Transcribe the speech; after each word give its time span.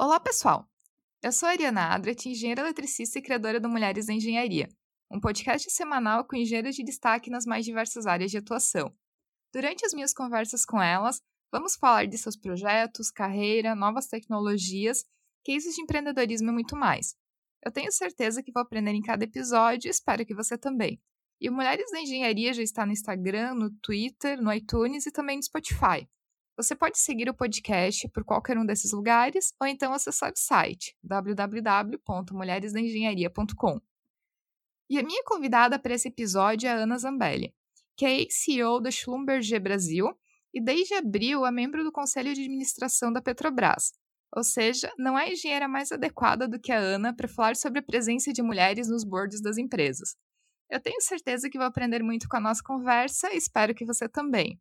Olá, 0.00 0.20
pessoal! 0.20 0.64
Eu 1.20 1.32
sou 1.32 1.48
a 1.48 1.50
Ariana 1.50 1.92
Adret, 1.92 2.28
engenheira 2.28 2.62
eletricista 2.62 3.18
e 3.18 3.22
criadora 3.22 3.58
do 3.58 3.68
Mulheres 3.68 4.06
na 4.06 4.14
Engenharia, 4.14 4.68
um 5.10 5.18
podcast 5.18 5.68
semanal 5.72 6.24
com 6.24 6.36
engenheiros 6.36 6.76
de 6.76 6.84
destaque 6.84 7.28
nas 7.28 7.44
mais 7.44 7.64
diversas 7.64 8.06
áreas 8.06 8.30
de 8.30 8.38
atuação. 8.38 8.94
Durante 9.52 9.84
as 9.84 9.92
minhas 9.92 10.14
conversas 10.14 10.64
com 10.64 10.80
elas, 10.80 11.20
vamos 11.50 11.74
falar 11.74 12.06
de 12.06 12.16
seus 12.16 12.36
projetos, 12.36 13.10
carreira, 13.10 13.74
novas 13.74 14.06
tecnologias, 14.06 15.04
cases 15.44 15.74
de 15.74 15.82
empreendedorismo 15.82 16.50
e 16.50 16.52
muito 16.52 16.76
mais. 16.76 17.16
Eu 17.66 17.72
tenho 17.72 17.90
certeza 17.90 18.40
que 18.40 18.52
vou 18.52 18.62
aprender 18.62 18.92
em 18.92 19.02
cada 19.02 19.24
episódio 19.24 19.88
e 19.88 19.90
espero 19.90 20.24
que 20.24 20.32
você 20.32 20.56
também. 20.56 21.02
E 21.40 21.50
o 21.50 21.52
Mulheres 21.52 21.90
da 21.90 22.00
Engenharia 22.00 22.54
já 22.54 22.62
está 22.62 22.86
no 22.86 22.92
Instagram, 22.92 23.54
no 23.54 23.68
Twitter, 23.82 24.40
no 24.40 24.52
iTunes 24.52 25.06
e 25.06 25.10
também 25.10 25.38
no 25.38 25.42
Spotify. 25.42 26.08
Você 26.58 26.74
pode 26.74 26.98
seguir 26.98 27.30
o 27.30 27.34
podcast 27.34 28.06
por 28.08 28.24
qualquer 28.24 28.58
um 28.58 28.66
desses 28.66 28.90
lugares 28.90 29.54
ou 29.60 29.66
então 29.68 29.92
acessar 29.92 30.32
o 30.32 30.36
site 30.36 30.96
www.mulheresdaengenharia.com. 31.04 33.80
E 34.90 34.98
a 34.98 35.02
minha 35.04 35.22
convidada 35.24 35.78
para 35.78 35.94
esse 35.94 36.08
episódio 36.08 36.68
é 36.68 36.72
Ana 36.72 36.98
Zambelli, 36.98 37.54
que 37.96 38.04
é 38.04 38.18
ex-CEO 38.18 38.80
da 38.80 38.90
Schlumberger 38.90 39.62
Brasil 39.62 40.08
e 40.52 40.60
desde 40.60 40.94
abril 40.94 41.46
é 41.46 41.52
membro 41.52 41.84
do 41.84 41.92
Conselho 41.92 42.34
de 42.34 42.40
Administração 42.40 43.12
da 43.12 43.22
Petrobras. 43.22 43.92
Ou 44.34 44.42
seja, 44.42 44.92
não 44.98 45.16
há 45.16 45.28
engenheira 45.28 45.68
mais 45.68 45.92
adequada 45.92 46.48
do 46.48 46.58
que 46.58 46.72
a 46.72 46.78
Ana 46.78 47.14
para 47.14 47.28
falar 47.28 47.54
sobre 47.54 47.78
a 47.78 47.84
presença 47.84 48.32
de 48.32 48.42
mulheres 48.42 48.88
nos 48.88 49.04
boards 49.04 49.40
das 49.40 49.58
empresas. 49.58 50.16
Eu 50.68 50.80
tenho 50.80 51.00
certeza 51.02 51.48
que 51.48 51.56
vou 51.56 51.68
aprender 51.68 52.02
muito 52.02 52.28
com 52.28 52.36
a 52.36 52.40
nossa 52.40 52.64
conversa 52.64 53.32
e 53.32 53.36
espero 53.36 53.76
que 53.76 53.84
você 53.84 54.08
também. 54.08 54.58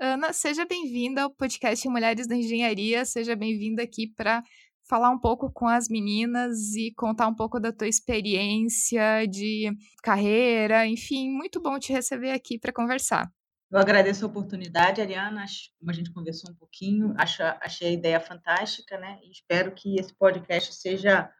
Ana, 0.00 0.32
seja 0.32 0.64
bem-vinda 0.64 1.22
ao 1.22 1.30
podcast 1.30 1.88
Mulheres 1.88 2.26
da 2.26 2.34
Engenharia. 2.34 3.04
Seja 3.04 3.36
bem-vinda 3.36 3.82
aqui 3.82 4.06
para 4.06 4.42
falar 4.88 5.10
um 5.10 5.18
pouco 5.18 5.52
com 5.52 5.68
as 5.68 5.88
meninas 5.88 6.74
e 6.74 6.92
contar 6.96 7.28
um 7.28 7.34
pouco 7.34 7.60
da 7.60 7.72
tua 7.72 7.88
experiência 7.88 9.26
de 9.26 9.70
carreira. 10.02 10.86
Enfim, 10.86 11.30
muito 11.30 11.60
bom 11.60 11.78
te 11.78 11.92
receber 11.92 12.30
aqui 12.30 12.58
para 12.58 12.72
conversar. 12.72 13.30
Eu 13.70 13.78
agradeço 13.78 14.24
a 14.24 14.28
oportunidade, 14.28 15.00
Ariana. 15.00 15.44
Como 15.78 15.90
a 15.90 15.94
gente 15.94 16.12
conversou 16.12 16.50
um 16.50 16.54
pouquinho, 16.54 17.14
acho, 17.18 17.42
achei 17.60 17.88
a 17.88 17.92
ideia 17.92 18.20
fantástica, 18.20 18.96
né? 18.98 19.18
E 19.22 19.30
espero 19.30 19.72
que 19.72 19.98
esse 20.00 20.14
podcast 20.14 20.74
seja 20.74 21.30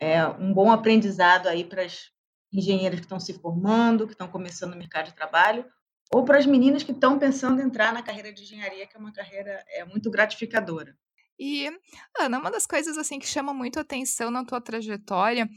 é, 0.00 0.26
um 0.26 0.52
bom 0.52 0.72
aprendizado 0.72 1.46
aí 1.46 1.62
para 1.62 1.84
as 1.84 2.10
engenheiras 2.52 2.98
que 2.98 3.06
estão 3.06 3.20
se 3.20 3.34
formando, 3.34 4.06
que 4.06 4.14
estão 4.14 4.26
começando 4.26 4.72
no 4.72 4.78
mercado 4.78 5.06
de 5.06 5.14
trabalho, 5.14 5.64
ou 6.12 6.24
para 6.24 6.38
as 6.38 6.46
meninas 6.46 6.82
que 6.82 6.90
estão 6.90 7.18
pensando 7.18 7.60
em 7.60 7.66
entrar 7.66 7.92
na 7.92 8.02
carreira 8.02 8.32
de 8.32 8.42
engenharia, 8.42 8.86
que 8.86 8.96
é 8.96 9.00
uma 9.00 9.12
carreira 9.12 9.64
é, 9.68 9.84
muito 9.84 10.10
gratificadora. 10.10 10.96
E, 11.38 11.70
Ana, 12.18 12.38
uma 12.38 12.50
das 12.50 12.66
coisas 12.66 12.98
assim 12.98 13.18
que 13.18 13.26
chama 13.26 13.54
muito 13.54 13.78
atenção 13.78 14.30
na 14.30 14.44
tua 14.44 14.60
trajetória 14.60 15.48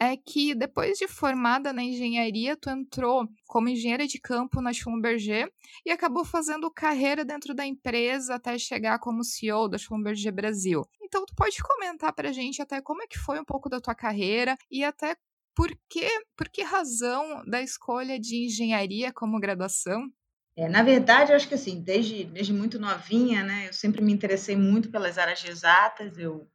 é 0.00 0.16
que 0.16 0.54
depois 0.54 0.96
de 0.96 1.08
formada 1.08 1.72
na 1.72 1.82
engenharia, 1.82 2.56
tu 2.56 2.70
entrou 2.70 3.28
como 3.46 3.68
engenheira 3.68 4.06
de 4.06 4.20
campo 4.20 4.60
na 4.60 4.72
Schlumberger 4.72 5.52
e 5.84 5.90
acabou 5.90 6.24
fazendo 6.24 6.70
carreira 6.70 7.24
dentro 7.24 7.52
da 7.52 7.66
empresa 7.66 8.36
até 8.36 8.56
chegar 8.58 9.00
como 9.00 9.24
CEO 9.24 9.68
da 9.68 9.76
Schlumberger 9.76 10.32
Brasil. 10.32 10.86
Então, 11.02 11.26
tu 11.26 11.34
pode 11.34 11.60
comentar 11.62 12.12
para 12.12 12.28
a 12.28 12.32
gente 12.32 12.62
até 12.62 12.80
como 12.80 13.02
é 13.02 13.06
que 13.06 13.18
foi 13.18 13.40
um 13.40 13.44
pouco 13.44 13.68
da 13.68 13.80
tua 13.80 13.94
carreira 13.94 14.56
e 14.70 14.84
até 14.84 15.16
por 15.54 15.76
que, 15.88 16.08
por 16.36 16.48
que 16.48 16.62
razão 16.62 17.44
da 17.44 17.60
escolha 17.60 18.20
de 18.20 18.46
engenharia 18.46 19.12
como 19.12 19.40
graduação? 19.40 20.08
É, 20.56 20.68
na 20.68 20.84
verdade, 20.84 21.32
eu 21.32 21.36
acho 21.36 21.48
que 21.48 21.54
assim, 21.54 21.80
desde, 21.80 22.24
desde 22.24 22.52
muito 22.52 22.78
novinha, 22.78 23.42
né, 23.42 23.68
eu 23.68 23.72
sempre 23.72 24.00
me 24.00 24.12
interessei 24.12 24.56
muito 24.56 24.90
pelas 24.90 25.18
áreas 25.18 25.44
exatas. 25.44 26.16
Eu 26.16 26.48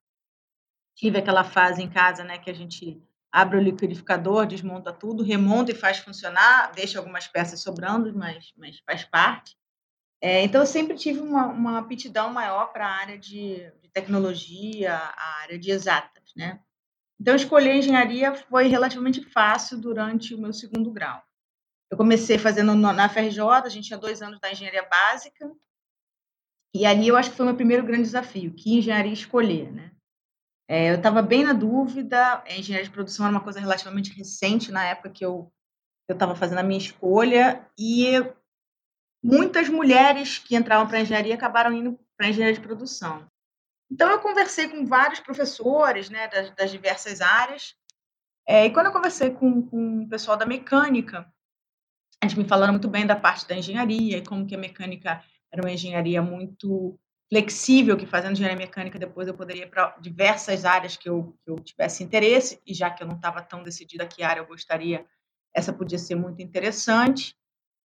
tive 0.95 1.17
aquela 1.17 1.43
fase 1.43 1.81
em 1.81 1.89
casa, 1.89 2.23
né, 2.23 2.37
que 2.37 2.49
a 2.49 2.53
gente 2.53 3.01
abre 3.33 3.57
o 3.57 3.61
liquidificador, 3.61 4.45
desmonta 4.45 4.93
tudo, 4.93 5.23
remonta 5.23 5.71
e 5.71 5.75
faz 5.75 5.97
funcionar, 5.97 6.71
deixa 6.71 6.99
algumas 6.99 7.27
peças 7.27 7.61
sobrando, 7.61 8.15
mas, 8.15 8.53
mas 8.55 8.79
faz 8.85 9.03
parte. 9.03 9.57
É, 10.21 10.43
então, 10.43 10.61
eu 10.61 10.67
sempre 10.67 10.95
tive 10.95 11.19
uma, 11.19 11.47
uma 11.47 11.79
aptidão 11.79 12.31
maior 12.31 12.71
para 12.71 12.85
a 12.87 12.91
área 12.91 13.17
de, 13.17 13.55
de, 13.81 13.89
tecnologia, 13.91 14.95
a 14.95 15.41
área 15.41 15.57
de 15.57 15.71
exatas, 15.71 16.31
né? 16.37 16.61
Então, 17.19 17.35
escolher 17.35 17.75
engenharia 17.75 18.35
foi 18.35 18.67
relativamente 18.67 19.21
fácil 19.31 19.79
durante 19.79 20.35
o 20.35 20.39
meu 20.39 20.53
segundo 20.53 20.91
grau. 20.91 21.21
Eu 21.89 21.97
comecei 21.97 22.37
fazendo 22.37 22.75
na 22.75 23.09
FRJ, 23.09 23.39
a 23.41 23.69
gente 23.69 23.87
tinha 23.87 23.99
dois 23.99 24.21
anos 24.21 24.39
da 24.39 24.51
engenharia 24.51 24.87
básica, 24.87 25.51
e 26.75 26.85
ali 26.85 27.07
eu 27.07 27.17
acho 27.17 27.31
que 27.31 27.35
foi 27.35 27.45
o 27.45 27.49
meu 27.49 27.55
primeiro 27.55 27.85
grande 27.85 28.03
desafio, 28.03 28.53
que 28.53 28.77
engenharia 28.77 29.13
escolher, 29.13 29.71
né? 29.71 29.92
É, 30.67 30.91
eu 30.91 30.95
estava 30.95 31.21
bem 31.21 31.43
na 31.43 31.53
dúvida, 31.53 32.41
a 32.45 32.53
engenharia 32.53 32.85
de 32.85 32.93
produção 32.93 33.25
era 33.25 33.35
uma 33.35 33.43
coisa 33.43 33.59
relativamente 33.59 34.13
recente 34.13 34.71
na 34.71 34.85
época 34.85 35.09
que 35.09 35.25
eu 35.25 35.51
estava 36.09 36.35
fazendo 36.35 36.59
a 36.59 36.63
minha 36.63 36.77
escolha, 36.77 37.67
e 37.77 38.13
muitas 39.23 39.67
mulheres 39.69 40.37
que 40.37 40.55
entravam 40.55 40.87
para 40.87 40.97
a 40.97 41.01
engenharia 41.01 41.35
acabaram 41.35 41.73
indo 41.73 41.99
para 42.15 42.27
a 42.27 42.29
engenharia 42.29 42.55
de 42.55 42.65
produção. 42.65 43.27
Então, 43.91 44.09
eu 44.09 44.19
conversei 44.19 44.67
com 44.67 44.85
vários 44.85 45.19
professores 45.19 46.09
né, 46.09 46.27
das, 46.27 46.49
das 46.55 46.71
diversas 46.71 47.21
áreas, 47.21 47.75
é, 48.47 48.65
e 48.65 48.73
quando 48.73 48.87
eu 48.87 48.91
conversei 48.91 49.31
com, 49.31 49.61
com 49.61 50.03
o 50.03 50.09
pessoal 50.09 50.37
da 50.37 50.45
mecânica, 50.45 51.31
gente 52.27 52.37
me 52.37 52.47
falando 52.47 52.71
muito 52.71 52.87
bem 52.87 53.05
da 53.05 53.15
parte 53.15 53.47
da 53.47 53.55
engenharia 53.55 54.17
e 54.17 54.25
como 54.25 54.45
que 54.45 54.55
a 54.55 54.57
mecânica 54.57 55.23
era 55.51 55.61
uma 55.61 55.71
engenharia 55.71 56.21
muito 56.21 56.99
flexível, 57.33 57.97
que 57.97 58.05
fazendo 58.05 58.33
engenharia 58.33 58.55
mecânica 58.55 58.99
depois 58.99 59.27
eu 59.27 59.33
poderia 59.33 59.63
ir 59.63 59.69
para 59.69 59.97
diversas 59.99 60.65
áreas 60.65 60.95
que 60.95 61.09
eu, 61.09 61.35
que 61.43 61.49
eu 61.49 61.55
tivesse 61.55 62.03
interesse, 62.03 62.61
e 62.63 62.75
já 62.75 62.91
que 62.91 63.01
eu 63.01 63.07
não 63.07 63.15
estava 63.15 63.41
tão 63.41 63.63
decidida 63.63 64.05
que 64.05 64.21
área 64.21 64.39
eu 64.39 64.45
gostaria, 64.45 65.03
essa 65.51 65.73
podia 65.73 65.97
ser 65.97 66.13
muito 66.13 66.43
interessante. 66.43 67.35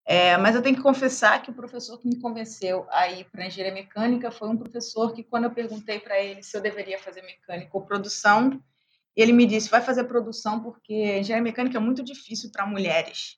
É, 0.05 0.35
mas 0.35 0.53
eu 0.53 0.61
tenho 0.61 0.75
que 0.75 0.81
confessar 0.81 1.41
que 1.41 1.49
o 1.49 1.53
professor 1.53 1.97
que 1.97 2.09
me 2.09 2.19
convenceu 2.19 2.85
a 2.89 3.09
ir 3.09 3.23
para 3.31 3.45
engenharia 3.45 3.73
mecânica 3.73 4.29
foi 4.31 4.49
um 4.49 4.57
professor 4.57 5.13
que, 5.13 5.23
quando 5.23 5.45
eu 5.45 5.51
perguntei 5.51 5.97
para 5.97 6.21
ele 6.21 6.43
se 6.43 6.57
eu 6.57 6.61
deveria 6.61 6.99
fazer 6.99 7.21
mecânica 7.21 7.69
ou 7.71 7.85
produção, 7.85 8.61
ele 9.15 9.31
me 9.31 9.45
disse: 9.45 9.69
vai 9.69 9.81
fazer 9.81 10.03
produção 10.05 10.61
porque 10.61 11.19
engenharia 11.19 11.41
mecânica 11.41 11.77
é 11.77 11.81
muito 11.81 12.03
difícil 12.03 12.51
para 12.51 12.65
mulheres. 12.65 13.37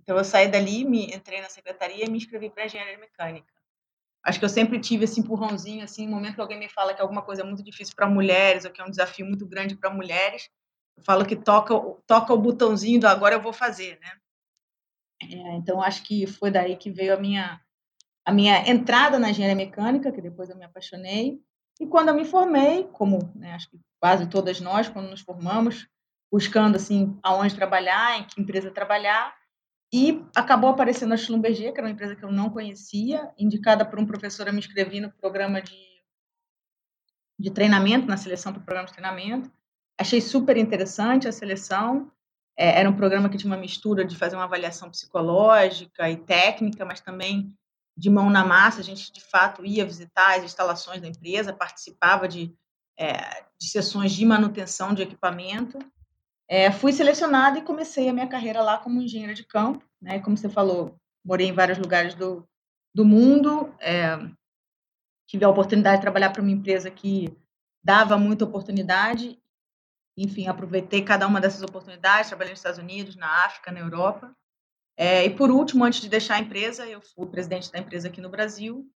Então 0.00 0.18
eu 0.18 0.24
saí 0.24 0.48
dali, 0.48 0.84
me 0.84 1.06
entrei 1.14 1.40
na 1.40 1.48
secretaria 1.48 2.06
e 2.06 2.10
me 2.10 2.18
inscrevi 2.18 2.50
para 2.50 2.66
engenharia 2.66 2.98
mecânica 2.98 3.57
acho 4.28 4.38
que 4.38 4.44
eu 4.44 4.48
sempre 4.48 4.78
tive 4.78 5.04
esse 5.04 5.18
empurrãozinho, 5.18 5.82
assim, 5.82 6.06
no 6.06 6.12
momento 6.12 6.34
que 6.34 6.40
alguém 6.40 6.58
me 6.58 6.68
fala 6.68 6.92
que 6.92 7.00
alguma 7.00 7.22
coisa 7.22 7.42
é 7.42 7.44
muito 7.44 7.62
difícil 7.62 7.94
para 7.96 8.08
mulheres, 8.08 8.64
ou 8.64 8.70
que 8.70 8.80
é 8.80 8.84
um 8.84 8.90
desafio 8.90 9.24
muito 9.24 9.46
grande 9.46 9.74
para 9.74 9.90
mulheres, 9.90 10.50
eu 10.96 11.02
falo 11.02 11.24
que 11.24 11.34
toca, 11.34 11.74
toca 12.06 12.34
o 12.34 12.38
botãozinho 12.38 13.00
do 13.00 13.08
agora 13.08 13.36
eu 13.36 13.42
vou 13.42 13.52
fazer, 13.52 13.98
né? 14.00 14.12
É, 15.22 15.54
então, 15.56 15.80
acho 15.80 16.02
que 16.02 16.26
foi 16.26 16.50
daí 16.50 16.76
que 16.76 16.90
veio 16.90 17.14
a 17.14 17.16
minha, 17.16 17.60
a 18.24 18.32
minha 18.32 18.68
entrada 18.68 19.18
na 19.18 19.30
engenharia 19.30 19.56
mecânica, 19.56 20.12
que 20.12 20.20
depois 20.20 20.50
eu 20.50 20.56
me 20.56 20.64
apaixonei. 20.64 21.40
E 21.80 21.86
quando 21.86 22.08
eu 22.08 22.14
me 22.14 22.24
formei, 22.24 22.84
como 22.92 23.32
né, 23.34 23.54
acho 23.54 23.70
que 23.70 23.80
quase 24.00 24.28
todas 24.28 24.60
nós, 24.60 24.88
quando 24.88 25.08
nos 25.08 25.20
formamos, 25.20 25.88
buscando 26.30 26.76
assim 26.76 27.18
aonde 27.22 27.54
trabalhar, 27.54 28.18
em 28.18 28.24
que 28.24 28.40
empresa 28.40 28.70
trabalhar, 28.70 29.34
e 29.92 30.22
acabou 30.34 30.70
aparecendo 30.70 31.14
a 31.14 31.16
Schlumberger, 31.16 31.72
que 31.72 31.78
era 31.78 31.86
uma 31.86 31.92
empresa 31.92 32.14
que 32.14 32.22
eu 32.22 32.30
não 32.30 32.50
conhecia, 32.50 33.30
indicada 33.38 33.84
por 33.84 33.98
um 33.98 34.06
professor, 34.06 34.46
eu 34.46 34.52
me 34.52 34.58
inscrevi 34.58 35.00
no 35.00 35.10
programa 35.10 35.62
de, 35.62 35.78
de 37.38 37.50
treinamento, 37.50 38.06
na 38.06 38.18
seleção 38.18 38.52
para 38.52 38.60
o 38.60 38.64
programa 38.64 38.86
de 38.86 38.92
treinamento. 38.92 39.50
Achei 39.98 40.20
super 40.20 40.56
interessante 40.58 41.26
a 41.26 41.32
seleção. 41.32 42.12
É, 42.56 42.80
era 42.80 42.90
um 42.90 42.96
programa 42.96 43.30
que 43.30 43.38
tinha 43.38 43.50
uma 43.50 43.60
mistura 43.60 44.04
de 44.04 44.16
fazer 44.16 44.36
uma 44.36 44.44
avaliação 44.44 44.90
psicológica 44.90 46.10
e 46.10 46.16
técnica, 46.18 46.84
mas 46.84 47.00
também 47.00 47.54
de 47.96 48.10
mão 48.10 48.28
na 48.28 48.44
massa. 48.44 48.80
A 48.80 48.84
gente, 48.84 49.10
de 49.10 49.22
fato, 49.22 49.64
ia 49.64 49.86
visitar 49.86 50.36
as 50.36 50.44
instalações 50.44 51.00
da 51.00 51.08
empresa, 51.08 51.52
participava 51.52 52.28
de, 52.28 52.54
é, 52.98 53.42
de 53.58 53.70
sessões 53.70 54.12
de 54.12 54.26
manutenção 54.26 54.92
de 54.92 55.02
equipamento. 55.02 55.78
É, 56.48 56.72
fui 56.72 56.92
selecionada 56.92 57.58
e 57.58 57.62
comecei 57.62 58.08
a 58.08 58.12
minha 58.12 58.26
carreira 58.26 58.62
lá 58.62 58.78
como 58.78 59.02
engenheira 59.02 59.34
de 59.34 59.44
campo, 59.44 59.84
né? 60.00 60.18
Como 60.20 60.36
você 60.36 60.48
falou, 60.48 60.98
morei 61.24 61.46
em 61.46 61.52
vários 61.52 61.76
lugares 61.76 62.14
do, 62.14 62.48
do 62.94 63.04
mundo, 63.04 63.74
é, 63.78 64.16
tive 65.26 65.44
a 65.44 65.48
oportunidade 65.50 65.96
de 65.96 66.02
trabalhar 66.02 66.30
para 66.30 66.40
uma 66.40 66.50
empresa 66.50 66.90
que 66.90 67.36
dava 67.84 68.16
muita 68.16 68.46
oportunidade, 68.46 69.38
enfim, 70.16 70.48
aproveitei 70.48 71.04
cada 71.04 71.26
uma 71.26 71.40
dessas 71.40 71.62
oportunidades, 71.62 72.28
trabalhei 72.28 72.52
nos 72.52 72.60
Estados 72.60 72.78
Unidos, 72.78 73.14
na 73.14 73.44
África, 73.44 73.70
na 73.70 73.80
Europa. 73.80 74.34
É, 74.96 75.24
e 75.24 75.30
por 75.30 75.50
último, 75.50 75.84
antes 75.84 76.00
de 76.00 76.08
deixar 76.08 76.36
a 76.36 76.40
empresa, 76.40 76.86
eu 76.86 77.00
fui 77.00 77.26
presidente 77.26 77.70
da 77.70 77.78
empresa 77.78 78.08
aqui 78.08 78.20
no 78.20 78.28
Brasil 78.28 78.90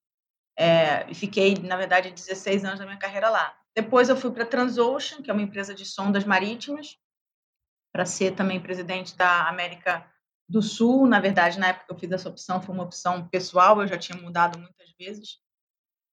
é, 0.59 1.09
e 1.09 1.15
fiquei, 1.15 1.55
na 1.55 1.77
verdade, 1.77 2.11
16 2.11 2.65
anos 2.65 2.81
da 2.81 2.87
minha 2.87 2.99
carreira 2.99 3.29
lá. 3.29 3.57
Depois 3.75 4.09
eu 4.09 4.17
fui 4.17 4.33
para 4.33 4.43
a 4.43 4.47
Transocean, 4.47 5.23
que 5.23 5.31
é 5.31 5.33
uma 5.33 5.43
empresa 5.43 5.75
de 5.75 5.87
sondas 5.87 6.25
marítimas, 6.25 6.99
para 7.93 8.06
ser 8.06 8.35
também 8.35 8.61
presidente 8.61 9.17
da 9.17 9.49
América 9.49 10.06
do 10.49 10.62
Sul. 10.62 11.06
Na 11.06 11.21
verdade, 11.21 11.59
na 11.59 11.69
época 11.69 11.87
que 11.87 11.93
eu 11.93 11.99
fiz 11.99 12.11
essa 12.11 12.29
opção, 12.29 12.61
foi 12.61 12.75
uma 12.75 12.85
opção 12.85 13.29
pessoal, 13.29 13.81
eu 13.81 13.87
já 13.87 13.99
tinha 13.99 14.19
mudado 14.21 14.59
muitas 14.59 14.91
vezes 14.99 15.39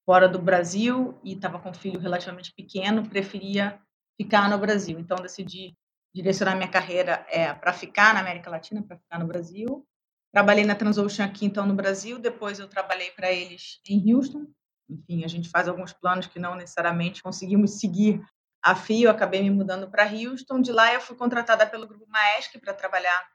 fora 0.05 0.27
do 0.27 0.39
Brasil 0.39 1.19
e 1.23 1.33
estava 1.33 1.59
com 1.59 1.69
um 1.69 1.73
filho 1.73 1.99
relativamente 1.99 2.51
pequeno, 2.53 3.07
preferia 3.07 3.79
ficar 4.19 4.49
no 4.49 4.57
Brasil. 4.57 4.99
Então, 4.99 5.17
decidi 5.17 5.77
direcionar 6.13 6.55
minha 6.55 6.67
carreira 6.67 7.25
é, 7.29 7.53
para 7.53 7.71
ficar 7.71 8.13
na 8.13 8.19
América 8.19 8.49
Latina, 8.49 8.81
para 8.81 8.97
ficar 8.97 9.19
no 9.19 9.27
Brasil. 9.27 9.85
Trabalhei 10.33 10.65
na 10.65 10.73
Transocean 10.73 11.25
aqui, 11.25 11.45
então, 11.45 11.65
no 11.65 11.75
Brasil. 11.75 12.17
Depois, 12.17 12.59
eu 12.59 12.67
trabalhei 12.67 13.11
para 13.11 13.31
eles 13.31 13.79
em 13.87 14.13
Houston. 14.13 14.47
Enfim, 14.89 15.23
a 15.23 15.27
gente 15.27 15.47
faz 15.47 15.67
alguns 15.67 15.93
planos 15.93 16.25
que 16.25 16.39
não 16.39 16.55
necessariamente 16.55 17.21
conseguimos 17.21 17.79
seguir 17.79 18.19
a 18.61 18.75
fio. 18.75 19.09
Acabei 19.09 19.41
me 19.41 19.49
mudando 19.49 19.89
para 19.89 20.05
Houston. 20.05 20.61
De 20.61 20.71
lá, 20.71 20.93
eu 20.93 21.01
fui 21.01 21.15
contratada 21.15 21.65
pelo 21.65 21.87
Grupo 21.87 22.05
Maersk 22.07 22.57
para 22.59 22.73
trabalhar 22.73 23.27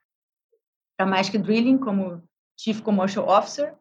para 0.96 1.06
Maersk 1.06 1.34
Drilling 1.38 1.78
como 1.78 2.22
Chief 2.56 2.80
Commercial 2.80 3.28
Officer. 3.28 3.74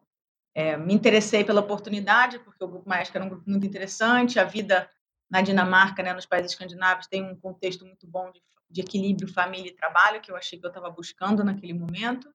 É, 0.54 0.76
me 0.76 0.94
interessei 0.94 1.44
pela 1.44 1.60
oportunidade, 1.60 2.38
porque 2.38 2.62
o 2.62 2.68
Grupo 2.68 2.88
Maersk 2.88 3.14
era 3.14 3.24
um 3.24 3.28
grupo 3.28 3.48
muito 3.48 3.66
interessante. 3.66 4.38
A 4.38 4.44
vida 4.44 4.88
na 5.30 5.40
Dinamarca, 5.40 6.02
né, 6.02 6.12
nos 6.12 6.26
países 6.26 6.52
escandinavos, 6.52 7.06
tem 7.06 7.22
um 7.22 7.34
contexto 7.34 7.84
muito 7.84 8.06
bom 8.06 8.30
de, 8.30 8.40
de 8.70 8.80
equilíbrio 8.80 9.32
família 9.32 9.70
e 9.70 9.74
trabalho, 9.74 10.20
que 10.20 10.30
eu 10.30 10.36
achei 10.36 10.58
que 10.58 10.64
eu 10.64 10.68
estava 10.68 10.90
buscando 10.90 11.42
naquele 11.42 11.72
momento. 11.72 12.32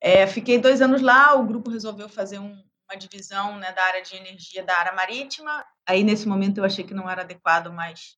É, 0.00 0.26
fiquei 0.26 0.58
dois 0.58 0.82
anos 0.82 1.00
lá, 1.00 1.34
o 1.34 1.46
grupo 1.46 1.70
resolveu 1.70 2.08
fazer 2.08 2.38
um, 2.38 2.62
uma 2.88 2.96
divisão 2.96 3.58
né, 3.58 3.72
da 3.72 3.82
área 3.82 4.02
de 4.02 4.16
energia 4.16 4.62
da 4.62 4.76
área 4.78 4.92
marítima. 4.92 5.64
Aí, 5.86 6.02
nesse 6.04 6.26
momento, 6.26 6.58
eu 6.58 6.64
achei 6.64 6.84
que 6.84 6.94
não 6.94 7.08
era 7.10 7.22
adequado 7.22 7.72
mais 7.72 8.16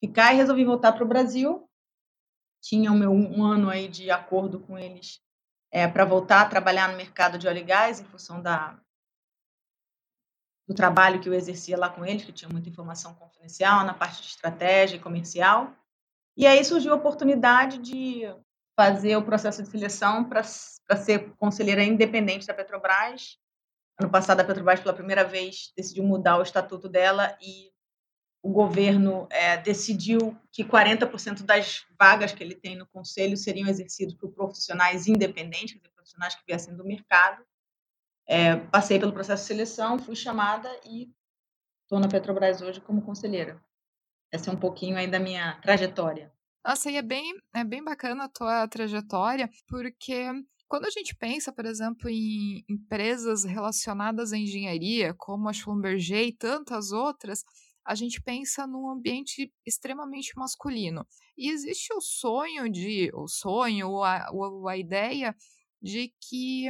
ficar 0.00 0.32
e 0.32 0.36
resolvi 0.36 0.64
voltar 0.64 0.92
para 0.92 1.04
o 1.04 1.08
Brasil. 1.08 1.68
Tinha 2.62 2.90
o 2.90 2.96
meu 2.96 3.12
um 3.12 3.44
ano 3.44 3.70
aí 3.70 3.88
de 3.88 4.10
acordo 4.10 4.60
com 4.60 4.78
eles 4.78 5.20
é, 5.70 5.86
para 5.86 6.04
voltar 6.04 6.42
a 6.42 6.48
trabalhar 6.48 6.88
no 6.88 6.96
mercado 6.96 7.38
de 7.38 7.46
óleo 7.46 7.58
e 7.58 7.64
gás, 7.64 8.00
em 8.00 8.04
função 8.04 8.40
da, 8.40 8.80
do 10.66 10.74
trabalho 10.74 11.20
que 11.20 11.28
eu 11.28 11.34
exercia 11.34 11.78
lá 11.78 11.88
com 11.88 12.04
eles, 12.04 12.24
que 12.24 12.32
tinha 12.32 12.48
muita 12.48 12.68
informação 12.68 13.14
confidencial 13.14 13.84
na 13.84 13.94
parte 13.94 14.22
de 14.22 14.28
estratégia 14.28 14.96
e 14.96 15.00
comercial. 15.00 15.72
E 16.36 16.46
aí 16.46 16.64
surgiu 16.64 16.92
a 16.92 16.96
oportunidade 16.96 17.78
de 17.78 18.22
fazer 18.74 19.16
o 19.16 19.24
processo 19.24 19.62
de 19.62 19.68
seleção 19.68 20.24
para 20.24 20.42
ser 20.42 21.34
conselheira 21.36 21.82
independente 21.82 22.46
da 22.46 22.54
Petrobras. 22.54 23.38
Ano 23.98 24.10
passado, 24.10 24.40
a 24.40 24.44
Petrobras, 24.44 24.80
pela 24.80 24.94
primeira 24.94 25.24
vez, 25.24 25.72
decidiu 25.76 26.04
mudar 26.04 26.38
o 26.38 26.42
estatuto 26.42 26.88
dela 26.88 27.36
e 27.40 27.70
o 28.42 28.52
governo 28.52 29.26
é, 29.30 29.56
decidiu 29.56 30.38
que 30.52 30.62
40% 30.62 31.42
das 31.42 31.84
vagas 31.98 32.32
que 32.32 32.44
ele 32.44 32.54
tem 32.54 32.76
no 32.76 32.86
conselho 32.86 33.36
seriam 33.36 33.68
exercidas 33.68 34.14
por 34.14 34.30
profissionais 34.30 35.06
independentes, 35.06 35.76
profissionais 36.06 36.34
que 36.34 36.44
viessem 36.46 36.76
do 36.76 36.84
mercado. 36.84 37.44
É, 38.28 38.56
passei 38.56 38.98
pelo 38.98 39.12
processo 39.12 39.42
de 39.42 39.48
seleção, 39.48 39.98
fui 39.98 40.14
chamada 40.14 40.68
e 40.84 41.10
estou 41.82 41.98
na 41.98 42.08
Petrobras 42.08 42.62
hoje 42.62 42.80
como 42.80 43.02
conselheira. 43.02 43.60
Essa 44.32 44.50
é 44.50 44.52
um 44.52 44.58
pouquinho 44.58 44.96
aí 44.96 45.08
da 45.08 45.18
minha 45.18 45.60
trajetória. 45.60 46.32
Nossa, 46.64 46.90
e 46.90 46.96
é 46.96 47.02
bem, 47.02 47.34
é 47.54 47.64
bem 47.64 47.82
bacana 47.82 48.24
a 48.24 48.28
tua 48.28 48.66
trajetória, 48.68 49.48
porque 49.68 50.28
quando 50.68 50.86
a 50.86 50.90
gente 50.90 51.14
pensa, 51.16 51.52
por 51.52 51.64
exemplo, 51.64 52.08
em 52.08 52.64
empresas 52.68 53.44
relacionadas 53.44 54.32
à 54.32 54.38
engenharia, 54.38 55.14
como 55.14 55.48
a 55.48 55.52
Schlumberger 55.52 56.28
e 56.28 56.32
tantas 56.32 56.90
outras, 56.90 57.44
a 57.84 57.94
gente 57.94 58.20
pensa 58.20 58.66
num 58.66 58.90
ambiente 58.90 59.52
extremamente 59.64 60.32
masculino. 60.36 61.06
E 61.38 61.50
existe 61.50 61.94
o 61.94 62.00
sonho 62.00 62.68
de, 62.68 63.10
o 63.14 63.28
sonho, 63.28 63.88
ou 63.88 64.04
a, 64.04 64.28
ou 64.32 64.68
a 64.68 64.76
ideia 64.76 65.34
de 65.80 66.12
que 66.20 66.68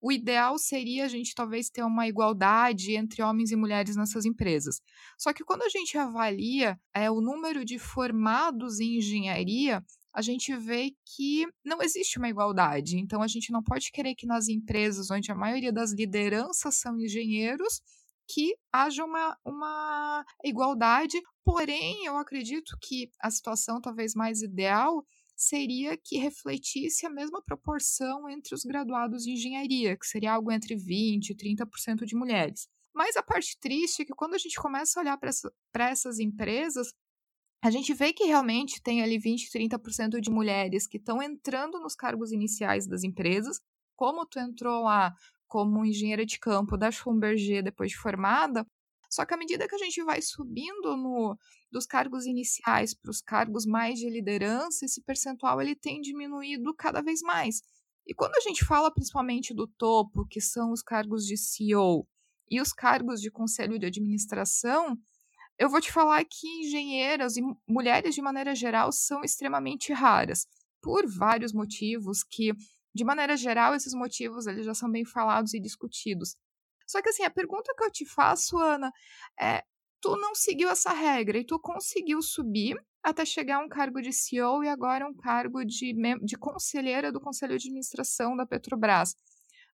o 0.00 0.12
ideal 0.12 0.58
seria 0.58 1.04
a 1.04 1.08
gente 1.08 1.34
talvez 1.34 1.68
ter 1.68 1.82
uma 1.82 2.08
igualdade 2.08 2.96
entre 2.96 3.22
homens 3.22 3.50
e 3.50 3.56
mulheres 3.56 3.96
nessas 3.96 4.24
empresas. 4.24 4.80
Só 5.18 5.32
que 5.32 5.44
quando 5.44 5.62
a 5.62 5.68
gente 5.68 5.96
avalia 5.96 6.78
é, 6.94 7.10
o 7.10 7.20
número 7.20 7.64
de 7.64 7.78
formados 7.78 8.80
em 8.80 8.98
engenharia, 8.98 9.84
a 10.14 10.20
gente 10.20 10.54
vê 10.56 10.94
que 11.06 11.46
não 11.64 11.80
existe 11.82 12.18
uma 12.18 12.28
igualdade. 12.28 12.98
Então, 12.98 13.22
a 13.22 13.26
gente 13.26 13.50
não 13.50 13.62
pode 13.62 13.90
querer 13.90 14.14
que 14.14 14.26
nas 14.26 14.48
empresas 14.48 15.10
onde 15.10 15.32
a 15.32 15.34
maioria 15.34 15.72
das 15.72 15.92
lideranças 15.92 16.76
são 16.76 16.98
engenheiros, 16.98 17.80
que 18.28 18.54
haja 18.72 19.04
uma, 19.04 19.36
uma 19.44 20.24
igualdade. 20.44 21.20
Porém, 21.44 22.04
eu 22.06 22.16
acredito 22.16 22.76
que 22.80 23.10
a 23.20 23.30
situação 23.30 23.80
talvez 23.80 24.14
mais 24.14 24.42
ideal 24.42 25.04
seria 25.34 25.96
que 25.96 26.18
refletisse 26.18 27.04
a 27.06 27.10
mesma 27.10 27.42
proporção 27.42 28.28
entre 28.28 28.54
os 28.54 28.62
graduados 28.62 29.26
em 29.26 29.32
engenharia, 29.32 29.96
que 29.96 30.06
seria 30.06 30.34
algo 30.34 30.52
entre 30.52 30.76
20% 30.76 31.30
e 31.30 31.34
30% 31.34 32.04
de 32.04 32.14
mulheres. 32.14 32.68
Mas 32.94 33.16
a 33.16 33.22
parte 33.22 33.58
triste 33.58 34.02
é 34.02 34.04
que 34.04 34.14
quando 34.14 34.34
a 34.34 34.38
gente 34.38 34.60
começa 34.60 35.00
a 35.00 35.02
olhar 35.02 35.16
para 35.16 35.30
essa, 35.30 35.52
essas 35.74 36.18
empresas, 36.18 36.92
a 37.62 37.70
gente 37.70 37.94
vê 37.94 38.12
que 38.12 38.24
realmente 38.24 38.82
tem 38.82 39.02
ali 39.02 39.18
20, 39.18 39.48
30% 39.50 40.20
de 40.20 40.30
mulheres 40.30 40.86
que 40.86 40.96
estão 40.96 41.22
entrando 41.22 41.78
nos 41.78 41.94
cargos 41.94 42.32
iniciais 42.32 42.86
das 42.88 43.04
empresas, 43.04 43.60
como 43.94 44.26
tu 44.26 44.38
entrou 44.40 44.82
lá 44.82 45.14
como 45.46 45.84
engenheira 45.84 46.26
de 46.26 46.38
campo 46.38 46.76
da 46.76 46.90
Schlumberger 46.90 47.62
depois 47.62 47.90
de 47.90 47.98
formada, 47.98 48.66
só 49.12 49.26
que 49.26 49.34
à 49.34 49.36
medida 49.36 49.68
que 49.68 49.74
a 49.74 49.78
gente 49.78 50.02
vai 50.02 50.22
subindo 50.22 50.96
no, 50.96 51.36
dos 51.70 51.84
cargos 51.84 52.24
iniciais 52.24 52.94
para 52.94 53.10
os 53.10 53.20
cargos 53.20 53.66
mais 53.66 53.98
de 53.98 54.08
liderança, 54.08 54.86
esse 54.86 55.02
percentual 55.02 55.60
ele 55.60 55.76
tem 55.76 56.00
diminuído 56.00 56.74
cada 56.74 57.02
vez 57.02 57.20
mais. 57.20 57.60
E 58.06 58.14
quando 58.14 58.34
a 58.34 58.40
gente 58.40 58.64
fala 58.64 58.90
principalmente 58.90 59.54
do 59.54 59.68
topo, 59.68 60.26
que 60.26 60.40
são 60.40 60.72
os 60.72 60.82
cargos 60.82 61.26
de 61.26 61.36
CEO 61.36 62.08
e 62.50 62.58
os 62.58 62.72
cargos 62.72 63.20
de 63.20 63.30
conselho 63.30 63.78
de 63.78 63.84
administração, 63.84 64.96
eu 65.62 65.68
vou 65.68 65.80
te 65.80 65.92
falar 65.92 66.24
que 66.24 66.48
engenheiras 66.64 67.36
e 67.36 67.42
mulheres 67.68 68.16
de 68.16 68.20
maneira 68.20 68.52
geral 68.52 68.90
são 68.90 69.22
extremamente 69.22 69.92
raras, 69.92 70.48
por 70.80 71.06
vários 71.06 71.52
motivos 71.52 72.24
que, 72.24 72.52
de 72.92 73.04
maneira 73.04 73.36
geral, 73.36 73.72
esses 73.72 73.94
motivos 73.94 74.48
eles 74.48 74.66
já 74.66 74.74
são 74.74 74.90
bem 74.90 75.04
falados 75.04 75.54
e 75.54 75.60
discutidos. 75.60 76.34
Só 76.84 77.00
que 77.00 77.10
assim, 77.10 77.22
a 77.22 77.30
pergunta 77.30 77.72
que 77.78 77.84
eu 77.84 77.92
te 77.92 78.04
faço, 78.04 78.58
Ana, 78.58 78.92
é: 79.40 79.62
tu 80.00 80.16
não 80.16 80.34
seguiu 80.34 80.68
essa 80.68 80.92
regra 80.92 81.38
e 81.38 81.46
tu 81.46 81.60
conseguiu 81.60 82.20
subir 82.20 82.76
até 83.00 83.24
chegar 83.24 83.58
a 83.58 83.64
um 83.64 83.68
cargo 83.68 84.02
de 84.02 84.12
CEO 84.12 84.64
e 84.64 84.68
agora 84.68 85.06
um 85.06 85.14
cargo 85.14 85.64
de, 85.64 85.94
de 86.24 86.36
conselheira 86.36 87.12
do 87.12 87.20
Conselho 87.20 87.56
de 87.56 87.68
Administração 87.68 88.36
da 88.36 88.44
Petrobras. 88.44 89.14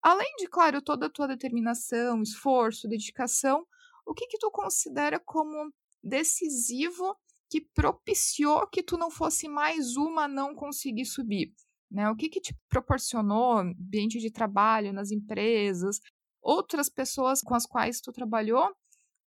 Além 0.02 0.34
de, 0.36 0.46
claro, 0.46 0.80
toda 0.80 1.06
a 1.06 1.10
tua 1.10 1.28
determinação, 1.28 2.22
esforço, 2.22 2.88
dedicação, 2.88 3.66
o 4.06 4.12
que 4.12 4.26
que 4.26 4.38
tu 4.38 4.50
considera 4.50 5.18
como 5.18 5.72
decisivo 6.04 7.16
que 7.50 7.60
propiciou 7.60 8.66
que 8.68 8.82
tu 8.82 8.96
não 8.96 9.10
fosse 9.10 9.48
mais 9.48 9.96
uma 9.96 10.28
não 10.28 10.54
conseguir 10.54 11.06
subir? 11.06 11.52
Né? 11.90 12.10
O 12.10 12.16
que, 12.16 12.28
que 12.28 12.40
te 12.40 12.54
proporcionou 12.68 13.58
ambiente 13.58 14.18
de 14.18 14.30
trabalho 14.30 14.92
nas 14.92 15.10
empresas, 15.10 16.00
outras 16.42 16.88
pessoas 16.88 17.40
com 17.40 17.54
as 17.54 17.66
quais 17.66 18.00
tu 18.00 18.12
trabalhou 18.12 18.70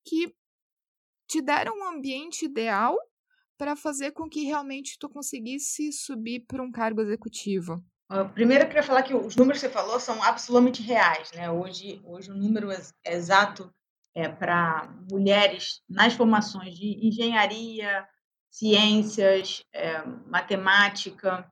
que 0.05 0.33
te 1.27 1.41
deram 1.41 1.77
um 1.77 1.87
ambiente 1.87 2.45
ideal 2.45 2.97
para 3.57 3.75
fazer 3.75 4.11
com 4.11 4.29
que 4.29 4.43
realmente 4.43 4.97
tu 4.99 5.07
conseguisse 5.07 5.91
subir 5.91 6.45
para 6.45 6.61
um 6.61 6.71
cargo 6.71 7.01
executivo? 7.01 7.83
primeiro, 8.33 8.65
eu 8.65 8.67
queria 8.67 8.83
falar 8.83 9.01
que 9.01 9.15
os 9.15 9.35
números 9.35 9.61
que 9.61 9.67
você 9.67 9.73
falou 9.73 9.99
são 9.99 10.21
absolutamente 10.21 10.81
reais. 10.81 11.31
Né? 11.31 11.49
Hoje, 11.49 12.01
hoje 12.03 12.31
o 12.31 12.35
número 12.35 12.69
exato 13.03 13.73
é, 14.15 14.29
para 14.29 14.89
mulheres 15.11 15.81
nas 15.87 16.13
formações 16.13 16.75
de 16.75 17.05
engenharia, 17.05 18.07
ciências, 18.49 19.63
é, 19.73 20.01
matemática, 20.25 21.51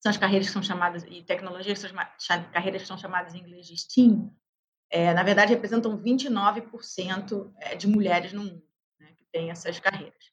são 0.00 0.10
as 0.10 0.16
carreiras 0.16 0.48
que 0.48 0.52
são 0.52 0.62
chamadas, 0.62 1.04
e 1.04 1.22
tecnologia, 1.22 1.76
são 1.76 1.90
as 1.90 2.26
carreiras 2.50 2.82
que 2.82 2.88
são 2.88 2.98
chamadas 2.98 3.34
em 3.34 3.38
inglês 3.38 3.66
de 3.66 3.76
STEAM, 3.76 4.30
é, 4.90 5.14
na 5.14 5.22
verdade, 5.22 5.52
representam 5.52 5.96
29% 5.96 7.52
é, 7.58 7.76
de 7.76 7.86
mulheres 7.86 8.32
no 8.32 8.42
mundo 8.42 8.66
né, 8.98 9.12
que 9.16 9.24
têm 9.30 9.50
essas 9.50 9.78
carreiras. 9.78 10.32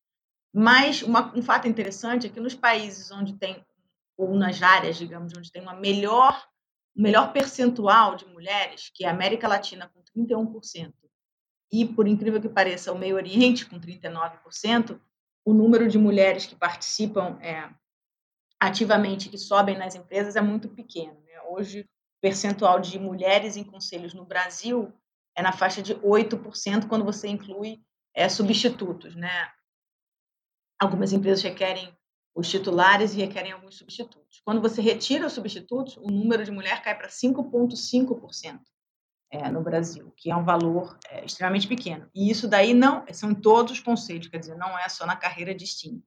Mas 0.52 1.04
uma, 1.04 1.32
um 1.38 1.44
fato 1.44 1.68
interessante 1.68 2.26
é 2.26 2.30
que 2.30 2.40
nos 2.40 2.56
países 2.56 3.12
onde 3.12 3.34
tem, 3.34 3.64
ou 4.18 4.36
nas 4.36 4.64
áreas, 4.64 4.98
digamos, 4.98 5.32
onde 5.38 5.52
tem 5.52 5.62
uma 5.62 5.76
melhor, 5.76 6.44
melhor 6.96 7.32
percentual 7.32 8.16
de 8.16 8.26
mulheres, 8.26 8.90
que 8.96 9.06
é 9.06 9.10
a 9.10 9.12
América 9.12 9.48
Latina 9.48 9.92
com 9.94 10.02
31%, 10.20 10.92
e, 11.72 11.86
por 11.86 12.08
incrível 12.08 12.42
que 12.42 12.50
pareça, 12.50 12.94
o 12.94 12.98
Meio 12.98 13.16
Oriente 13.16 13.66
com 13.66 13.80
39%, 13.80 15.00
o 15.46 15.54
número 15.54 15.88
de 15.88 15.98
mulheres 15.98 16.46
que 16.46 16.56
participam 16.56 17.38
é, 17.42 17.70
ativamente, 18.60 19.30
que 19.30 19.38
sobem 19.38 19.78
nas 19.78 19.96
empresas, 19.96 20.36
é 20.36 20.42
muito 20.42 20.70
pequeno. 20.70 21.20
Né? 21.22 21.42
Hoje, 21.50 21.88
percentual 22.22 22.80
de 22.80 23.00
mulheres 23.00 23.58
em 23.58 23.64
conselhos 23.64 24.14
no 24.14 24.26
Brasil 24.26 24.94
é 25.36 25.42
na 25.42 25.52
faixa 25.52 25.82
de 25.82 25.96
8% 25.96 26.88
quando 26.88 27.06
você 27.06 27.28
inclui 27.28 27.82
é, 28.14 28.28
substitutos, 28.28 29.16
né? 29.16 29.52
Algumas 30.80 31.14
empresas 31.14 31.44
requerem 31.44 31.96
os 32.34 32.50
titulares 32.50 33.14
e 33.14 33.18
requerem 33.18 33.52
alguns 33.52 33.76
substitutos. 33.76 34.42
Quando 34.44 34.62
você 34.62 34.82
retira 34.82 35.28
os 35.28 35.34
substitutos, 35.34 35.98
o 35.98 36.08
número 36.08 36.44
de 36.44 36.52
mulher 36.52 36.82
cai 36.82 36.96
para 36.98 37.08
5,5% 37.08 38.60
é, 39.30 39.50
no 39.50 39.62
Brasil, 39.62 40.14
que 40.16 40.32
é 40.32 40.36
um 40.36 40.44
valor 40.44 40.98
é, 41.10 41.26
extremamente 41.26 41.68
pequeno. 41.68 42.10
E 42.16 42.30
isso 42.30 42.48
daí 42.48 42.74
não 42.74 43.06
são 43.12 43.34
todos 43.34 43.74
os 43.74 43.80
conselhos, 43.80 44.28
quer 44.28 44.40
dizer, 44.40 44.56
não 44.56 44.78
é 44.78 44.88
só 44.90 45.06
na 45.06 45.16
carreira 45.16 45.54
de 45.54 45.68
STEAM. 45.68 46.02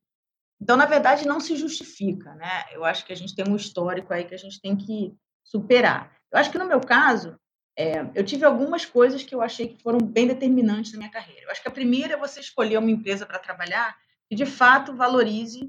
Então, 0.60 0.76
na 0.76 0.86
verdade, 0.86 1.26
não 1.26 1.40
se 1.40 1.56
justifica, 1.56 2.34
né? 2.34 2.64
Eu 2.72 2.84
acho 2.84 3.04
que 3.04 3.12
a 3.12 3.16
gente 3.16 3.34
tem 3.34 3.48
um 3.48 3.56
histórico 3.56 4.12
aí 4.12 4.24
que 4.24 4.34
a 4.34 4.38
gente 4.38 4.60
tem 4.60 4.76
que 4.76 5.14
superar. 5.42 6.14
Eu 6.30 6.38
acho 6.38 6.50
que 6.50 6.58
no 6.58 6.66
meu 6.66 6.80
caso, 6.80 7.38
é, 7.76 8.06
eu 8.14 8.24
tive 8.24 8.44
algumas 8.44 8.84
coisas 8.84 9.22
que 9.22 9.34
eu 9.34 9.40
achei 9.40 9.68
que 9.68 9.82
foram 9.82 9.98
bem 9.98 10.26
determinantes 10.26 10.92
na 10.92 10.98
minha 10.98 11.10
carreira. 11.10 11.42
Eu 11.42 11.50
acho 11.50 11.62
que 11.62 11.68
a 11.68 11.72
primeira 11.72 12.14
é 12.14 12.16
você 12.16 12.40
escolher 12.40 12.78
uma 12.78 12.90
empresa 12.90 13.24
para 13.24 13.38
trabalhar 13.38 13.96
que 14.28 14.36
de 14.36 14.46
fato 14.46 14.94
valorize 14.94 15.60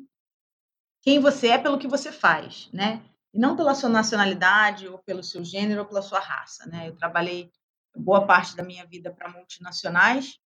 quem 1.02 1.20
você 1.20 1.48
é 1.48 1.58
pelo 1.58 1.80
que 1.80 1.88
você 1.88 2.12
faz, 2.12 2.70
né? 2.72 3.02
E 3.34 3.40
não 3.40 3.56
pela 3.56 3.74
sua 3.74 3.90
nacionalidade 3.90 4.88
ou 4.88 5.00
pelo 5.00 5.24
seu 5.24 5.44
gênero 5.44 5.82
ou 5.82 5.88
pela 5.88 6.02
sua 6.02 6.20
raça, 6.20 6.66
né? 6.68 6.90
Eu 6.90 6.96
trabalhei 6.96 7.52
boa 7.96 8.26
parte 8.26 8.56
da 8.56 8.64
minha 8.64 8.86
vida 8.86 9.12
para 9.12 9.30
multinacionais, 9.30 10.38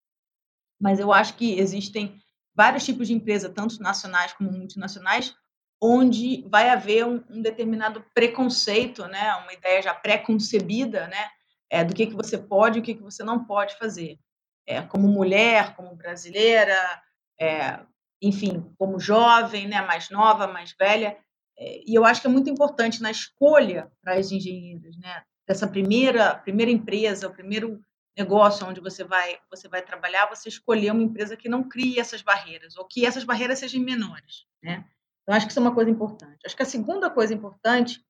mas 0.79 0.99
eu 0.99 1.11
acho 1.11 1.35
que 1.35 1.59
existem 1.59 2.19
vários 2.53 2.85
tipos 2.85 3.07
de 3.07 3.13
empresa, 3.13 3.49
tanto 3.49 3.81
nacionais 3.81 4.33
como 4.33 4.51
multinacionais, 4.51 5.35
onde 5.81 6.45
vai 6.47 6.69
haver 6.69 7.05
um, 7.05 7.23
um 7.29 7.41
determinado 7.41 8.03
preconceito, 8.13 9.05
né? 9.07 9.35
Uma 9.35 9.53
ideia 9.53 9.81
já 9.81 9.93
pré-concebida, 9.93 11.07
né? 11.07 11.29
É, 11.69 11.83
do 11.83 11.93
que 11.93 12.07
que 12.07 12.15
você 12.15 12.37
pode 12.37 12.77
e 12.77 12.81
o 12.81 12.83
que 12.83 12.95
que 12.95 13.03
você 13.03 13.23
não 13.23 13.43
pode 13.45 13.77
fazer. 13.77 14.19
É, 14.67 14.81
como 14.81 15.07
mulher, 15.07 15.75
como 15.75 15.95
brasileira, 15.95 16.75
é, 17.39 17.79
enfim, 18.21 18.73
como 18.77 18.99
jovem, 18.99 19.67
né, 19.67 19.81
mais 19.81 20.09
nova, 20.09 20.47
mais 20.47 20.73
velha. 20.77 21.17
É, 21.57 21.81
e 21.85 21.95
eu 21.95 22.03
acho 22.05 22.21
que 22.21 22.27
é 22.27 22.29
muito 22.29 22.49
importante 22.49 23.01
na 23.01 23.11
escolha 23.11 23.91
para 24.01 24.15
as 24.15 24.31
engenheiras, 24.31 24.97
né, 24.97 25.23
dessa 25.47 25.67
primeira 25.67 26.35
primeira 26.35 26.71
empresa, 26.71 27.27
o 27.27 27.33
primeiro 27.33 27.79
negócio 28.17 28.67
onde 28.67 28.81
você 28.81 29.03
vai 29.03 29.37
você 29.49 29.67
vai 29.67 29.81
trabalhar, 29.81 30.27
você 30.27 30.49
escolher 30.49 30.91
uma 30.91 31.03
empresa 31.03 31.37
que 31.37 31.49
não 31.49 31.67
crie 31.67 31.99
essas 31.99 32.21
barreiras 32.21 32.75
ou 32.77 32.85
que 32.85 33.05
essas 33.05 33.23
barreiras 33.23 33.59
sejam 33.59 33.81
menores, 33.81 34.45
né? 34.63 34.85
Eu 35.27 35.33
acho 35.33 35.45
que 35.45 35.51
isso 35.51 35.59
é 35.59 35.61
uma 35.61 35.73
coisa 35.73 35.89
importante. 35.89 36.39
Acho 36.45 36.55
que 36.55 36.61
a 36.61 36.67
segunda 36.67 37.09
coisa 37.09 37.33
importante, 37.33 38.05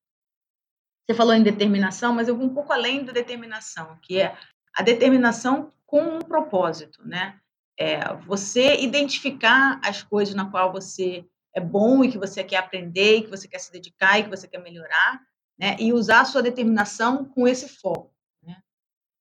você 1.06 1.16
falou 1.16 1.34
em 1.34 1.44
determinação, 1.44 2.14
mas 2.14 2.28
eu 2.28 2.36
vou 2.36 2.46
um 2.46 2.54
pouco 2.54 2.74
além 2.74 3.06
da 3.06 3.14
determinação, 3.14 3.98
que 4.02 4.20
é 4.20 4.38
a 4.76 4.84
determinação 4.84 5.72
com 5.86 6.02
um 6.02 6.20
propósito, 6.20 7.08
né? 7.08 7.40
É, 7.78 8.14
você 8.26 8.82
identificar 8.82 9.80
as 9.84 10.02
coisas 10.02 10.34
na 10.34 10.50
qual 10.50 10.72
você 10.72 11.26
é 11.56 11.62
bom 11.62 12.04
e 12.04 12.12
que 12.12 12.18
você 12.18 12.44
quer 12.44 12.58
aprender, 12.58 13.18
e 13.18 13.24
que 13.24 13.30
você 13.30 13.48
quer 13.48 13.60
se 13.60 13.72
dedicar 13.72 14.20
e 14.20 14.24
que 14.24 14.30
você 14.30 14.46
quer 14.48 14.62
melhorar, 14.62 15.22
né? 15.58 15.78
E 15.80 15.94
usar 15.94 16.22
a 16.22 16.26
sua 16.26 16.44
determinação 16.44 17.24
com 17.24 17.48
esse 17.48 17.70
foco. 17.70 18.14
Né? 18.44 18.58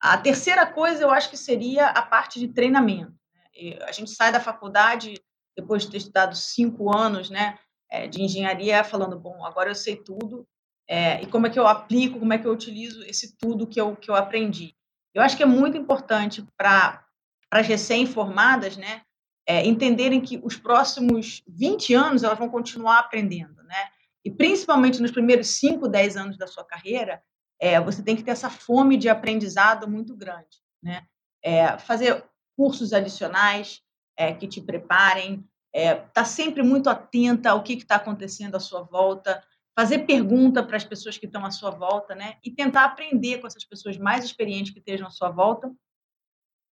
A 0.00 0.18
terceira 0.18 0.66
coisa, 0.66 1.02
eu 1.02 1.10
acho 1.10 1.30
que 1.30 1.36
seria 1.36 1.86
a 1.86 2.02
parte 2.02 2.40
de 2.40 2.48
treinamento. 2.48 3.14
Né? 3.32 3.78
A 3.82 3.92
gente 3.92 4.10
sai 4.10 4.32
da 4.32 4.40
faculdade 4.40 5.14
depois 5.56 5.84
de 5.84 5.90
ter 5.90 5.98
estudado 5.98 6.34
cinco 6.34 6.92
anos, 6.92 7.30
né, 7.30 7.56
é, 7.88 8.08
de 8.08 8.20
engenharia, 8.20 8.82
falando, 8.82 9.16
bom, 9.16 9.44
agora 9.44 9.70
eu 9.70 9.74
sei 9.76 9.94
tudo, 9.94 10.44
é, 10.88 11.22
e 11.22 11.26
como 11.26 11.46
é 11.46 11.50
que 11.50 11.58
eu 11.58 11.66
aplico, 11.68 12.18
como 12.18 12.32
é 12.32 12.38
que 12.38 12.44
eu 12.44 12.52
utilizo 12.52 13.04
esse 13.04 13.36
tudo 13.38 13.66
que 13.66 13.80
eu, 13.80 13.94
que 13.94 14.10
eu 14.10 14.16
aprendi. 14.16 14.74
Eu 15.14 15.22
acho 15.22 15.36
que 15.36 15.44
é 15.44 15.46
muito 15.46 15.78
importante 15.78 16.44
para 16.56 17.06
as 17.52 17.68
recém-formadas, 17.68 18.76
né, 18.76 19.02
é, 19.46 19.66
entenderem 19.66 20.20
que 20.20 20.40
os 20.42 20.56
próximos 20.56 21.42
20 21.46 21.94
anos 21.94 22.22
elas 22.22 22.38
vão 22.38 22.48
continuar 22.48 22.98
aprendendo, 22.98 23.62
né? 23.64 23.88
E 24.24 24.30
principalmente 24.30 25.02
nos 25.02 25.10
primeiros 25.10 25.48
5, 25.48 25.86
10 25.86 26.16
anos 26.16 26.38
da 26.38 26.46
sua 26.46 26.64
carreira, 26.64 27.22
é, 27.60 27.78
você 27.80 28.02
tem 28.02 28.16
que 28.16 28.22
ter 28.22 28.30
essa 28.30 28.48
fome 28.48 28.96
de 28.96 29.08
aprendizado 29.08 29.88
muito 29.88 30.16
grande, 30.16 30.62
né? 30.82 31.06
É, 31.42 31.76
fazer 31.78 32.24
cursos 32.56 32.92
adicionais 32.92 33.82
é, 34.16 34.32
que 34.32 34.48
te 34.48 34.60
preparem, 34.60 35.44
estar 35.74 35.90
é, 35.90 35.94
tá 35.94 36.24
sempre 36.24 36.62
muito 36.62 36.88
atenta 36.88 37.50
ao 37.50 37.62
que 37.62 37.74
está 37.74 37.96
acontecendo 37.96 38.54
à 38.54 38.60
sua 38.60 38.82
volta, 38.82 39.42
fazer 39.76 40.00
pergunta 40.00 40.62
para 40.62 40.76
as 40.76 40.84
pessoas 40.84 41.18
que 41.18 41.26
estão 41.26 41.44
à 41.44 41.50
sua 41.50 41.70
volta, 41.70 42.14
né? 42.14 42.36
E 42.44 42.50
tentar 42.50 42.84
aprender 42.84 43.38
com 43.38 43.46
essas 43.46 43.64
pessoas 43.64 43.98
mais 43.98 44.24
experientes 44.24 44.72
que 44.72 44.78
estejam 44.78 45.06
à 45.06 45.10
sua 45.10 45.30
volta 45.30 45.70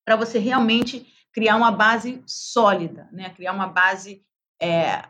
para 0.06 0.16
você 0.16 0.40
realmente 0.40 1.06
criar 1.32 1.56
uma 1.56 1.72
base 1.72 2.22
sólida, 2.26 3.08
né? 3.12 3.30
criar 3.30 3.54
uma 3.54 3.68
base 3.68 4.24
é, 4.62 5.04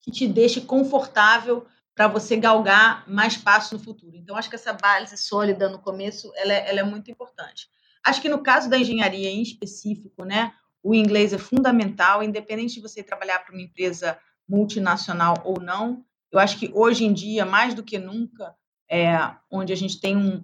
que 0.00 0.10
te 0.10 0.26
deixe 0.26 0.60
confortável 0.60 1.66
para 1.94 2.08
você 2.08 2.36
galgar 2.36 3.08
mais 3.08 3.36
passos 3.36 3.72
no 3.72 3.78
futuro. 3.78 4.16
Então, 4.16 4.36
acho 4.36 4.48
que 4.48 4.56
essa 4.56 4.72
base 4.72 5.16
sólida 5.16 5.68
no 5.68 5.78
começo 5.78 6.32
ela 6.36 6.52
é, 6.52 6.70
ela 6.70 6.80
é 6.80 6.84
muito 6.84 7.10
importante. 7.10 7.68
Acho 8.04 8.20
que 8.20 8.28
no 8.28 8.42
caso 8.42 8.68
da 8.68 8.78
engenharia 8.78 9.30
em 9.30 9.42
específico, 9.42 10.24
né, 10.24 10.52
o 10.82 10.94
inglês 10.94 11.32
é 11.32 11.38
fundamental, 11.38 12.22
independente 12.22 12.74
de 12.74 12.80
você 12.80 13.02
trabalhar 13.02 13.38
para 13.40 13.52
uma 13.52 13.62
empresa 13.62 14.18
multinacional 14.48 15.40
ou 15.44 15.60
não. 15.60 16.04
Eu 16.30 16.38
acho 16.38 16.58
que 16.58 16.70
hoje 16.74 17.04
em 17.04 17.12
dia, 17.12 17.46
mais 17.46 17.74
do 17.74 17.82
que 17.82 17.98
nunca, 17.98 18.54
é, 18.90 19.16
onde 19.50 19.72
a 19.72 19.76
gente 19.76 20.00
tem 20.00 20.16
um, 20.16 20.42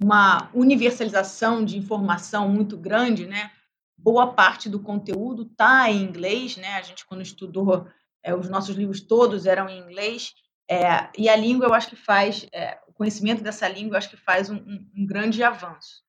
uma 0.00 0.50
universalização 0.54 1.64
de 1.64 1.76
informação 1.76 2.48
muito 2.48 2.76
grande, 2.76 3.26
né? 3.26 3.50
Boa 3.96 4.32
parte 4.32 4.68
do 4.68 4.78
conteúdo 4.78 5.42
está 5.42 5.90
em 5.90 6.02
inglês, 6.02 6.56
né? 6.56 6.74
A 6.74 6.82
gente 6.82 7.04
quando 7.04 7.22
estudou 7.22 7.86
é, 8.22 8.34
os 8.34 8.48
nossos 8.48 8.76
livros 8.76 9.00
todos 9.00 9.44
eram 9.44 9.68
em 9.68 9.80
inglês 9.80 10.34
é, 10.70 11.08
e 11.16 11.28
a 11.28 11.34
língua 11.34 11.66
eu 11.66 11.74
acho 11.74 11.88
que 11.88 11.96
faz 11.96 12.46
é, 12.52 12.78
o 12.86 12.92
conhecimento 12.92 13.42
dessa 13.42 13.66
língua 13.68 13.94
eu 13.94 13.98
acho 13.98 14.10
que 14.10 14.16
faz 14.16 14.50
um, 14.50 14.56
um, 14.56 14.90
um 14.98 15.06
grande 15.06 15.42
avanço. 15.42 16.04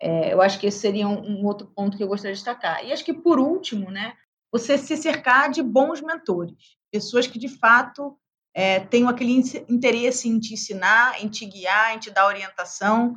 eu 0.00 0.40
acho 0.42 0.58
que 0.58 0.66
esse 0.66 0.78
seria 0.78 1.08
um, 1.08 1.20
um, 1.20 1.46
outro 1.46 1.66
ponto 1.66 1.96
que 1.96 2.02
eu 2.02 2.08
gostaria 2.08 2.34
de 2.34 2.38
destacar. 2.38 2.84
E 2.84 2.92
acho 2.92 3.04
que 3.04 3.14
por 3.14 3.38
último, 3.38 3.90
né? 3.90 4.14
Você 4.52 4.76
se 4.76 4.96
cercar 4.96 5.50
de 5.50 5.62
bons 5.62 6.00
mentores, 6.00 6.76
pessoas 6.90 7.26
que 7.26 7.38
de 7.38 7.48
fato 7.48 8.18
é, 8.52 8.80
tenham 8.80 9.08
aquele 9.08 9.42
interesse 9.68 10.28
em 10.28 10.38
te 10.40 10.54
ensinar, 10.54 11.22
em 11.22 11.28
te 11.28 11.46
guiar, 11.46 11.94
em 11.94 11.98
te 11.98 12.10
dar 12.10 12.26
orientação, 12.26 13.16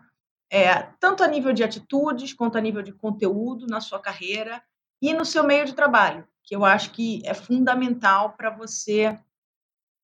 é, 0.53 0.83
tanto 1.00 1.24
a 1.24 1.27
nível 1.27 1.51
de 1.51 1.63
atitudes 1.63 2.31
quanto 2.31 2.60
a 2.60 2.62
nível 2.62 2.83
de 2.83 2.93
conteúdo 2.93 3.65
na 3.65 3.81
sua 3.81 4.00
carreira 4.00 4.63
e 5.01 5.12
no 5.12 5.25
seu 5.25 5.43
meio 5.43 5.65
de 5.65 5.74
trabalho, 5.74 6.27
que 6.43 6.55
eu 6.55 6.63
acho 6.63 6.91
que 6.91 7.24
é 7.25 7.33
fundamental 7.33 8.33
para 8.33 8.51
você 8.51 9.19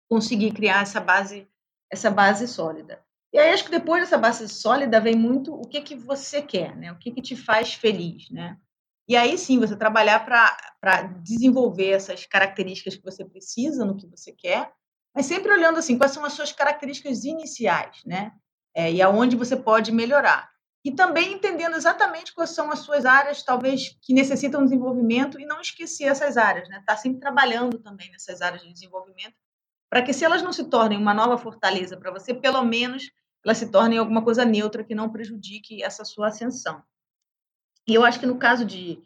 conseguir 0.09 0.51
criar 0.51 0.81
essa 0.81 0.99
base, 0.99 1.47
essa 1.87 2.09
base 2.09 2.47
sólida. 2.47 2.99
E 3.31 3.37
aí 3.37 3.51
acho 3.51 3.63
que 3.63 3.69
depois 3.69 4.01
dessa 4.01 4.17
base 4.17 4.49
sólida 4.49 4.99
vem 4.99 5.15
muito 5.15 5.53
o 5.53 5.67
que 5.67 5.81
que 5.81 5.95
você 5.95 6.41
quer, 6.41 6.75
né? 6.75 6.91
O 6.91 6.97
que 6.97 7.11
que 7.11 7.21
te 7.21 7.35
faz 7.35 7.75
feliz, 7.75 8.31
né? 8.31 8.57
E 9.07 9.15
aí 9.15 9.37
sim 9.37 9.59
você 9.59 9.75
trabalhar 9.75 10.25
para 10.25 11.03
desenvolver 11.21 11.91
essas 11.91 12.25
características 12.25 12.95
que 12.95 13.03
você 13.03 13.23
precisa 13.23 13.85
no 13.85 13.95
que 13.95 14.07
você 14.07 14.31
quer, 14.31 14.73
mas 15.13 15.27
sempre 15.27 15.51
olhando 15.51 15.77
assim 15.77 15.95
quais 15.95 16.11
são 16.11 16.25
as 16.25 16.33
suas 16.33 16.51
características 16.51 17.23
iniciais, 17.23 18.03
né? 18.03 18.31
É, 18.75 18.91
e 18.91 19.01
aonde 19.01 19.35
você 19.35 19.55
pode 19.55 19.91
melhorar. 19.91 20.49
E 20.83 20.91
também 20.91 21.33
entendendo 21.33 21.75
exatamente 21.75 22.33
quais 22.33 22.51
são 22.51 22.71
as 22.71 22.79
suas 22.79 23.05
áreas, 23.05 23.43
talvez, 23.43 23.97
que 24.01 24.13
necessitam 24.13 24.63
desenvolvimento 24.63 25.39
e 25.39 25.45
não 25.45 25.59
esquecer 25.59 26.05
essas 26.05 26.37
áreas, 26.37 26.69
né? 26.69 26.77
Estar 26.79 26.95
tá 26.95 26.97
sempre 26.97 27.19
trabalhando 27.19 27.77
também 27.79 28.09
nessas 28.11 28.41
áreas 28.41 28.61
de 28.61 28.71
desenvolvimento, 28.71 29.35
para 29.89 30.01
que 30.01 30.13
se 30.13 30.23
elas 30.23 30.41
não 30.41 30.53
se 30.53 30.63
tornem 30.65 30.97
uma 30.97 31.13
nova 31.13 31.37
fortaleza 31.37 31.97
para 31.97 32.11
você, 32.11 32.33
pelo 32.33 32.63
menos 32.63 33.11
elas 33.43 33.57
se 33.57 33.69
tornem 33.69 33.97
alguma 33.97 34.23
coisa 34.23 34.45
neutra 34.45 34.83
que 34.83 34.95
não 34.95 35.09
prejudique 35.09 35.83
essa 35.83 36.05
sua 36.05 36.27
ascensão. 36.27 36.81
E 37.87 37.95
eu 37.95 38.05
acho 38.05 38.19
que 38.19 38.25
no 38.25 38.37
caso 38.37 38.63
de, 38.63 39.03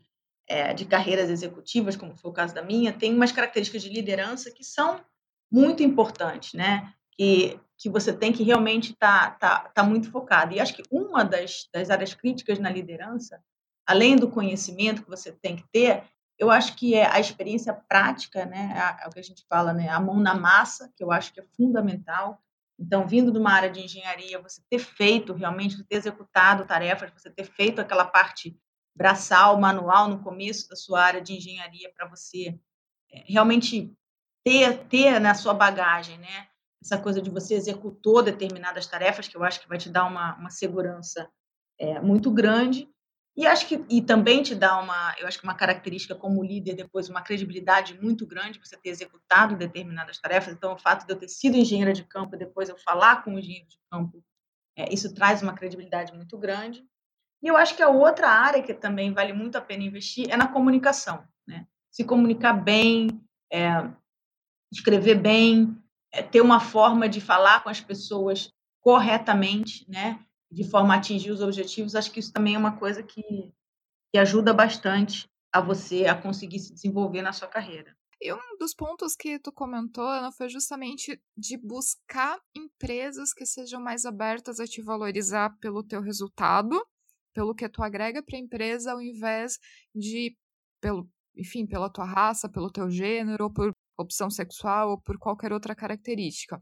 é, 0.48 0.74
de 0.74 0.86
carreiras 0.86 1.30
executivas, 1.30 1.96
como 1.96 2.16
foi 2.18 2.30
o 2.30 2.34
caso 2.34 2.54
da 2.54 2.62
minha, 2.62 2.92
tem 2.92 3.14
umas 3.14 3.32
características 3.32 3.82
de 3.82 3.90
liderança 3.90 4.52
que 4.52 4.64
são 4.64 5.04
muito 5.52 5.82
importantes, 5.84 6.54
né? 6.54 6.94
Que 7.12 7.60
que 7.84 7.90
você 7.90 8.14
tem 8.14 8.32
que 8.32 8.44
realmente 8.44 8.94
estar 8.94 9.38
tá, 9.38 9.60
tá, 9.60 9.70
tá 9.70 9.84
muito 9.84 10.10
focado. 10.10 10.56
E 10.56 10.60
acho 10.62 10.74
que 10.74 10.84
uma 10.90 11.22
das, 11.26 11.68
das 11.74 11.90
áreas 11.90 12.14
críticas 12.14 12.58
na 12.58 12.70
liderança, 12.70 13.44
além 13.86 14.16
do 14.16 14.32
conhecimento 14.32 15.04
que 15.04 15.10
você 15.10 15.34
tem 15.34 15.58
que 15.58 15.66
ter, 15.70 16.02
eu 16.40 16.50
acho 16.50 16.78
que 16.78 16.96
é 16.96 17.06
a 17.06 17.20
experiência 17.20 17.74
prática, 17.74 18.46
né? 18.46 18.74
É 19.04 19.06
o 19.06 19.10
que 19.10 19.20
a 19.20 19.24
gente 19.24 19.46
fala, 19.50 19.74
né? 19.74 19.90
A 19.90 20.00
mão 20.00 20.18
na 20.18 20.34
massa, 20.34 20.94
que 20.96 21.04
eu 21.04 21.12
acho 21.12 21.34
que 21.34 21.42
é 21.42 21.46
fundamental. 21.58 22.42
Então, 22.80 23.06
vindo 23.06 23.34
de 23.34 23.38
uma 23.38 23.52
área 23.52 23.70
de 23.70 23.82
engenharia, 23.82 24.42
você 24.42 24.62
ter 24.70 24.80
feito 24.80 25.34
realmente, 25.34 25.84
ter 25.84 25.98
executado 25.98 26.66
tarefas, 26.66 27.12
você 27.12 27.30
ter 27.30 27.44
feito 27.44 27.82
aquela 27.82 28.06
parte 28.06 28.58
braçal, 28.96 29.60
manual 29.60 30.08
no 30.08 30.24
começo 30.24 30.70
da 30.70 30.78
sua 30.78 31.02
área 31.02 31.22
de 31.22 31.34
engenharia 31.34 31.92
para 31.94 32.08
você 32.08 32.58
é, 33.12 33.26
realmente 33.28 33.94
ter, 34.42 34.86
ter 34.86 35.20
na 35.20 35.34
sua 35.34 35.54
bagagem, 35.54 36.18
né? 36.18 36.48
Essa 36.84 36.98
coisa 36.98 37.22
de 37.22 37.30
você 37.30 37.56
executou 37.56 38.22
determinadas 38.22 38.86
tarefas, 38.86 39.28
que 39.28 39.38
eu 39.38 39.44
acho 39.44 39.62
que 39.62 39.70
vai 39.70 39.78
te 39.78 39.90
dar 39.90 40.06
uma, 40.06 40.36
uma 40.36 40.50
segurança 40.50 41.30
é, 41.80 42.00
muito 42.02 42.30
grande. 42.30 42.90
E 43.36 43.48
acho 43.48 43.68
que 43.68 43.84
e 43.90 44.02
também 44.02 44.44
te 44.44 44.54
dá 44.54 44.80
uma, 44.80 45.16
eu 45.18 45.26
acho 45.26 45.40
que 45.40 45.46
uma 45.46 45.56
característica 45.56 46.14
como 46.14 46.44
líder 46.44 46.76
depois 46.76 47.10
uma 47.10 47.22
credibilidade 47.22 48.00
muito 48.00 48.28
grande 48.28 48.60
você 48.60 48.78
ter 48.78 48.90
executado 48.90 49.56
determinadas 49.56 50.20
tarefas. 50.20 50.54
Então 50.54 50.74
o 50.74 50.78
fato 50.78 51.08
de 51.08 51.14
eu 51.14 51.18
ter 51.18 51.30
sido 51.30 51.56
engenheira 51.56 51.94
de 51.94 52.04
campo 52.04 52.36
e 52.36 52.40
depois 52.40 52.70
eu 52.70 52.78
falar 52.78 53.24
com 53.24 53.34
o 53.34 53.40
engenheiro 53.40 53.68
de 53.68 53.80
campo, 53.90 54.24
é, 54.78 54.94
isso 54.94 55.14
traz 55.16 55.42
uma 55.42 55.54
credibilidade 55.54 56.14
muito 56.14 56.38
grande. 56.38 56.86
E 57.42 57.48
eu 57.48 57.58
acho 57.58 57.76
que 57.76 57.82
a 57.82 57.90
outra 57.90 58.30
área 58.30 58.62
que 58.62 58.74
também 58.74 59.14
vale 59.14 59.34
muito 59.34 59.58
a 59.58 59.62
pena 59.62 59.84
investir 59.84 60.30
é 60.30 60.38
na 60.38 60.48
comunicação, 60.48 61.26
né? 61.48 61.66
Se 61.90 62.04
comunicar 62.04 62.54
bem, 62.54 63.08
é, 63.52 63.90
escrever 64.72 65.16
bem, 65.16 65.83
ter 66.22 66.42
uma 66.42 66.60
forma 66.60 67.10
de 67.10 67.20
falar 67.20 67.64
com 67.64 67.70
as 67.70 67.82
pessoas 67.82 68.52
corretamente, 68.82 69.86
né? 69.90 70.20
de 70.54 70.64
forma 70.64 70.94
a 70.94 70.98
atingir 70.98 71.32
os 71.32 71.42
objetivos, 71.42 71.96
acho 71.96 72.12
que 72.12 72.20
isso 72.20 72.32
também 72.32 72.54
é 72.54 72.58
uma 72.58 72.78
coisa 72.78 73.02
que, 73.02 73.24
que 74.12 74.20
ajuda 74.20 74.54
bastante 74.54 75.28
a 75.52 75.60
você 75.60 76.06
a 76.06 76.16
conseguir 76.16 76.60
se 76.60 76.74
desenvolver 76.74 77.24
na 77.24 77.34
sua 77.34 77.48
carreira. 77.48 77.96
E 78.22 78.32
um 78.32 78.58
dos 78.60 78.74
pontos 78.74 79.16
que 79.16 79.40
tu 79.40 79.52
comentou, 79.52 80.08
Ana, 80.08 80.32
foi 80.32 80.48
justamente 80.48 81.20
de 81.36 81.58
buscar 81.58 82.40
empresas 82.56 83.34
que 83.34 83.46
sejam 83.46 83.82
mais 83.82 84.06
abertas 84.06 84.60
a 84.60 84.66
te 84.66 84.82
valorizar 84.82 85.58
pelo 85.60 85.84
teu 85.84 86.02
resultado, 86.02 86.80
pelo 87.34 87.56
que 87.56 87.68
tu 87.68 87.84
agrega 87.84 88.24
para 88.24 88.38
a 88.38 88.40
empresa, 88.40 88.94
ao 88.94 89.02
invés 89.02 89.58
de, 89.94 90.38
pelo, 90.80 91.10
enfim, 91.36 91.66
pela 91.66 91.90
tua 91.90 92.06
raça, 92.06 92.48
pelo 92.48 92.72
teu 92.72 92.90
gênero, 92.90 93.46
ou 93.46 93.52
por 93.52 93.74
opção 93.98 94.30
sexual, 94.30 94.92
ou 94.92 95.02
por 95.02 95.18
qualquer 95.18 95.52
outra 95.52 95.76
característica. 95.76 96.60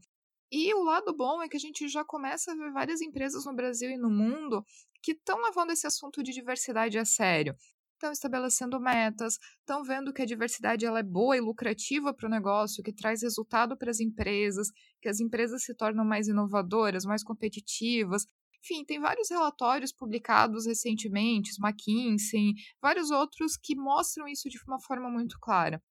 E 0.50 0.74
o 0.74 0.82
lado 0.82 1.16
bom 1.16 1.42
é 1.42 1.48
que 1.48 1.56
a 1.56 1.60
gente 1.60 1.88
já 1.88 2.04
começa 2.04 2.52
a 2.52 2.54
ver 2.54 2.70
várias 2.72 3.00
empresas 3.00 3.46
no 3.46 3.54
Brasil 3.54 3.90
e 3.90 3.96
no 3.96 4.10
mundo 4.10 4.62
que 5.02 5.12
estão 5.12 5.40
levando 5.40 5.70
esse 5.70 5.86
assunto 5.86 6.22
de 6.22 6.30
diversidade 6.30 6.98
a 6.98 7.06
sério. 7.06 7.56
Estão 7.94 8.12
estabelecendo 8.12 8.78
metas, 8.78 9.38
estão 9.60 9.82
vendo 9.82 10.12
que 10.12 10.20
a 10.20 10.26
diversidade 10.26 10.84
ela 10.84 10.98
é 10.98 11.02
boa 11.02 11.36
e 11.36 11.40
lucrativa 11.40 12.12
para 12.12 12.26
o 12.26 12.30
negócio, 12.30 12.82
que 12.82 12.92
traz 12.92 13.22
resultado 13.22 13.78
para 13.78 13.90
as 13.90 13.98
empresas, 13.98 14.68
que 15.00 15.08
as 15.08 15.20
empresas 15.20 15.64
se 15.64 15.74
tornam 15.74 16.04
mais 16.04 16.28
inovadoras, 16.28 17.04
mais 17.04 17.24
competitivas. 17.24 18.26
Enfim, 18.62 18.84
tem 18.84 19.00
vários 19.00 19.30
relatórios 19.30 19.92
publicados 19.92 20.66
recentemente, 20.66 21.52
McKinsey, 21.60 22.52
vários 22.80 23.10
outros 23.10 23.56
que 23.56 23.74
mostram 23.74 24.28
isso 24.28 24.50
de 24.50 24.58
uma 24.66 24.80
forma 24.80 25.08
muito 25.08 25.38
clara. 25.40 25.82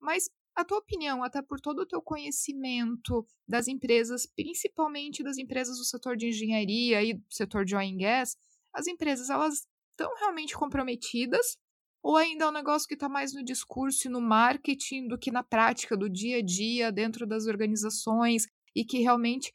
Mas 0.00 0.28
a 0.58 0.64
tua 0.64 0.78
opinião, 0.78 1.22
até 1.22 1.40
por 1.40 1.60
todo 1.60 1.82
o 1.82 1.86
teu 1.86 2.02
conhecimento 2.02 3.24
das 3.46 3.68
empresas, 3.68 4.26
principalmente 4.26 5.22
das 5.22 5.38
empresas 5.38 5.78
do 5.78 5.84
setor 5.84 6.16
de 6.16 6.26
engenharia 6.26 7.00
e 7.00 7.14
do 7.14 7.24
setor 7.30 7.64
de 7.64 7.76
oil 7.76 7.94
and 7.94 7.98
gas, 7.98 8.36
as 8.74 8.88
empresas 8.88 9.30
elas 9.30 9.68
estão 9.92 10.12
realmente 10.18 10.56
comprometidas 10.56 11.56
ou 12.02 12.16
ainda 12.16 12.44
é 12.44 12.48
um 12.48 12.52
negócio 12.52 12.88
que 12.88 12.94
está 12.94 13.08
mais 13.08 13.32
no 13.32 13.44
discurso 13.44 14.08
e 14.08 14.10
no 14.10 14.20
marketing 14.20 15.06
do 15.06 15.16
que 15.16 15.30
na 15.30 15.44
prática 15.44 15.96
do 15.96 16.10
dia 16.10 16.38
a 16.38 16.42
dia 16.42 16.90
dentro 16.90 17.24
das 17.24 17.46
organizações 17.46 18.48
e 18.74 18.84
que 18.84 18.98
realmente 18.98 19.52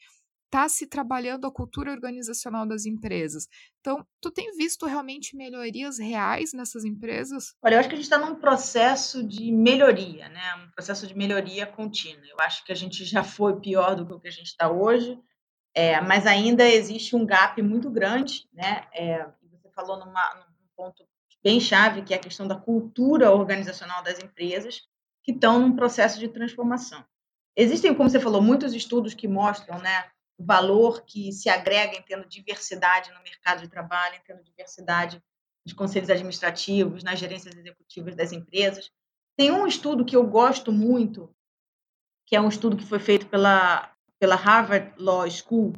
está 0.54 0.70
se 0.70 0.86
trabalhando 0.86 1.48
a 1.48 1.52
cultura 1.52 1.92
organizacional 1.92 2.68
das 2.68 2.86
empresas. 2.86 3.48
Então, 3.80 4.06
tu 4.22 4.30
tem 4.30 4.56
visto 4.56 4.86
realmente 4.86 5.36
melhorias 5.36 5.98
reais 5.98 6.54
nessas 6.54 6.86
empresas? 6.86 7.56
Olha, 7.64 7.76
eu 7.76 7.80
acho 7.80 7.90
que 7.90 7.96
a 7.96 7.98
gente 7.98 8.06
está 8.06 8.20
num 8.20 8.36
processo 8.36 9.24
de 9.28 9.52
melhoria, 9.52 10.30
né? 10.30 10.42
Um 10.64 10.70
processo 10.70 11.08
de 11.08 11.18
melhoria 11.18 11.66
contínua. 11.66 12.24
Eu 12.30 12.40
acho 12.40 12.64
que 12.64 12.72
a 12.72 12.76
gente 12.76 13.04
já 13.04 13.24
foi 13.24 13.60
pior 13.60 13.96
do 13.96 14.06
que 14.06 14.14
o 14.14 14.20
que 14.20 14.28
a 14.28 14.32
gente 14.32 14.48
está 14.48 14.72
hoje, 14.72 15.20
é, 15.74 16.00
mas 16.02 16.28
ainda 16.28 16.70
existe 16.70 17.16
um 17.16 17.26
gap 17.26 17.60
muito 17.64 17.90
grande, 17.90 18.48
né? 18.54 18.86
É, 18.94 19.26
você 19.50 19.72
falou 19.74 19.98
numa, 19.98 20.36
num 20.36 20.68
ponto 20.78 21.04
bem 21.44 21.60
chave, 21.60 22.04
que 22.04 22.14
é 22.14 22.18
a 22.18 22.22
questão 22.22 22.48
da 22.48 22.56
cultura 22.56 23.32
organizacional 23.32 24.04
das 24.04 24.20
empresas, 24.20 24.84
que 25.24 25.32
estão 25.32 25.58
num 25.58 25.76
processo 25.76 26.20
de 26.20 26.28
transformação. 26.28 27.04
Existem, 27.56 27.94
como 27.94 28.10
você 28.10 28.20
falou, 28.20 28.42
muitos 28.42 28.74
estudos 28.74 29.14
que 29.14 29.28
mostram, 29.28 29.80
né, 29.80 30.06
o 30.38 30.46
valor 30.46 31.04
que 31.06 31.32
se 31.32 31.50
agrega 31.50 31.98
em 31.98 32.02
tendo 32.02 32.28
diversidade 32.28 33.12
no 33.12 33.22
mercado 33.24 33.62
de 33.62 33.68
trabalho, 33.68 34.16
em 34.16 34.22
tendo 34.26 34.44
diversidade 34.44 35.22
nos 35.66 35.74
conselhos 35.74 36.10
administrativos, 36.10 37.04
nas 37.04 37.20
gerências 37.20 37.56
executivas 37.56 38.16
das 38.16 38.32
empresas. 38.32 38.92
Tem 39.38 39.52
um 39.52 39.66
estudo 39.66 40.06
que 40.06 40.16
eu 40.16 40.26
gosto 40.26 40.72
muito, 40.72 41.34
que 42.26 42.36
é 42.36 42.42
um 42.42 42.50
estudo 42.50 42.78
que 42.78 42.86
foi 42.86 43.00
feito 43.00 43.28
pela, 43.28 43.92
pela 44.20 44.36
Harvard 44.36 44.94
Law 44.98 45.30
School, 45.30 45.74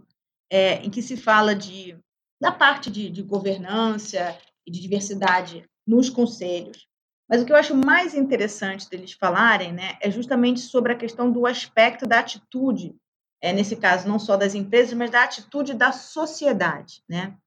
é, 0.49 0.75
em 0.75 0.89
que 0.89 1.01
se 1.01 1.17
fala 1.17 1.55
de, 1.55 1.97
da 2.41 2.51
parte 2.51 2.89
de, 2.89 3.09
de 3.09 3.21
governança 3.21 4.37
e 4.65 4.71
de 4.71 4.81
diversidade 4.81 5.63
nos 5.85 6.09
conselhos. 6.09 6.87
Mas 7.27 7.41
o 7.41 7.45
que 7.45 7.51
eu 7.51 7.57
acho 7.57 7.75
mais 7.75 8.13
interessante 8.13 8.89
deles 8.89 9.13
falarem 9.13 9.73
né, 9.73 9.97
é 10.01 10.11
justamente 10.11 10.59
sobre 10.59 10.93
a 10.93 10.97
questão 10.97 11.31
do 11.31 11.45
aspecto 11.45 12.05
da 12.05 12.19
atitude 12.19 12.95
é, 13.41 13.53
nesse 13.53 13.75
caso, 13.75 14.07
não 14.07 14.19
só 14.19 14.37
das 14.37 14.55
empresas, 14.55 14.93
mas 14.93 15.11
da 15.11 15.23
atitude 15.23 15.73
da 15.73 15.91
sociedade. 15.91 17.03
Né? 17.07 17.37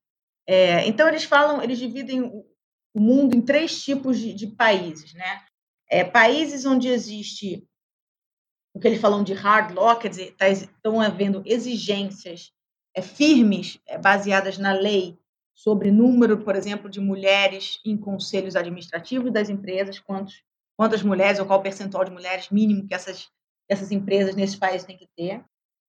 É, 0.46 0.86
então, 0.86 1.08
eles 1.08 1.24
falam, 1.24 1.62
eles 1.62 1.78
dividem 1.78 2.22
o 2.22 3.00
mundo 3.00 3.36
em 3.36 3.42
três 3.42 3.82
tipos 3.82 4.18
de, 4.18 4.32
de 4.32 4.46
países. 4.46 5.14
Né? 5.14 5.42
É, 5.90 6.04
países 6.04 6.64
onde 6.64 6.88
existe 6.88 7.66
o 8.74 8.80
que 8.80 8.86
eles 8.86 9.00
falam 9.00 9.24
de 9.24 9.32
hard 9.32 9.74
law, 9.74 9.98
quer 9.98 10.08
dizer, 10.08 10.36
tá, 10.36 10.48
estão 10.48 11.00
havendo 11.00 11.42
exigências 11.44 12.52
é, 12.94 13.02
firmes, 13.02 13.80
é, 13.86 13.98
baseadas 13.98 14.56
na 14.58 14.72
lei, 14.72 15.18
sobre 15.54 15.90
número, 15.90 16.38
por 16.44 16.54
exemplo, 16.54 16.88
de 16.88 17.00
mulheres 17.00 17.80
em 17.84 17.96
conselhos 17.96 18.54
administrativos 18.54 19.32
das 19.32 19.48
empresas, 19.48 19.98
quantos, 19.98 20.44
quantas 20.76 21.02
mulheres 21.02 21.40
ou 21.40 21.46
qual 21.46 21.60
percentual 21.60 22.04
de 22.04 22.12
mulheres 22.12 22.48
mínimo 22.50 22.86
que 22.86 22.94
essas, 22.94 23.28
essas 23.68 23.90
empresas 23.90 24.36
nesses 24.36 24.54
países 24.54 24.86
têm 24.86 24.96
que 24.96 25.08
ter. 25.16 25.44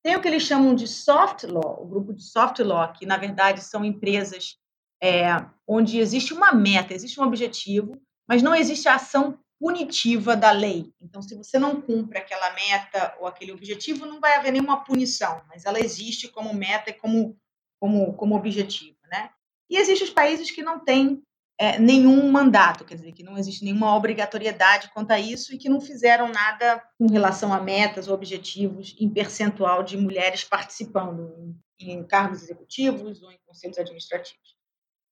Tem 0.05 0.15
o 0.15 0.21
que 0.21 0.27
eles 0.27 0.43
chamam 0.43 0.75
de 0.75 0.87
soft 0.87 1.45
law, 1.45 1.81
o 1.81 1.87
grupo 1.87 2.13
de 2.13 2.21
soft 2.21 2.59
law, 2.59 2.93
que 2.93 3.07
na 3.07 3.17
verdade 3.17 3.63
são 3.63 3.83
empresas 3.83 4.55
é, 5.01 5.29
onde 5.67 5.97
existe 5.97 6.31
uma 6.31 6.51
meta, 6.51 6.93
existe 6.93 7.19
um 7.19 7.23
objetivo, 7.23 7.99
mas 8.29 8.43
não 8.43 8.53
existe 8.53 8.87
a 8.87 8.93
ação 8.93 9.39
punitiva 9.59 10.35
da 10.35 10.51
lei. 10.51 10.93
Então, 11.01 11.23
se 11.23 11.33
você 11.33 11.57
não 11.57 11.81
cumpre 11.81 12.19
aquela 12.19 12.53
meta 12.53 13.17
ou 13.19 13.25
aquele 13.25 13.51
objetivo, 13.51 14.05
não 14.05 14.19
vai 14.19 14.35
haver 14.35 14.51
nenhuma 14.51 14.83
punição, 14.83 15.41
mas 15.47 15.65
ela 15.65 15.79
existe 15.79 16.27
como 16.27 16.53
meta 16.53 16.91
e 16.91 16.93
como, 16.93 17.35
como, 17.79 18.13
como 18.13 18.35
objetivo. 18.35 18.99
Né? 19.11 19.31
E 19.67 19.75
existem 19.75 20.07
os 20.07 20.13
países 20.13 20.51
que 20.51 20.61
não 20.61 20.85
têm 20.85 21.23
é, 21.57 21.79
nenhum 21.79 22.29
mandato, 22.29 22.83
quer 22.83 22.95
dizer, 22.95 23.13
que 23.13 23.23
não 23.23 23.37
existe 23.37 23.63
nenhuma 23.63 23.95
obrigatoriedade 23.95 24.89
quanto 24.93 25.11
a 25.11 25.19
isso 25.19 25.53
e 25.53 25.57
que 25.57 25.69
não 25.69 25.79
fizeram 25.79 26.29
nada 26.29 26.83
com 26.97 27.07
relação 27.07 27.53
a 27.53 27.61
metas 27.61 28.07
ou 28.07 28.13
objetivos 28.13 28.95
em 28.99 29.09
percentual 29.09 29.81
de 29.81 29.95
mulheres 29.95 30.43
participando 30.43 31.55
em, 31.79 31.91
em 31.91 32.03
cargos 32.03 32.43
executivos 32.43 33.23
ou 33.23 33.31
em 33.31 33.39
conselhos 33.45 33.77
administrativos. 33.77 34.55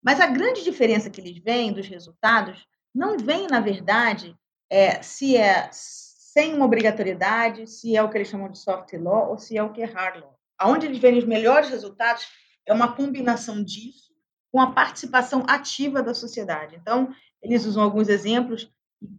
Mas 0.04 0.20
a 0.20 0.28
grande 0.28 0.64
diferença 0.64 1.10
que 1.10 1.22
eles 1.22 1.38
veem 1.38 1.72
dos 1.72 1.88
resultados 1.88 2.68
não 2.94 3.18
vem, 3.18 3.48
na 3.48 3.62
verdade, 3.62 4.36
é, 4.70 5.02
se 5.02 5.38
é 5.38 5.70
sem 5.72 6.54
uma 6.54 6.66
obrigatoriedade, 6.66 7.68
se 7.68 7.96
é 7.96 8.04
o 8.04 8.10
que 8.10 8.18
eles 8.18 8.28
chamam 8.28 8.52
de 8.52 8.58
soft 8.58 8.92
law 8.94 9.30
ou 9.30 9.38
se 9.38 9.58
é 9.58 9.64
o 9.64 9.72
que 9.72 9.82
é 9.82 9.86
hard 9.86 10.20
law. 10.20 10.38
Aonde 10.58 10.88
eles 10.88 10.98
veem 10.98 11.18
os 11.18 11.26
melhores 11.26 11.70
resultados 11.70 12.28
é 12.66 12.74
uma 12.74 12.96
combinação 12.96 13.64
disso 13.64 14.13
com 14.54 14.62
a 14.62 14.72
participação 14.72 15.44
ativa 15.48 16.04
da 16.04 16.14
sociedade. 16.14 16.76
Então, 16.76 17.12
eles 17.42 17.66
usam 17.66 17.82
alguns 17.82 18.08
exemplos, 18.08 18.72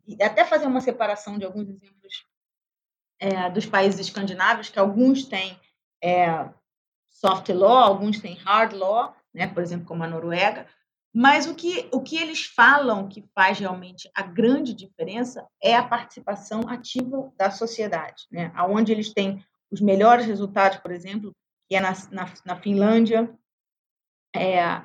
e 0.07 0.23
até 0.23 0.45
fazer 0.45 0.67
uma 0.67 0.81
separação 0.81 1.37
de 1.37 1.45
alguns 1.45 1.69
exemplos 1.69 2.25
é, 3.19 3.51
dos 3.51 3.67
países 3.67 3.99
escandinavos, 3.99 4.69
que 4.69 4.79
alguns 4.79 5.25
têm 5.25 5.59
é, 6.01 6.49
soft 7.11 7.49
law, 7.49 7.83
alguns 7.83 8.21
têm 8.21 8.35
hard 8.37 8.75
law, 8.75 9.17
né, 9.35 9.49
por 9.49 9.61
exemplo, 9.61 9.85
como 9.87 10.05
a 10.05 10.07
Noruega, 10.07 10.69
mas 11.13 11.49
o 11.49 11.55
que, 11.55 11.89
o 11.93 12.01
que 12.01 12.17
eles 12.17 12.45
falam 12.45 13.09
que 13.09 13.25
faz 13.35 13.59
realmente 13.59 14.09
a 14.15 14.23
grande 14.23 14.73
diferença 14.73 15.45
é 15.61 15.75
a 15.75 15.83
participação 15.83 16.61
ativa 16.69 17.33
da 17.37 17.51
sociedade, 17.51 18.25
né? 18.31 18.53
onde 18.69 18.93
eles 18.93 19.13
têm 19.13 19.45
os 19.71 19.81
melhores 19.81 20.27
resultados, 20.27 20.79
por 20.79 20.93
exemplo, 20.93 21.33
que 21.69 21.77
é 21.77 21.81
na, 21.81 21.93
na, 22.11 22.33
na 22.45 22.57
Finlândia, 22.57 23.33
é, 24.35 24.83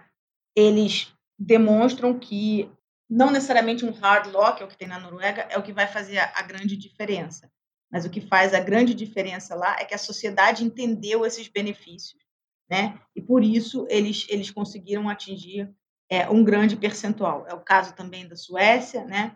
eles 0.56 1.14
demonstram 1.38 2.18
que 2.18 2.70
não 3.10 3.32
necessariamente 3.32 3.86
um 3.86 3.92
hard 3.92 4.32
lock, 4.32 4.62
é 4.62 4.66
o 4.66 4.68
que 4.68 4.78
tem 4.78 4.88
na 4.88 5.00
Noruega, 5.00 5.48
é 5.50 5.58
o 5.58 5.64
que 5.64 5.74
vai 5.74 5.88
fazer 5.88 6.20
a, 6.20 6.32
a 6.36 6.42
grande 6.44 6.78
diferença. 6.78 7.52
Mas 7.92 8.06
o 8.06 8.10
que 8.10 8.22
faz 8.22 8.54
a 8.54 8.60
grande 8.60 8.94
diferença 8.94 9.56
lá 9.56 9.76
é 9.80 9.86
que 9.86 9.96
a 9.96 9.98
sociedade 9.98 10.64
entendeu 10.64 11.26
esses 11.26 11.48
benefícios, 11.48 12.22
né? 12.70 13.00
E 13.16 13.22
por 13.22 13.44
isso 13.44 13.88
eles, 13.90 14.28
eles 14.30 14.52
conseguiram 14.52 15.10
atingir 15.10 15.74
é, 16.08 16.30
um 16.30 16.44
grande 16.44 16.76
percentual. 16.76 17.48
É 17.48 17.54
o 17.54 17.62
caso 17.62 17.96
também 17.96 18.28
da 18.28 18.36
Suécia, 18.36 19.06
né? 19.06 19.36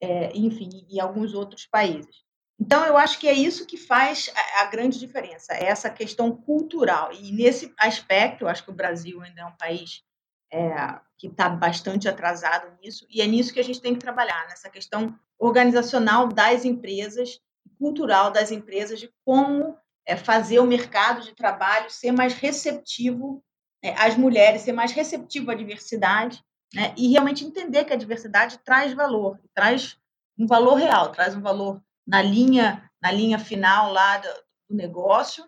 É, 0.00 0.34
enfim, 0.34 0.86
e 0.88 0.98
alguns 0.98 1.34
outros 1.34 1.66
países. 1.66 2.24
Então, 2.58 2.84
eu 2.84 2.96
acho 2.96 3.18
que 3.18 3.28
é 3.28 3.32
isso 3.32 3.66
que 3.66 3.76
faz 3.76 4.30
a, 4.34 4.62
a 4.62 4.64
grande 4.66 4.98
diferença, 4.98 5.54
é 5.54 5.64
essa 5.64 5.88
questão 5.90 6.34
cultural. 6.34 7.10
E 7.12 7.32
nesse 7.32 7.72
aspecto, 7.78 8.44
eu 8.44 8.48
acho 8.48 8.64
que 8.64 8.70
o 8.70 8.74
Brasil 8.74 9.20
ainda 9.22 9.42
é 9.42 9.46
um 9.46 9.56
país 9.56 10.02
é, 10.52 10.98
que 11.16 11.28
está 11.28 11.48
bastante 11.48 12.08
atrasado 12.08 12.76
nisso, 12.80 13.06
e 13.10 13.20
é 13.20 13.26
nisso 13.26 13.52
que 13.52 13.60
a 13.60 13.64
gente 13.64 13.80
tem 13.80 13.94
que 13.94 14.00
trabalhar, 14.00 14.46
nessa 14.48 14.70
questão 14.70 15.14
organizacional 15.38 16.28
das 16.28 16.64
empresas, 16.64 17.40
cultural 17.78 18.30
das 18.30 18.50
empresas, 18.50 18.98
de 18.98 19.12
como 19.24 19.76
é, 20.06 20.16
fazer 20.16 20.58
o 20.58 20.66
mercado 20.66 21.22
de 21.22 21.34
trabalho 21.34 21.90
ser 21.90 22.12
mais 22.12 22.34
receptivo 22.34 23.42
é, 23.82 23.92
às 23.94 24.16
mulheres, 24.16 24.62
ser 24.62 24.72
mais 24.72 24.92
receptivo 24.92 25.50
à 25.50 25.54
diversidade, 25.54 26.42
né, 26.74 26.94
e 26.96 27.08
realmente 27.08 27.44
entender 27.44 27.84
que 27.84 27.92
a 27.92 27.96
diversidade 27.96 28.58
traz 28.58 28.92
valor, 28.92 29.40
traz 29.54 29.98
um 30.38 30.46
valor 30.46 30.74
real, 30.74 31.10
traz 31.12 31.34
um 31.34 31.40
valor 31.40 31.82
na 32.06 32.22
linha, 32.22 32.90
na 33.00 33.10
linha 33.10 33.38
final 33.38 33.92
lá 33.92 34.18
do, 34.18 34.28
do 34.70 34.76
negócio, 34.76 35.44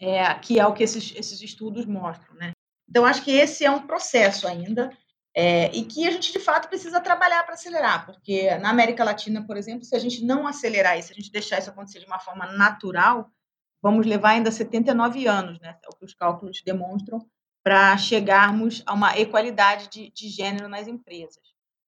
é, 0.00 0.34
que 0.34 0.58
é 0.58 0.66
o 0.66 0.74
que 0.74 0.82
esses, 0.82 1.14
esses 1.16 1.40
estudos 1.40 1.86
mostram, 1.86 2.34
né? 2.34 2.52
Então, 2.88 3.04
acho 3.04 3.22
que 3.22 3.32
esse 3.32 3.64
é 3.64 3.70
um 3.70 3.86
processo 3.86 4.46
ainda 4.46 4.90
é, 5.34 5.74
e 5.74 5.84
que 5.84 6.06
a 6.06 6.10
gente, 6.10 6.32
de 6.32 6.38
fato, 6.38 6.68
precisa 6.68 7.00
trabalhar 7.00 7.42
para 7.44 7.54
acelerar, 7.54 8.06
porque 8.06 8.56
na 8.58 8.70
América 8.70 9.02
Latina, 9.02 9.44
por 9.44 9.56
exemplo, 9.56 9.84
se 9.84 9.96
a 9.96 9.98
gente 9.98 10.24
não 10.24 10.46
acelerar 10.46 10.98
isso, 10.98 11.08
se 11.08 11.14
a 11.14 11.16
gente 11.16 11.32
deixar 11.32 11.58
isso 11.58 11.70
acontecer 11.70 11.98
de 11.98 12.06
uma 12.06 12.20
forma 12.20 12.46
natural, 12.52 13.30
vamos 13.82 14.06
levar 14.06 14.30
ainda 14.30 14.50
79 14.50 15.26
anos, 15.26 15.60
né? 15.60 15.76
É 15.84 15.88
o 15.88 15.96
que 15.96 16.04
os 16.04 16.14
cálculos 16.14 16.62
demonstram, 16.64 17.28
para 17.64 17.96
chegarmos 17.96 18.82
a 18.84 18.92
uma 18.92 19.18
equalidade 19.18 19.88
de, 19.88 20.10
de, 20.10 20.28
gênero 20.28 20.68
nas 20.68 20.86
empresas. 20.86 21.42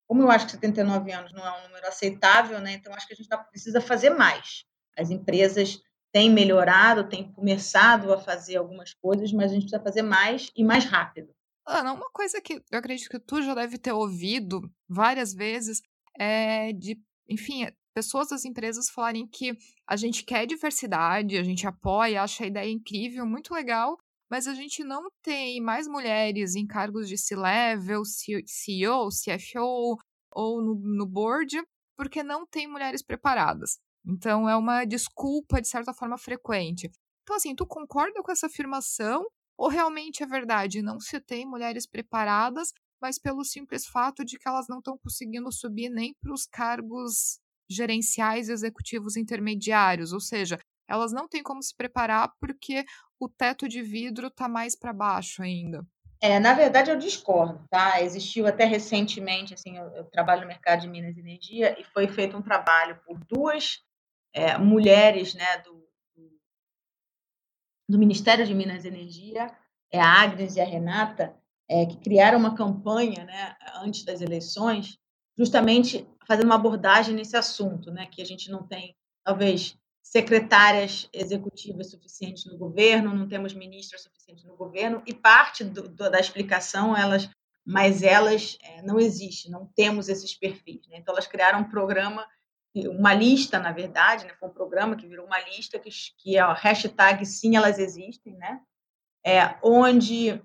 Como 0.09 0.23
eu 0.23 0.31
acho 0.31 0.47
que 0.47 0.53
79 0.53 1.13
anos 1.13 1.33
não 1.35 1.47
é 1.47 1.59
um 1.59 1.63
número 1.65 1.87
aceitável, 1.87 2.59
né? 2.61 2.73
então 2.73 2.95
acho 2.95 3.07
que 3.07 3.13
a 3.13 3.17
gente 3.17 3.29
precisa 3.51 3.81
fazer 3.81 4.11
mais. 4.11 4.65
As 4.97 5.11
empresas 5.11 5.79
tem 6.17 6.31
melhorado, 6.31 7.11
tem 7.11 7.31
começado 7.31 8.11
a 8.11 8.19
fazer 8.19 8.57
algumas 8.57 8.95
coisas, 8.95 9.31
mas 9.35 9.51
a 9.51 9.55
gente 9.55 9.65
precisa 9.65 9.83
fazer 9.83 10.01
mais 10.01 10.51
e 10.57 10.65
mais 10.65 10.87
rápido. 10.87 11.29
Ana, 11.67 11.93
uma 11.93 12.11
coisa 12.11 12.41
que 12.41 12.55
eu 12.55 12.79
acredito 12.79 13.11
que 13.11 13.19
tu 13.19 13.43
já 13.43 13.55
deve 13.55 13.77
ter 13.77 13.93
ouvido 13.93 14.63
várias 14.89 15.35
vezes 15.35 15.83
é 16.19 16.73
de, 16.73 16.99
enfim, 17.29 17.67
pessoas 17.95 18.29
das 18.29 18.47
empresas 18.47 18.89
falarem 18.89 19.29
que 19.29 19.59
a 19.87 19.95
gente 19.95 20.25
quer 20.25 20.47
diversidade, 20.47 21.37
a 21.37 21.43
gente 21.43 21.67
apoia, 21.67 22.23
acha 22.23 22.45
a 22.45 22.47
ideia 22.47 22.71
incrível, 22.71 23.27
muito 23.27 23.53
legal, 23.53 23.99
mas 24.31 24.47
a 24.47 24.55
gente 24.55 24.83
não 24.83 25.11
tem 25.23 25.61
mais 25.61 25.87
mulheres 25.87 26.55
em 26.55 26.67
cargos 26.67 27.11
de 27.11 27.19
C-level, 27.19 28.01
CEO, 28.07 29.09
CFO 29.11 29.99
ou 30.33 30.63
no, 30.63 30.75
no 30.77 31.07
board, 31.07 31.63
porque 31.95 32.23
não 32.23 32.47
tem 32.47 32.67
mulheres 32.67 33.03
preparadas. 33.03 33.79
Então, 34.07 34.49
é 34.49 34.57
uma 34.57 34.85
desculpa, 34.85 35.61
de 35.61 35.69
certa 35.69 35.93
forma, 35.93 36.17
frequente. 36.17 36.91
Então, 37.23 37.37
assim, 37.37 37.55
tu 37.55 37.67
concorda 37.67 38.23
com 38.23 38.31
essa 38.31 38.47
afirmação? 38.47 39.27
Ou 39.59 39.69
realmente 39.69 40.23
é 40.23 40.27
verdade? 40.27 40.83
Não 40.83 41.01
se 41.01 41.19
tem 41.21 41.47
mulheres 41.47 41.87
preparadas, 41.87 42.73
mas 43.01 43.19
pelo 43.19 43.45
simples 43.45 43.87
fato 43.87 44.25
de 44.25 44.39
que 44.39 44.49
elas 44.49 44.67
não 44.69 44.79
estão 44.79 44.97
conseguindo 44.99 45.51
subir 45.51 45.89
nem 45.89 46.15
para 46.21 46.33
os 46.33 46.47
cargos 46.47 47.41
gerenciais 47.69 48.49
executivos 48.49 49.17
intermediários, 49.17 50.13
ou 50.13 50.21
seja, 50.21 50.59
elas 50.89 51.13
não 51.13 51.27
têm 51.27 51.43
como 51.43 51.63
se 51.63 51.75
preparar 51.75 52.33
porque 52.39 52.85
o 53.19 53.29
teto 53.29 53.69
de 53.69 53.83
vidro 53.83 54.29
está 54.29 54.49
mais 54.49 54.79
para 54.79 54.93
baixo 54.93 55.43
ainda. 55.43 55.85
É, 56.21 56.39
na 56.39 56.55
verdade, 56.55 56.91
eu 56.91 56.97
discordo, 56.97 57.63
tá? 57.69 58.01
Existiu 58.01 58.47
até 58.47 58.65
recentemente, 58.65 59.53
assim, 59.53 59.77
eu, 59.77 59.85
eu, 59.91 60.05
trabalho 60.05 60.43
no 60.43 60.47
mercado 60.47 60.81
de 60.81 60.89
Minas 60.89 61.17
e 61.17 61.21
Energia 61.21 61.79
e 61.79 61.85
foi 61.85 62.09
feito 62.09 62.37
um 62.37 62.43
trabalho 62.43 62.99
por 63.05 63.19
duas 63.25 63.83
é, 64.37 64.59
mulheres 64.59 65.33
né, 65.33 65.57
do, 65.65 65.83
do, 67.89 67.99
Ministério 67.99 68.47
de 68.47 68.55
Minas 68.55 68.85
e 68.85 68.89
Energia, 68.89 69.51
é 69.91 69.99
a 69.99 70.23
Agnes 70.23 70.57
e 70.57 70.61
a 70.61 70.65
Renata, 70.65 71.35
é, 71.67 71.87
que 71.87 71.97
criaram 71.97 72.39
uma 72.39 72.55
campanha 72.55 73.25
né, 73.25 73.57
antes 73.77 74.05
das 74.05 74.21
eleições, 74.21 74.99
justamente 75.39 76.07
fazendo 76.29 76.47
uma 76.47 76.57
abordagem 76.57 77.15
nesse 77.15 77.35
assunto, 77.35 77.91
né, 77.91 78.07
que 78.07 78.21
a 78.21 78.27
gente 78.27 78.51
não 78.51 78.63
tem, 78.63 78.95
talvez, 79.25 79.75
secretárias 80.03 81.09
executivas 81.15 81.91
suficientes 81.91 82.45
no 82.45 82.59
governo, 82.59 83.15
não 83.15 83.27
temos 83.27 83.55
ministras 83.55 84.03
suficientes 84.03 84.45
no 84.45 84.55
governo, 84.55 85.03
e 85.07 85.15
parte 85.15 85.65
do, 85.65 85.89
do, 85.89 86.11
da 86.11 86.21
explicação, 86.21 86.95
elas, 86.95 87.31
mas 87.65 88.03
elas 88.03 88.59
é, 88.63 88.83
não 88.83 89.01
existem, 89.01 89.51
não 89.51 89.67
temos 89.75 90.11
esses 90.11 90.35
perfis. 90.35 90.87
Né? 90.89 90.99
Então, 90.99 91.15
elas 91.15 91.27
criaram 91.27 91.61
um 91.61 91.71
programa 91.71 92.27
uma 92.89 93.15
lista, 93.15 93.59
na 93.59 93.73
verdade, 93.73 94.27
né? 94.27 94.35
foi 94.39 94.49
um 94.49 94.53
programa 94.53 94.97
que 94.97 95.07
virou 95.07 95.27
uma 95.27 95.41
lista 95.41 95.79
que, 95.79 95.89
que 96.19 96.37
é 96.37 96.41
a 96.41 96.53
hashtag 96.53 97.25
Sim, 97.25 97.57
Elas 97.57 97.79
Existem, 97.79 98.35
né? 98.35 98.61
É, 99.25 99.57
onde 99.63 100.41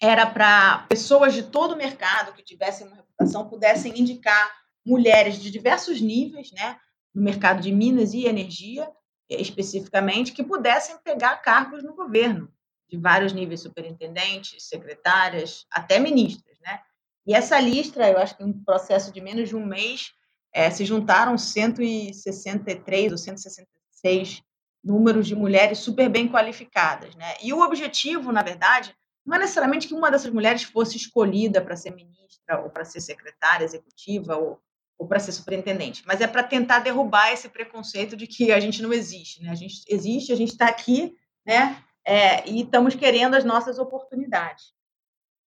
era 0.00 0.26
para 0.26 0.86
pessoas 0.88 1.34
de 1.34 1.42
todo 1.42 1.72
o 1.72 1.76
mercado 1.76 2.32
que 2.32 2.42
tivessem 2.42 2.86
uma 2.86 2.96
reputação 2.96 3.48
pudessem 3.48 3.98
indicar 3.98 4.50
mulheres 4.84 5.38
de 5.38 5.50
diversos 5.50 6.00
níveis, 6.00 6.52
né? 6.52 6.78
No 7.14 7.22
mercado 7.22 7.60
de 7.60 7.72
minas 7.72 8.12
e 8.12 8.26
energia, 8.26 8.90
especificamente, 9.28 10.32
que 10.32 10.44
pudessem 10.44 10.98
pegar 10.98 11.36
cargos 11.38 11.82
no 11.82 11.94
governo, 11.94 12.52
de 12.88 12.96
vários 12.96 13.32
níveis, 13.32 13.60
superintendentes, 13.60 14.68
secretárias, 14.68 15.66
até 15.70 15.98
ministras, 15.98 16.58
né? 16.60 16.80
E 17.26 17.34
essa 17.34 17.60
lista, 17.60 18.08
eu 18.08 18.18
acho 18.18 18.36
que 18.36 18.42
em 18.42 18.46
um 18.46 18.64
processo 18.64 19.12
de 19.12 19.20
menos 19.20 19.48
de 19.48 19.56
um 19.56 19.64
mês, 19.64 20.12
é, 20.52 20.70
se 20.70 20.84
juntaram 20.84 21.36
163 21.38 23.12
ou 23.12 23.18
166 23.18 24.42
números 24.82 25.26
de 25.26 25.34
mulheres 25.34 25.78
super 25.78 26.08
bem 26.08 26.28
qualificadas. 26.28 27.14
Né? 27.14 27.34
E 27.42 27.52
o 27.52 27.60
objetivo, 27.60 28.32
na 28.32 28.42
verdade, 28.42 28.94
não 29.24 29.36
é 29.36 29.40
necessariamente 29.40 29.86
que 29.86 29.94
uma 29.94 30.10
dessas 30.10 30.32
mulheres 30.32 30.62
fosse 30.62 30.96
escolhida 30.96 31.60
para 31.60 31.76
ser 31.76 31.94
ministra 31.94 32.60
ou 32.62 32.70
para 32.70 32.84
ser 32.84 33.00
secretária 33.00 33.64
executiva 33.64 34.36
ou, 34.36 34.58
ou 34.98 35.06
para 35.06 35.20
ser 35.20 35.32
superintendente, 35.32 36.02
mas 36.06 36.20
é 36.20 36.26
para 36.26 36.42
tentar 36.42 36.80
derrubar 36.80 37.32
esse 37.32 37.48
preconceito 37.48 38.16
de 38.16 38.26
que 38.26 38.50
a 38.50 38.58
gente 38.58 38.82
não 38.82 38.92
existe. 38.92 39.42
Né? 39.42 39.50
A 39.50 39.54
gente 39.54 39.82
existe, 39.88 40.32
a 40.32 40.36
gente 40.36 40.52
está 40.52 40.66
aqui 40.66 41.14
né? 41.44 41.82
É, 42.04 42.48
e 42.48 42.62
estamos 42.62 42.94
querendo 42.94 43.34
as 43.34 43.44
nossas 43.44 43.78
oportunidades. 43.78 44.72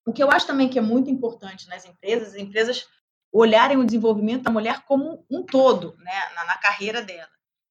O 0.05 0.11
que 0.11 0.21
eu 0.21 0.31
acho 0.31 0.47
também 0.47 0.67
que 0.67 0.79
é 0.79 0.81
muito 0.81 1.09
importante 1.09 1.69
nas 1.69 1.85
empresas, 1.85 2.29
as 2.29 2.35
empresas 2.35 2.87
olharem 3.31 3.77
o 3.77 3.85
desenvolvimento 3.85 4.43
da 4.43 4.51
mulher 4.51 4.83
como 4.85 5.25
um 5.29 5.43
todo, 5.43 5.95
né, 5.99 6.21
na, 6.35 6.45
na, 6.45 6.57
carreira 6.57 7.01
dela. 7.01 7.29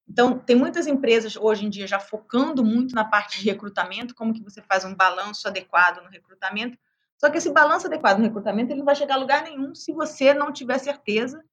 Então, 0.08 0.38
tem 0.38 0.56
muitas 0.56 0.86
empresas 0.86 1.36
hoje 1.36 1.66
em 1.66 1.70
dia 1.70 1.86
já 1.86 2.00
focando 2.00 2.64
muito 2.64 2.94
na 2.94 3.04
parte 3.04 3.38
de 3.38 3.44
recrutamento, 3.48 4.14
como 4.14 4.32
que 4.32 4.42
você 4.42 4.62
faz 4.62 4.84
um 4.84 4.94
balanço 4.94 5.46
adequado 5.46 6.02
no 6.02 6.08
recrutamento. 6.08 6.78
Só 7.18 7.28
que 7.30 7.38
esse 7.38 7.50
balanço 7.50 7.86
adequado 7.86 8.18
no 8.18 8.24
recrutamento 8.24 8.72
ele 8.72 8.78
não 8.78 8.86
vai 8.86 8.96
chegar 8.96 9.14
a 9.14 9.18
lugar 9.18 9.42
nenhum 9.42 9.74
se 9.74 9.92
você 9.92 10.32
não 10.32 10.52
tiver 10.52 10.78
certeza 10.78 11.44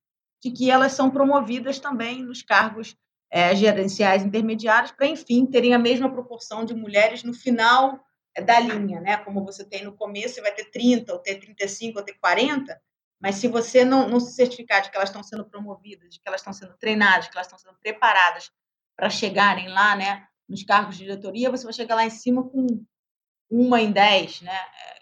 de 0.41 0.51
que 0.51 0.71
elas 0.71 0.93
são 0.93 1.11
promovidas 1.11 1.79
também 1.79 2.23
nos 2.23 2.41
cargos 2.41 2.95
é, 3.29 3.53
gerenciais 3.55 4.23
intermediários, 4.23 4.91
para, 4.91 5.07
enfim, 5.07 5.45
terem 5.45 5.73
a 5.73 5.79
mesma 5.79 6.09
proporção 6.09 6.63
de 6.63 6.73
mulheres 6.73 7.23
no 7.23 7.33
final 7.33 7.99
é, 8.33 8.41
da 8.41 8.59
linha, 8.59 9.01
né? 9.01 9.17
Como 9.17 9.43
você 9.43 9.65
tem 9.65 9.83
no 9.83 9.93
começo, 9.93 10.35
você 10.35 10.41
vai 10.41 10.53
ter 10.53 10.71
30, 10.71 11.11
ou 11.11 11.19
ter 11.19 11.35
35, 11.35 11.99
ou 11.99 12.05
ter 12.05 12.13
40, 12.13 12.79
mas 13.19 13.35
se 13.35 13.47
você 13.47 13.83
não, 13.83 14.07
não 14.07 14.19
se 14.19 14.33
certificar 14.33 14.81
de 14.81 14.91
que 14.91 14.97
elas 14.97 15.09
estão 15.09 15.23
sendo 15.23 15.45
promovidas, 15.45 16.13
de 16.13 16.19
que 16.19 16.27
elas 16.27 16.41
estão 16.41 16.53
sendo 16.53 16.77
treinadas, 16.77 17.25
de 17.25 17.31
que 17.31 17.37
elas 17.37 17.47
estão 17.47 17.59
sendo 17.59 17.77
preparadas 17.79 18.51
para 18.95 19.09
chegarem 19.09 19.67
lá, 19.69 19.95
né, 19.95 20.27
nos 20.47 20.63
cargos 20.63 20.97
de 20.97 21.03
diretoria, 21.03 21.51
você 21.51 21.63
vai 21.63 21.73
chegar 21.73 21.95
lá 21.95 22.05
em 22.05 22.09
cima 22.09 22.47
com 22.47 22.67
uma 23.49 23.81
em 23.81 23.91
dez, 23.91 24.41
né, 24.41 24.55
é, 24.55 24.99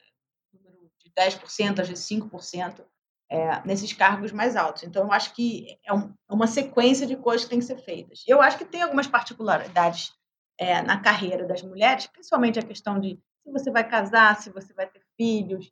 de 1.04 1.12
10%, 1.12 1.80
às 1.82 1.88
vezes 1.88 2.06
5%, 2.06 2.86
é, 3.30 3.62
nesses 3.66 3.92
cargos 3.92 4.32
mais 4.32 4.56
altos. 4.56 4.84
Então, 4.84 5.04
eu 5.04 5.12
acho 5.12 5.34
que 5.34 5.80
é, 5.84 5.94
um, 5.94 6.14
é 6.30 6.34
uma 6.34 6.48
sequência 6.48 7.06
de 7.08 7.16
coisas 7.16 7.44
que 7.44 7.50
tem 7.50 7.60
que 7.60 7.66
ser 7.66 7.78
feitas. 7.78 8.24
Eu 8.28 8.42
acho 8.42 8.58
que 8.58 8.66
tem 8.66 8.82
algumas 8.82 9.08
particularidades 9.08 10.14
é, 10.58 10.82
na 10.82 11.00
carreira 11.00 11.46
das 11.46 11.62
mulheres, 11.62 12.08
principalmente 12.08 12.60
a 12.60 12.66
questão 12.66 13.00
de 13.00 13.20
se 13.44 13.52
você 13.52 13.72
vai 13.72 13.88
casar, 13.88 14.40
se 14.42 14.50
você 14.50 14.74
vai 14.74 14.88
ter 14.88 15.02
filhos, 15.18 15.72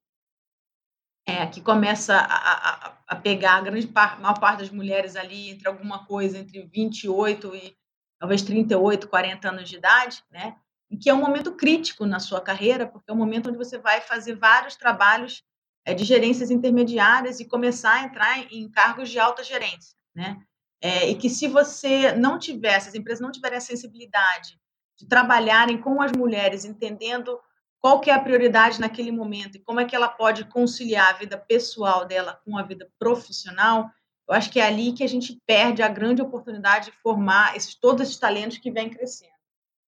é, 1.26 1.48
que 1.48 1.62
começa 1.62 2.16
a, 2.16 2.36
a, 2.36 2.98
a, 3.08 3.16
pegar 3.16 3.56
a 3.56 3.62
grande 3.62 3.90
maior 4.20 4.40
parte 4.40 4.60
das 4.60 4.70
mulheres 4.70 5.16
ali 5.16 5.50
entre 5.50 5.68
alguma 5.68 6.06
coisa 6.06 6.38
entre 6.38 6.62
28 6.62 7.56
e 7.56 7.78
talvez 8.20 8.42
38, 8.42 9.08
40 9.08 9.50
anos 9.50 9.70
de 9.70 9.78
idade, 9.78 10.24
né? 10.32 10.56
E 10.90 10.98
que 10.98 11.10
é 11.10 11.14
um 11.14 11.22
momento 11.22 11.54
crítico 11.54 12.06
na 12.06 12.20
sua 12.20 12.42
carreira, 12.42 12.88
porque 12.88 13.10
é 13.10 13.14
um 13.14 13.18
momento 13.18 13.50
onde 13.50 13.58
você 13.58 13.78
vai 13.78 14.02
fazer 14.02 14.36
vários 14.36 14.76
trabalhos 14.76 15.44
é, 15.86 15.94
de 15.94 16.04
gerências 16.04 16.52
intermediárias 16.52 17.40
e 17.40 17.46
começar 17.46 17.94
a 17.94 18.04
entrar 18.04 18.54
em, 18.54 18.70
cargos 18.70 19.10
de 19.10 19.20
alta 19.20 19.44
gerência, 19.44 19.96
né? 20.14 20.42
É, 20.82 21.10
e 21.10 21.16
que 21.16 21.30
se 21.30 21.48
você 21.48 22.12
não 22.12 22.38
tiver, 22.38 22.80
se 22.82 22.90
as 22.90 22.96
empresas 22.96 23.22
não 23.22 23.32
tiverem 23.32 23.58
a 23.58 23.62
sensibilidade 23.62 24.60
de 24.98 25.08
trabalharem 25.08 25.78
com 25.78 26.02
as 26.02 26.12
mulheres, 26.12 26.66
entendendo 26.66 27.40
qual 27.84 28.00
que 28.00 28.10
é 28.10 28.14
a 28.14 28.20
prioridade 28.20 28.80
naquele 28.80 29.12
momento 29.12 29.58
e 29.58 29.60
como 29.60 29.82
é 29.82 29.86
que 29.86 29.94
ela 29.94 30.08
pode 30.08 30.46
conciliar 30.46 31.10
a 31.10 31.18
vida 31.18 31.38
pessoal 31.38 32.06
dela 32.06 32.40
com 32.46 32.58
a 32.58 32.64
vida 32.64 32.90
profissional, 32.98 33.92
eu 34.26 34.34
acho 34.34 34.50
que 34.50 34.62
é 34.62 34.66
ali 34.66 34.94
que 34.94 35.04
a 35.04 35.08
gente 35.08 35.38
perde 35.46 35.84
a 35.84 35.90
grande 35.90 36.22
oportunidade 36.22 36.86
de 36.86 36.98
formar 37.00 37.58
esses, 37.58 37.76
todos 37.76 38.04
esses 38.04 38.18
talentos 38.18 38.58
que 38.58 38.72
vêm 38.72 38.90
crescendo. 38.90 39.34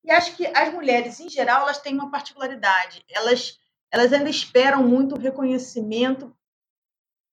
E 0.04 0.12
acho 0.12 0.36
que 0.36 0.46
as 0.46 0.74
mulheres, 0.74 1.22
em 1.22 1.30
geral, 1.30 1.62
elas 1.62 1.78
têm 1.78 1.94
uma 1.94 2.12
particularidade. 2.12 3.02
Elas 3.10 3.62
elas 3.90 4.12
ainda 4.12 4.30
esperam 4.30 4.84
muito 4.84 5.18
reconhecimento 5.18 6.36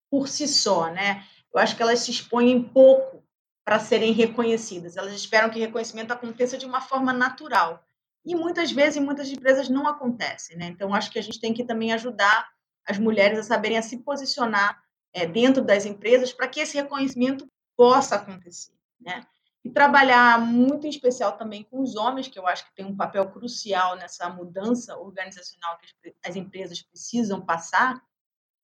por 0.08 0.28
si 0.28 0.46
só, 0.46 0.92
né? 0.92 1.26
Eu 1.52 1.58
acho 1.58 1.74
que 1.74 1.82
elas 1.82 1.98
se 1.98 2.12
expõem 2.12 2.62
pouco 2.62 3.20
para 3.64 3.80
serem 3.80 4.12
reconhecidas. 4.12 4.96
Elas 4.96 5.12
esperam 5.12 5.50
que 5.50 5.58
reconhecimento 5.58 6.12
aconteça 6.12 6.56
de 6.56 6.64
uma 6.64 6.80
forma 6.80 7.12
natural. 7.12 7.84
E 8.24 8.34
muitas 8.34 8.70
vezes, 8.70 8.96
em 8.96 9.04
muitas 9.04 9.28
empresas, 9.28 9.68
não 9.68 9.86
acontece, 9.86 10.56
né? 10.56 10.66
Então, 10.66 10.94
acho 10.94 11.10
que 11.10 11.18
a 11.18 11.22
gente 11.22 11.40
tem 11.40 11.52
que 11.52 11.64
também 11.64 11.92
ajudar 11.92 12.48
as 12.86 12.98
mulheres 12.98 13.38
a 13.38 13.42
saberem 13.42 13.78
a 13.78 13.82
se 13.82 13.98
posicionar 13.98 14.80
é, 15.12 15.26
dentro 15.26 15.62
das 15.62 15.84
empresas 15.84 16.32
para 16.32 16.48
que 16.48 16.60
esse 16.60 16.76
reconhecimento 16.76 17.46
possa 17.76 18.16
acontecer, 18.16 18.74
né? 19.00 19.26
E 19.64 19.70
trabalhar 19.70 20.40
muito 20.40 20.86
em 20.86 20.90
especial 20.90 21.36
também 21.36 21.62
com 21.64 21.80
os 21.80 21.94
homens, 21.94 22.26
que 22.26 22.38
eu 22.38 22.46
acho 22.46 22.64
que 22.66 22.74
tem 22.74 22.84
um 22.84 22.96
papel 22.96 23.30
crucial 23.30 23.96
nessa 23.96 24.28
mudança 24.28 24.96
organizacional 24.98 25.78
que 25.78 26.14
as 26.24 26.34
empresas 26.34 26.82
precisam 26.82 27.40
passar, 27.40 28.02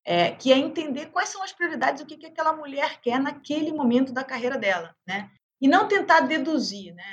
é, 0.05 0.33
que 0.33 0.53
é 0.53 0.57
entender 0.57 1.07
quais 1.07 1.29
são 1.29 1.43
as 1.43 1.53
prioridades, 1.53 2.03
o 2.03 2.07
que, 2.07 2.17
que 2.17 2.27
aquela 2.27 2.53
mulher 2.53 3.01
quer 3.01 3.21
naquele 3.21 3.73
momento 3.73 4.13
da 4.13 4.25
carreira 4.25 4.59
dela, 4.59 4.97
né? 5.07 5.31
E 5.61 5.69
não 5.69 5.87
tentar 5.87 6.21
deduzir, 6.21 6.95
né? 6.95 7.05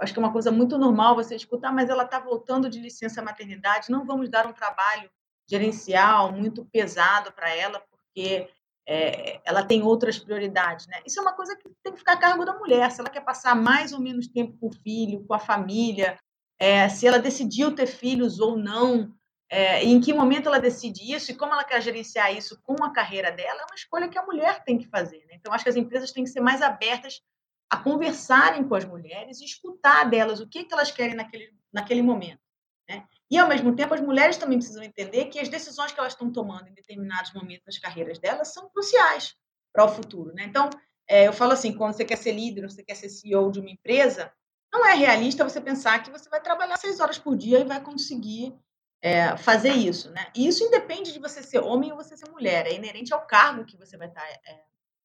Acho 0.00 0.12
que 0.12 0.18
é 0.18 0.22
uma 0.22 0.32
coisa 0.32 0.50
muito 0.50 0.78
normal 0.78 1.14
você 1.14 1.36
escutar, 1.36 1.72
mas 1.72 1.90
ela 1.90 2.04
está 2.04 2.18
voltando 2.18 2.70
de 2.70 2.80
licença 2.80 3.22
maternidade, 3.22 3.90
não 3.90 4.04
vamos 4.04 4.28
dar 4.28 4.46
um 4.46 4.52
trabalho 4.52 5.10
gerencial 5.48 6.32
muito 6.32 6.64
pesado 6.66 7.32
para 7.32 7.54
ela, 7.54 7.82
porque 7.90 8.48
é, 8.86 9.40
ela 9.44 9.64
tem 9.64 9.82
outras 9.82 10.18
prioridades, 10.18 10.86
né? 10.86 11.00
Isso 11.04 11.18
é 11.18 11.22
uma 11.22 11.32
coisa 11.32 11.56
que 11.56 11.68
tem 11.82 11.92
que 11.92 11.98
ficar 11.98 12.14
a 12.14 12.18
cargo 12.18 12.44
da 12.44 12.54
mulher. 12.54 12.90
Se 12.90 13.00
ela 13.00 13.10
quer 13.10 13.20
passar 13.20 13.54
mais 13.54 13.92
ou 13.92 14.00
menos 14.00 14.26
tempo 14.26 14.56
com 14.58 14.68
o 14.68 14.72
filho, 14.72 15.24
com 15.26 15.34
a 15.34 15.38
família, 15.38 16.18
é, 16.58 16.88
se 16.88 17.06
ela 17.06 17.18
decidiu 17.18 17.74
ter 17.74 17.86
filhos 17.86 18.40
ou 18.40 18.56
não, 18.56 19.12
é, 19.48 19.82
em 19.82 20.00
que 20.00 20.12
momento 20.12 20.46
ela 20.46 20.60
decide 20.60 21.12
isso 21.12 21.30
e 21.32 21.34
como 21.34 21.52
ela 21.52 21.64
quer 21.64 21.82
gerenciar 21.82 22.32
isso 22.34 22.60
com 22.62 22.84
a 22.84 22.92
carreira 22.92 23.32
dela, 23.32 23.60
é 23.60 23.64
uma 23.64 23.74
escolha 23.74 24.08
que 24.08 24.18
a 24.18 24.24
mulher 24.24 24.62
tem 24.62 24.78
que 24.78 24.86
fazer. 24.86 25.24
Né? 25.26 25.34
Então, 25.34 25.52
acho 25.52 25.64
que 25.64 25.70
as 25.70 25.76
empresas 25.76 26.12
têm 26.12 26.22
que 26.22 26.30
ser 26.30 26.40
mais 26.40 26.62
abertas 26.62 27.20
a 27.70 27.76
conversarem 27.76 28.66
com 28.66 28.74
as 28.74 28.84
mulheres 28.84 29.40
e 29.40 29.44
escutar 29.44 30.10
delas 30.10 30.40
o 30.40 30.48
que, 30.48 30.64
que 30.64 30.74
elas 30.74 30.90
querem 30.90 31.14
naquele, 31.14 31.54
naquele 31.72 32.02
momento. 32.02 32.40
Né? 32.88 33.06
E, 33.30 33.38
ao 33.38 33.48
mesmo 33.48 33.74
tempo, 33.76 33.94
as 33.94 34.00
mulheres 34.00 34.36
também 34.36 34.58
precisam 34.58 34.82
entender 34.82 35.26
que 35.26 35.38
as 35.38 35.48
decisões 35.48 35.92
que 35.92 36.00
elas 36.00 36.12
estão 36.12 36.32
tomando 36.32 36.68
em 36.68 36.74
determinados 36.74 37.32
momentos 37.32 37.64
das 37.64 37.78
carreiras 37.78 38.18
delas 38.18 38.52
são 38.52 38.68
cruciais 38.70 39.36
para 39.72 39.84
o 39.84 39.88
futuro. 39.88 40.34
Né? 40.34 40.44
Então, 40.44 40.68
é, 41.08 41.28
eu 41.28 41.32
falo 41.32 41.52
assim, 41.52 41.72
quando 41.72 41.94
você 41.94 42.04
quer 42.04 42.16
ser 42.16 42.32
líder, 42.32 42.68
você 42.68 42.82
quer 42.82 42.96
ser 42.96 43.08
CEO 43.08 43.52
de 43.52 43.60
uma 43.60 43.70
empresa, 43.70 44.32
não 44.72 44.84
é 44.84 44.94
realista 44.94 45.44
você 45.44 45.60
pensar 45.60 46.02
que 46.02 46.10
você 46.10 46.28
vai 46.28 46.40
trabalhar 46.40 46.76
seis 46.76 46.98
horas 46.98 47.18
por 47.18 47.36
dia 47.36 47.60
e 47.60 47.64
vai 47.64 47.80
conseguir 47.80 48.52
é, 49.00 49.36
fazer 49.36 49.72
isso. 49.72 50.10
Né? 50.10 50.26
E 50.34 50.48
isso 50.48 50.64
independe 50.64 51.12
de 51.12 51.20
você 51.20 51.40
ser 51.40 51.60
homem 51.60 51.92
ou 51.92 51.96
você 51.96 52.16
ser 52.16 52.28
mulher, 52.30 52.66
é 52.66 52.74
inerente 52.74 53.14
ao 53.14 53.24
cargo 53.26 53.64
que 53.64 53.76
você 53.76 53.96
vai 53.96 54.08
estar 54.08 54.24
é, 54.28 54.60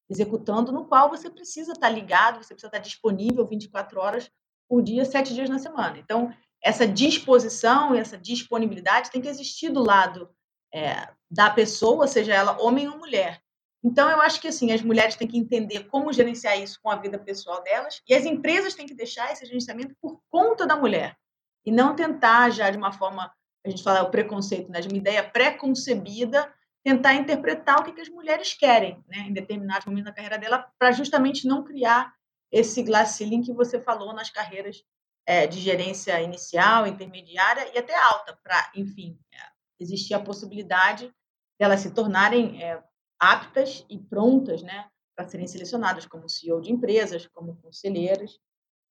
executando, 0.10 0.72
no 0.72 0.86
qual 0.86 1.10
você 1.10 1.30
precisa 1.30 1.74
estar 1.74 1.90
ligado, 1.90 2.44
você 2.44 2.54
precisa 2.54 2.68
estar 2.68 2.80
disponível 2.80 3.48
24 3.48 4.00
horas 4.00 4.32
por 4.68 4.82
dia, 4.82 5.06
sete 5.06 5.34
dias 5.34 5.50
na 5.50 5.60
semana. 5.60 5.98
Então, 5.98 6.34
essa 6.64 6.88
disposição, 6.88 7.94
essa 7.94 8.18
disponibilidade 8.18 9.12
tem 9.12 9.22
que 9.22 9.28
existir 9.28 9.70
do 9.70 9.84
lado 9.84 10.30
é, 10.74 11.08
da 11.30 11.50
pessoa, 11.50 12.08
seja 12.08 12.34
ela 12.34 12.62
homem 12.62 12.88
ou 12.88 12.98
mulher. 12.98 13.40
Então, 13.84 14.10
eu 14.10 14.20
acho 14.20 14.42
que 14.42 14.48
assim, 14.48 14.72
as 14.72 14.82
mulheres 14.82 15.16
têm 15.16 15.28
que 15.28 15.38
entender 15.38 15.84
como 15.84 16.12
gerenciar 16.12 16.60
isso 16.60 16.80
com 16.82 16.90
a 16.90 16.96
vida 16.96 17.20
pessoal 17.20 17.62
delas, 17.62 18.02
e 18.08 18.16
as 18.16 18.26
empresas 18.26 18.74
têm 18.74 18.88
que 18.88 18.96
deixar 18.96 19.32
esse 19.32 19.46
gerenciamento 19.46 19.96
por 20.02 20.20
conta 20.28 20.66
da 20.66 20.76
mulher, 20.76 21.16
e 21.64 21.72
não 21.72 21.96
tentar 21.96 22.50
já 22.50 22.70
de 22.72 22.78
uma 22.78 22.92
forma, 22.92 23.32
a 23.64 23.70
gente 23.70 23.84
fala 23.84 24.02
o 24.02 24.10
preconceito, 24.10 24.72
né, 24.72 24.82
de 24.82 24.88
uma 24.88 24.98
ideia 24.98 25.24
pré-concebida, 25.24 26.52
tentar 26.86 27.16
interpretar 27.16 27.80
o 27.80 27.84
que, 27.84 27.94
que 27.94 28.02
as 28.02 28.10
mulheres 28.10 28.54
querem 28.54 29.04
né, 29.08 29.26
em 29.28 29.34
determinados 29.34 29.88
momentos 29.88 30.06
da 30.06 30.14
carreira 30.14 30.38
dela, 30.38 30.72
para 30.78 30.92
justamente 30.92 31.48
não 31.48 31.64
criar 31.64 32.14
esse 32.52 32.84
glass 32.84 33.16
ceiling 33.16 33.42
que 33.42 33.52
você 33.52 33.82
falou 33.82 34.14
nas 34.14 34.30
carreiras 34.30 34.84
é, 35.26 35.48
de 35.48 35.60
gerência 35.60 36.22
inicial, 36.22 36.86
intermediária 36.86 37.72
e 37.74 37.80
até 37.80 38.00
alta, 38.00 38.40
para, 38.44 38.72
enfim, 38.76 39.20
é, 39.34 39.38
existir 39.80 40.14
a 40.14 40.20
possibilidade 40.20 41.12
delas 41.60 41.80
se 41.80 41.90
tornarem 41.90 42.64
é, 42.64 42.80
aptas 43.20 43.84
e 43.90 43.98
prontas 43.98 44.62
né, 44.62 44.88
para 45.16 45.28
serem 45.28 45.48
selecionadas 45.48 46.06
como 46.06 46.30
CEO 46.30 46.62
de 46.62 46.72
empresas, 46.72 47.26
como 47.26 47.60
conselheiras. 47.64 48.40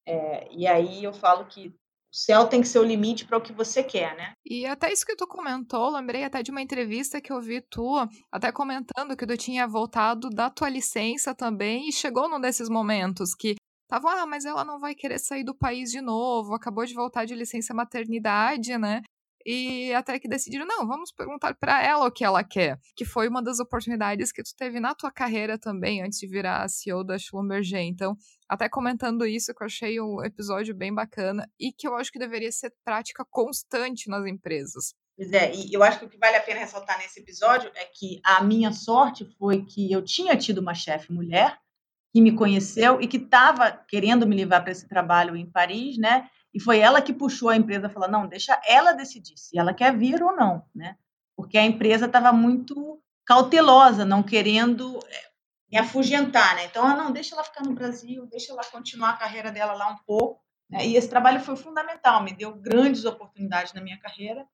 É, 0.05 0.53
e 0.53 0.67
aí 0.67 1.05
eu 1.05 1.13
falo 1.13 1.47
que 1.47 1.73
o 2.15 2.17
céu 2.17 2.47
tem 2.47 2.61
que 2.61 2.69
ser 2.69 2.79
o 2.79 2.85
limite 2.85 3.27
para 3.27 3.37
o 3.37 3.41
que 3.41 3.53
você 3.53 3.83
quer, 3.83 4.17
né? 4.17 4.35
E 4.47 4.65
até 4.67 4.93
isso 4.93 5.05
que 5.05 5.17
tu 5.17 5.27
comentou, 5.27 5.91
lembrei 5.91 6.23
até 6.23 6.45
de 6.45 6.53
uma 6.53 6.63
entrevista 6.63 7.21
que 7.21 7.33
eu 7.33 7.41
vi 7.41 7.61
tua, 7.61 8.09
até 8.31 8.53
comentando 8.53 9.17
que 9.17 9.27
tu 9.27 9.37
tinha 9.37 9.67
voltado 9.67 10.31
da 10.31 10.49
tua 10.49 10.69
licença 10.69 11.35
também 11.35 11.89
e 11.89 11.93
chegou 11.93 12.29
num 12.29 12.41
desses 12.41 12.69
momentos 12.69 13.35
que 13.35 13.57
Estavam, 13.85 14.11
ah, 14.11 14.27
mas 14.27 14.47
ela 14.47 14.65
não 14.65 14.79
vai 14.79 14.95
querer 14.95 15.19
sair 15.19 15.45
do 15.45 15.55
país 15.55 15.91
de 15.91 16.01
novo, 16.01 16.55
acabou 16.55 16.87
de 16.87 16.95
voltar 16.95 17.27
de 17.27 17.35
licença 17.35 17.75
maternidade, 17.75 18.79
né? 18.79 19.03
E 19.47 19.93
até 19.93 20.19
que 20.19 20.29
decidiram, 20.29 20.67
não, 20.67 20.87
vamos 20.87 21.13
perguntar 21.13 21.55
para 21.55 21.83
ela 21.85 22.07
o 22.07 22.11
que 22.11 22.25
ela 22.25 22.43
quer. 22.43 22.79
Que 22.97 23.05
foi 23.05 23.29
uma 23.29 23.43
das 23.43 23.61
oportunidades 23.61 24.33
que 24.33 24.43
tu 24.43 24.51
teve 24.57 24.81
na 24.81 24.95
tua 24.95 25.13
carreira 25.13 25.59
também, 25.59 26.03
antes 26.03 26.19
de 26.19 26.27
virar 26.27 26.69
CEO 26.69 27.05
da 27.05 27.19
Schlumberger. 27.19 27.81
Então, 27.81 28.17
até 28.49 28.69
comentando 28.69 29.27
isso, 29.27 29.55
que 29.55 29.63
eu 29.63 29.67
achei 29.67 30.01
um 30.01 30.25
episódio 30.25 30.75
bem 30.75 30.95
bacana 30.95 31.49
e 31.61 31.73
que 31.73 31.87
eu 31.87 31.95
acho 31.95 32.11
que 32.11 32.19
deveria 32.19 32.51
ser 32.51 32.73
prática 32.85 33.25
constante 33.31 34.09
nas 34.09 34.27
empresas. 34.27 34.95
Pois 35.17 35.33
é, 35.33 35.55
e 35.55 35.73
eu 35.73 35.83
acho 35.83 36.01
que 36.01 36.07
o 36.07 36.09
que 36.09 36.19
vale 36.19 36.37
a 36.37 36.43
pena 36.43 36.61
ressaltar 36.61 36.99
nesse 36.99 37.21
episódio 37.21 37.71
é 37.77 37.85
que 37.85 38.21
a 38.25 38.43
minha 38.43 38.73
sorte 38.73 39.25
foi 39.39 39.65
que 39.65 39.93
eu 39.93 40.03
tinha 40.03 40.37
tido 40.37 40.59
uma 40.59 40.75
chefe 40.75 41.13
mulher, 41.13 41.57
que 42.13 42.21
me 42.21 42.35
conheceu 42.35 43.01
e 43.01 43.07
que 43.07 43.17
estava 43.19 43.71
querendo 43.89 44.27
me 44.27 44.35
levar 44.35 44.63
para 44.63 44.73
esse 44.73 44.89
trabalho 44.89 45.37
em 45.37 45.51
Paris, 45.51 45.99
né? 45.99 46.29
E 46.55 46.61
foi 46.61 46.79
ela 46.79 47.03
que 47.03 47.13
puxou 47.13 47.49
a 47.49 47.57
empresa 47.57 47.89
a 47.89 47.91
falar: 47.91 48.09
não, 48.09 48.29
deixa 48.29 48.59
ela 48.65 48.93
decidir 48.93 49.37
se 49.37 49.59
ela 49.59 49.75
quer 49.75 49.97
vir 49.97 50.23
ou 50.23 50.35
não, 50.37 50.65
né? 50.75 50.97
Porque 51.37 51.59
a 51.59 51.65
empresa 51.65 52.07
estava 52.07 52.33
muito 52.33 53.03
cautelosa, 53.27 54.05
não 54.05 54.23
querendo 54.23 55.01
eh, 55.09 55.31
me 55.73 55.79
afugentar, 55.79 56.55
né? 56.55 56.67
Então, 56.67 56.87
ah, 56.87 56.95
não, 56.95 57.11
deixa 57.11 57.35
ela 57.35 57.43
ficar 57.43 57.65
no 57.65 57.75
Brasil, 57.75 58.27
deixa 58.27 58.53
ela 58.53 58.63
continuar 58.65 59.11
a 59.11 59.17
carreira 59.17 59.51
dela 59.51 59.73
lá 59.73 59.89
um 59.89 59.97
pouco. 60.07 60.41
Né? 60.71 60.87
E 60.87 60.97
esse 60.97 61.09
trabalho 61.09 61.41
foi 61.41 61.57
fundamental, 61.57 62.23
me 62.23 62.33
deu 62.33 62.55
grandes 62.55 63.05
oportunidades 63.05 63.73
na 63.73 63.81
minha 63.81 63.99
carreira 63.99 64.47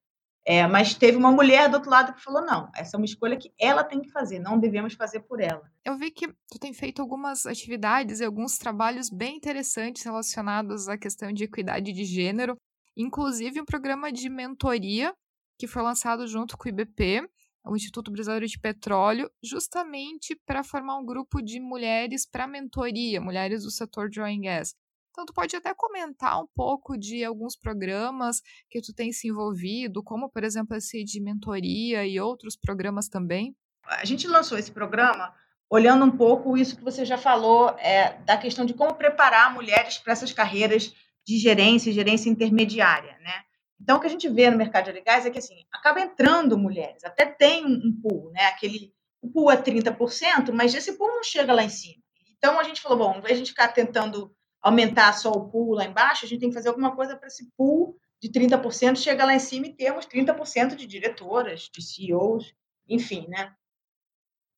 é, 0.46 0.66
mas 0.66 0.94
teve 0.94 1.16
uma 1.16 1.30
mulher 1.30 1.68
do 1.68 1.74
outro 1.74 1.90
lado 1.90 2.14
que 2.14 2.22
falou: 2.22 2.44
não, 2.44 2.70
essa 2.74 2.96
é 2.96 2.98
uma 2.98 3.04
escolha 3.04 3.36
que 3.36 3.52
ela 3.58 3.84
tem 3.84 4.00
que 4.00 4.10
fazer, 4.10 4.38
não 4.38 4.58
devemos 4.58 4.94
fazer 4.94 5.20
por 5.20 5.40
ela. 5.40 5.62
Eu 5.84 5.96
vi 5.96 6.10
que 6.10 6.28
tu 6.50 6.58
tem 6.58 6.72
feito 6.72 7.02
algumas 7.02 7.46
atividades 7.46 8.20
e 8.20 8.24
alguns 8.24 8.56
trabalhos 8.56 9.10
bem 9.10 9.36
interessantes 9.36 10.02
relacionados 10.02 10.88
à 10.88 10.96
questão 10.96 11.32
de 11.32 11.44
equidade 11.44 11.92
de 11.92 12.04
gênero, 12.04 12.56
inclusive 12.96 13.60
um 13.60 13.64
programa 13.64 14.10
de 14.10 14.28
mentoria 14.28 15.14
que 15.58 15.66
foi 15.66 15.82
lançado 15.82 16.26
junto 16.26 16.56
com 16.56 16.66
o 16.66 16.70
IBP, 16.70 17.28
o 17.66 17.76
Instituto 17.76 18.10
Brasileiro 18.10 18.46
de 18.46 18.58
Petróleo, 18.58 19.30
justamente 19.44 20.34
para 20.46 20.64
formar 20.64 20.98
um 20.98 21.04
grupo 21.04 21.42
de 21.42 21.60
mulheres 21.60 22.26
para 22.26 22.46
mentoria, 22.46 23.20
mulheres 23.20 23.64
do 23.64 23.70
setor 23.70 24.08
de 24.08 24.20
oil 24.20 24.34
and 24.34 24.40
gas. 24.40 24.74
Então, 25.20 25.26
tu 25.26 25.34
pode 25.34 25.54
até 25.54 25.74
comentar 25.74 26.40
um 26.40 26.46
pouco 26.54 26.96
de 26.96 27.22
alguns 27.22 27.54
programas 27.54 28.40
que 28.70 28.80
tu 28.80 28.94
tem 28.94 29.12
se 29.12 29.28
envolvido, 29.28 30.02
como, 30.02 30.30
por 30.30 30.42
exemplo, 30.42 30.74
esse 30.74 31.04
de 31.04 31.20
mentoria 31.20 32.06
e 32.06 32.18
outros 32.18 32.56
programas 32.56 33.06
também. 33.06 33.54
A 33.84 34.06
gente 34.06 34.26
lançou 34.26 34.56
esse 34.56 34.72
programa 34.72 35.34
olhando 35.68 36.06
um 36.06 36.10
pouco 36.10 36.56
isso 36.56 36.74
que 36.74 36.82
você 36.82 37.04
já 37.04 37.18
falou, 37.18 37.68
é, 37.80 38.14
da 38.20 38.38
questão 38.38 38.64
de 38.64 38.72
como 38.72 38.94
preparar 38.94 39.52
mulheres 39.52 39.98
para 39.98 40.14
essas 40.14 40.32
carreiras 40.32 40.90
de 41.26 41.36
gerência 41.36 41.90
e 41.90 41.92
gerência 41.92 42.30
intermediária, 42.30 43.18
né? 43.18 43.42
Então, 43.78 43.98
o 43.98 44.00
que 44.00 44.06
a 44.06 44.10
gente 44.10 44.26
vê 44.26 44.48
no 44.50 44.56
mercado 44.56 44.90
de 44.90 45.02
gás 45.02 45.26
é 45.26 45.30
que, 45.30 45.38
assim, 45.38 45.66
acaba 45.70 46.00
entrando 46.00 46.56
mulheres, 46.56 47.04
até 47.04 47.26
tem 47.26 47.66
um, 47.66 47.94
pool, 48.00 48.30
né? 48.32 48.46
Aquele, 48.46 48.90
o 49.20 49.30
pool 49.30 49.50
é 49.50 49.58
30%, 49.58 50.50
mas 50.54 50.74
esse 50.74 50.94
pool 50.94 51.08
não 51.08 51.22
chega 51.22 51.52
lá 51.52 51.62
em 51.62 51.68
cima. 51.68 52.02
Então, 52.38 52.58
a 52.58 52.62
gente 52.62 52.80
falou, 52.80 52.96
bom, 52.96 53.20
a 53.22 53.34
gente 53.34 53.50
ficar 53.50 53.68
tentando 53.68 54.34
aumentar 54.62 55.12
só 55.14 55.30
o 55.30 55.48
pool 55.48 55.74
lá 55.74 55.84
embaixo, 55.84 56.24
a 56.24 56.28
gente 56.28 56.40
tem 56.40 56.48
que 56.50 56.54
fazer 56.54 56.68
alguma 56.68 56.94
coisa 56.94 57.16
para 57.16 57.28
esse 57.28 57.50
pool 57.56 57.96
de 58.22 58.28
30% 58.28 58.96
chegar 58.96 59.24
lá 59.24 59.34
em 59.34 59.38
cima 59.38 59.66
e 59.66 59.74
termos 59.74 60.06
30% 60.06 60.74
de 60.74 60.86
diretoras, 60.86 61.70
de 61.72 61.82
CEOs, 61.82 62.54
enfim, 62.88 63.26
né? 63.28 63.54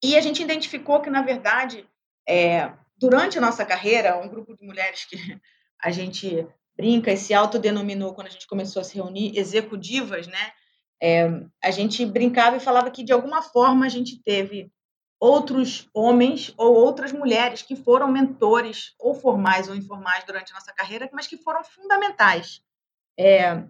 E 0.03 0.17
a 0.17 0.21
gente 0.21 0.43
identificou 0.43 1.01
que, 1.01 1.09
na 1.09 1.23
verdade, 1.23 1.88
é, 2.29 2.73
durante 2.99 3.38
a 3.38 3.41
nossa 3.41 3.65
carreira, 3.65 4.19
um 4.19 4.29
grupo 4.29 4.57
de 4.57 4.65
mulheres 4.65 5.05
que 5.05 5.17
a 5.81 5.91
gente 5.93 6.47
brinca 6.77 7.12
e 7.12 7.17
se 7.17 7.33
autodenominou 7.33 8.15
quando 8.15 8.27
a 8.27 8.31
gente 8.31 8.47
começou 8.47 8.81
a 8.81 8.85
se 8.85 8.97
reunir, 8.97 9.38
executivas, 9.38 10.27
né? 10.27 10.53
É, 11.01 11.29
a 11.62 11.71
gente 11.71 12.05
brincava 12.07 12.57
e 12.57 12.61
falava 12.61 12.91
que, 12.91 13.05
de 13.05 13.12
alguma 13.12 13.43
forma, 13.43 13.87
a 13.87 13.88
gente 13.88 14.21
teve 14.23 14.73
outros 15.23 15.89
homens 15.95 16.53
ou 16.57 16.75
outras 16.75 17.13
mulheres 17.13 17.63
que 17.63 17.77
foram 17.77 18.11
mentores, 18.11 18.93
ou 18.99 19.15
formais 19.15 19.69
ou 19.69 19.77
informais, 19.77 20.25
durante 20.25 20.51
a 20.51 20.57
nossa 20.57 20.73
carreira, 20.73 21.09
mas 21.13 21.29
que 21.29 21.37
foram 21.37 21.63
fundamentais. 21.63 22.61
É, 23.17 23.63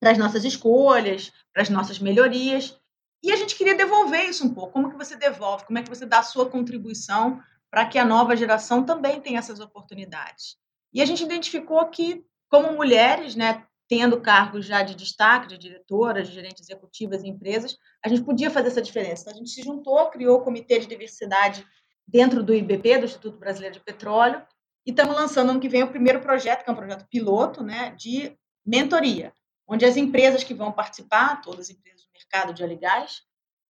para 0.00 0.10
as 0.10 0.18
nossas 0.18 0.44
escolhas, 0.44 1.32
para 1.52 1.62
as 1.62 1.68
nossas 1.68 2.00
melhorias. 2.00 2.76
E 3.22 3.30
a 3.30 3.36
gente 3.36 3.54
queria 3.54 3.76
devolver 3.76 4.28
isso 4.28 4.44
um 4.44 4.52
pouco. 4.52 4.72
Como 4.72 4.90
que 4.90 4.96
você 4.96 5.14
devolve? 5.14 5.64
Como 5.64 5.78
é 5.78 5.82
que 5.84 5.88
você 5.88 6.04
dá 6.04 6.18
a 6.18 6.24
sua 6.24 6.50
contribuição 6.50 7.40
para 7.70 7.86
que 7.86 7.96
a 7.96 8.04
nova 8.04 8.36
geração 8.36 8.82
também 8.82 9.20
tenha 9.20 9.38
essas 9.38 9.60
oportunidades? 9.60 10.56
E 10.92 11.00
a 11.00 11.06
gente 11.06 11.22
identificou 11.22 11.86
que, 11.86 12.26
como 12.48 12.72
mulheres, 12.72 13.36
né, 13.36 13.64
tendo 13.88 14.20
cargos 14.20 14.64
já 14.64 14.82
de 14.82 14.94
destaque, 14.94 15.48
de 15.48 15.58
diretoras, 15.58 16.28
de 16.28 16.34
gerentes 16.34 16.62
executivas 16.62 17.22
em 17.22 17.28
empresas, 17.28 17.76
a 18.04 18.08
gente 18.08 18.22
podia 18.22 18.50
fazer 18.50 18.68
essa 18.68 18.82
diferença. 18.82 19.30
A 19.30 19.34
gente 19.34 19.50
se 19.50 19.62
juntou, 19.62 20.06
criou 20.10 20.38
o 20.38 20.42
Comitê 20.42 20.78
de 20.78 20.86
Diversidade 20.86 21.66
dentro 22.06 22.42
do 22.42 22.54
IBP, 22.54 22.98
do 22.98 23.04
Instituto 23.04 23.38
Brasileiro 23.38 23.74
de 23.74 23.80
Petróleo, 23.80 24.42
e 24.86 24.90
estamos 24.90 25.14
lançando 25.14 25.50
ano 25.50 25.60
que 25.60 25.68
vem 25.68 25.82
o 25.82 25.90
primeiro 25.90 26.20
projeto, 26.20 26.62
que 26.62 26.70
é 26.70 26.72
um 26.72 26.76
projeto 26.76 27.06
piloto, 27.08 27.62
né, 27.62 27.94
de 27.96 28.36
mentoria, 28.64 29.32
onde 29.66 29.84
as 29.84 29.96
empresas 29.96 30.44
que 30.44 30.54
vão 30.54 30.72
participar, 30.72 31.40
todas 31.40 31.60
as 31.60 31.70
empresas 31.70 32.02
do 32.02 32.12
mercado 32.12 32.52
de 32.52 32.62
óleo 32.62 33.06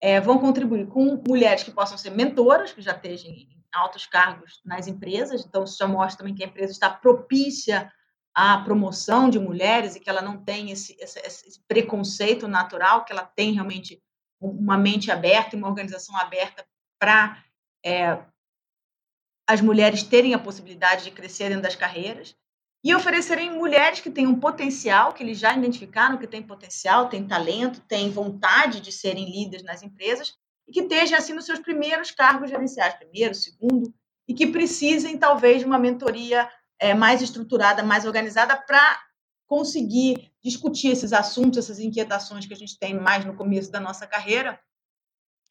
é, 0.01 0.21
vão 0.21 0.39
contribuir 0.39 0.87
com 0.89 1.23
mulheres 1.27 1.63
que 1.63 1.71
possam 1.71 1.97
ser 1.97 2.11
mentoras, 2.11 2.73
que 2.73 2.83
já 2.83 2.93
estejam 2.93 3.31
em 3.31 3.49
altos 3.73 4.07
cargos 4.07 4.61
nas 4.65 4.87
empresas, 4.87 5.45
então 5.45 5.65
isso 5.65 5.79
já 5.79 5.87
mostra 5.87 6.19
também 6.19 6.35
que 6.35 6.45
a 6.45 6.47
empresa 6.47 6.73
está 6.73 6.91
propícia 6.91 7.91
à 8.35 8.59
promoção 8.59 9.31
de 9.31 9.39
mulheres 9.39 9.95
e 9.95 10.01
que 10.01 10.11
ela 10.11 10.21
não 10.21 10.43
tem 10.43 10.71
esse, 10.71 10.97
esse, 10.99 11.21
esse 11.21 11.61
preconceito 11.69 12.49
natural, 12.49 13.05
que 13.05 13.13
ela 13.13 13.25
tem 13.25 13.53
realmente 13.53 14.03
uma 14.41 14.77
mente 14.77 15.11
aberta 15.11 15.55
e 15.55 15.59
uma 15.59 15.69
organização 15.69 16.17
aberta 16.17 16.67
para 16.99 17.43
é, 17.85 18.19
as 19.49 19.61
mulheres 19.61 20.03
terem 20.03 20.35
a 20.35 20.39
possibilidade 20.39 21.05
de 21.05 21.11
crescer 21.11 21.49
dentro 21.49 21.63
das 21.63 21.77
carreiras 21.77 22.37
e 22.83 22.95
oferecerem 22.95 23.51
mulheres 23.51 24.01
que 24.01 24.11
têm 24.11 24.27
um 24.27 24.39
potencial, 24.39 25.15
que 25.15 25.23
eles 25.23 25.39
já 25.39 25.57
identificaram 25.57 26.19
que 26.19 26.27
têm 26.27 26.43
potencial, 26.43 27.09
têm 27.09 27.27
talento, 27.27 27.81
têm 27.81 28.11
vontade 28.11 28.81
de 28.81 28.93
serem 28.93 29.31
líderes 29.31 29.65
nas 29.65 29.83
empresas 29.83 30.37
e 30.69 30.73
que 30.73 30.81
estejam 30.81 31.19
assim 31.19 31.33
nos 31.33 31.47
seus 31.47 31.61
primeiros 31.61 32.11
cargos 32.11 32.51
gerenciais, 32.51 32.95
primeiro, 32.95 33.35
segundo, 33.35 33.95
e 34.29 34.35
que 34.35 34.47
precisem 34.47 35.17
talvez 35.17 35.61
de 35.61 35.67
uma 35.67 35.79
mentoria 35.79 36.51
é, 36.85 36.93
mais 36.93 37.23
estruturada, 37.23 37.83
mais 37.83 38.05
organizada 38.05 38.55
para 38.59 39.01
conseguir 39.47 40.31
discutir 40.43 40.89
esses 40.89 41.15
assuntos, 41.15 41.59
essas 41.59 41.79
inquietações 41.79 42.45
que 42.45 42.53
a 42.53 42.57
gente 42.57 42.79
tem 42.79 42.93
mais 42.93 43.25
no 43.25 43.35
começo 43.35 43.73
da 43.73 43.81
nossa 43.81 44.07
carreira, 44.07 44.61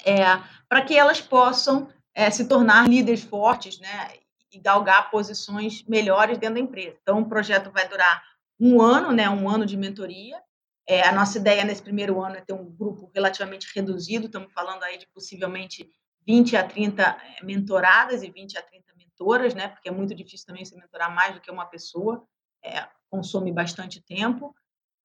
é, 0.06 0.22
para 0.69 0.84
que 0.84 0.96
elas 0.96 1.19
possam 1.19 1.89
é, 2.13 2.30
se 2.30 2.48
tornar 2.48 2.88
líderes 2.88 3.24
fortes, 3.24 3.80
né, 3.80 4.13
e 4.52 4.60
galgar 4.60 5.10
posições 5.10 5.84
melhores 5.88 6.38
dentro 6.38 6.56
da 6.56 6.62
empresa. 6.62 7.00
Então, 7.02 7.19
o 7.22 7.28
projeto 7.28 7.72
vai 7.72 7.88
durar 7.89 8.22
um 8.60 8.80
ano, 8.80 9.12
né, 9.12 9.28
um 9.28 9.50
ano 9.50 9.65
de 9.65 9.76
mentoria. 9.76 10.39
É, 10.88 11.02
a 11.02 11.12
nossa 11.12 11.39
ideia 11.39 11.65
nesse 11.65 11.82
primeiro 11.82 12.22
ano 12.22 12.36
é 12.36 12.41
ter 12.41 12.54
um 12.54 12.69
grupo 12.69 13.10
relativamente 13.12 13.67
reduzido, 13.74 14.28
estamos 14.28 14.54
falando 14.54 14.84
aí 14.84 15.00
de 15.00 15.08
possivelmente 15.08 15.89
20 16.28 16.56
a 16.58 16.63
30 16.63 17.02
é, 17.02 17.43
mentoradas 17.43 18.22
e 18.22 18.30
20 18.30 18.56
a 18.56 18.62
30 18.62 18.83
mentoras, 19.24 19.54
né, 19.54 19.68
porque 19.70 19.90
é 19.90 19.92
muito 19.92 20.14
difícil 20.14 20.46
também 20.46 20.66
se 20.66 20.76
mentorar 20.76 21.14
mais 21.14 21.34
do 21.34 21.42
que 21.42 21.50
uma 21.50 21.66
pessoa, 21.66 22.26
é, 22.64 22.88
consome 23.10 23.52
bastante 23.52 24.02
tempo. 24.02 24.56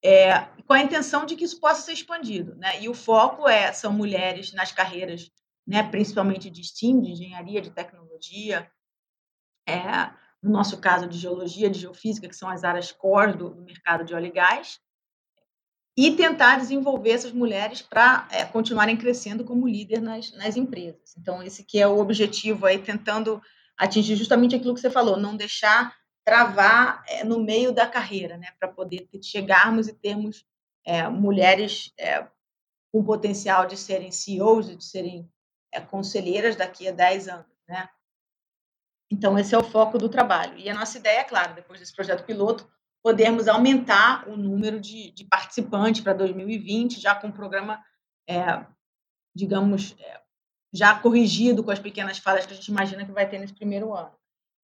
É, 0.02 0.40
com 0.66 0.72
a 0.72 0.80
intenção 0.80 1.26
de 1.26 1.34
que 1.34 1.44
isso 1.44 1.60
possa 1.60 1.82
ser 1.82 1.92
expandido, 1.92 2.54
né? 2.54 2.80
E 2.80 2.88
o 2.88 2.94
foco 2.94 3.48
é 3.48 3.72
são 3.72 3.92
mulheres 3.92 4.52
nas 4.52 4.70
carreiras 4.70 5.28
né, 5.66 5.82
principalmente 5.82 6.48
de 6.48 6.64
STEAM, 6.64 7.02
de 7.02 7.12
engenharia, 7.12 7.60
de 7.60 7.70
tecnologia, 7.70 8.70
é, 9.68 10.10
no 10.42 10.50
nosso 10.50 10.78
caso 10.78 11.06
de 11.06 11.18
geologia, 11.18 11.68
de 11.68 11.80
geofísica, 11.80 12.26
que 12.26 12.36
são 12.36 12.48
as 12.48 12.64
áreas 12.64 12.90
core 12.90 13.36
do, 13.36 13.50
do 13.50 13.62
mercado 13.62 14.02
de 14.02 14.14
óleo 14.14 14.28
e 14.28 14.30
gás, 14.30 14.80
e 15.94 16.16
tentar 16.16 16.56
desenvolver 16.56 17.10
essas 17.10 17.32
mulheres 17.32 17.82
para 17.82 18.26
é, 18.30 18.44
continuarem 18.46 18.96
crescendo 18.96 19.44
como 19.44 19.68
líder 19.68 20.00
nas, 20.00 20.32
nas 20.32 20.56
empresas. 20.56 21.14
Então, 21.18 21.42
esse 21.42 21.62
que 21.62 21.78
é 21.78 21.86
o 21.86 21.98
objetivo 21.98 22.64
aí, 22.64 22.78
tentando 22.78 23.42
atingir 23.78 24.16
justamente 24.16 24.56
aquilo 24.56 24.74
que 24.74 24.80
você 24.80 24.90
falou, 24.90 25.16
não 25.16 25.36
deixar 25.36 25.96
travar 26.24 27.02
é, 27.06 27.24
no 27.24 27.40
meio 27.40 27.72
da 27.72 27.86
carreira, 27.86 28.36
né, 28.36 28.48
para 28.58 28.68
poder 28.68 29.08
chegarmos 29.22 29.88
e 29.88 29.94
termos 29.94 30.44
é, 30.84 31.08
mulheres 31.08 31.92
é, 31.98 32.26
com 32.92 33.04
potencial 33.04 33.66
de 33.66 33.76
serem 33.76 34.10
CEOs, 34.10 34.76
de 34.76 34.84
serem 34.84 35.30
conselheiras 35.90 36.56
daqui 36.56 36.88
a 36.88 36.92
10 36.92 37.28
anos, 37.28 37.46
né? 37.68 37.88
Então, 39.10 39.38
esse 39.38 39.54
é 39.54 39.58
o 39.58 39.64
foco 39.64 39.96
do 39.96 40.08
trabalho. 40.08 40.58
E 40.58 40.68
a 40.68 40.74
nossa 40.74 40.98
ideia, 40.98 41.20
é 41.20 41.24
claro, 41.24 41.54
depois 41.54 41.80
desse 41.80 41.94
projeto 41.94 42.24
piloto, 42.24 42.70
podermos 43.02 43.48
aumentar 43.48 44.28
o 44.28 44.36
número 44.36 44.80
de, 44.80 45.10
de 45.12 45.24
participantes 45.24 46.02
para 46.02 46.12
2020, 46.12 47.00
já 47.00 47.14
com 47.14 47.28
o 47.28 47.32
programa, 47.32 47.82
digamos, 49.34 49.94
já 50.72 50.94
corrigido 50.94 51.64
com 51.64 51.70
as 51.70 51.78
pequenas 51.78 52.18
falhas 52.18 52.46
que 52.46 52.52
a 52.52 52.56
gente 52.56 52.68
imagina 52.68 53.04
que 53.04 53.12
vai 53.12 53.28
ter 53.28 53.38
nesse 53.38 53.54
primeiro 53.54 53.94
ano. 53.94 54.12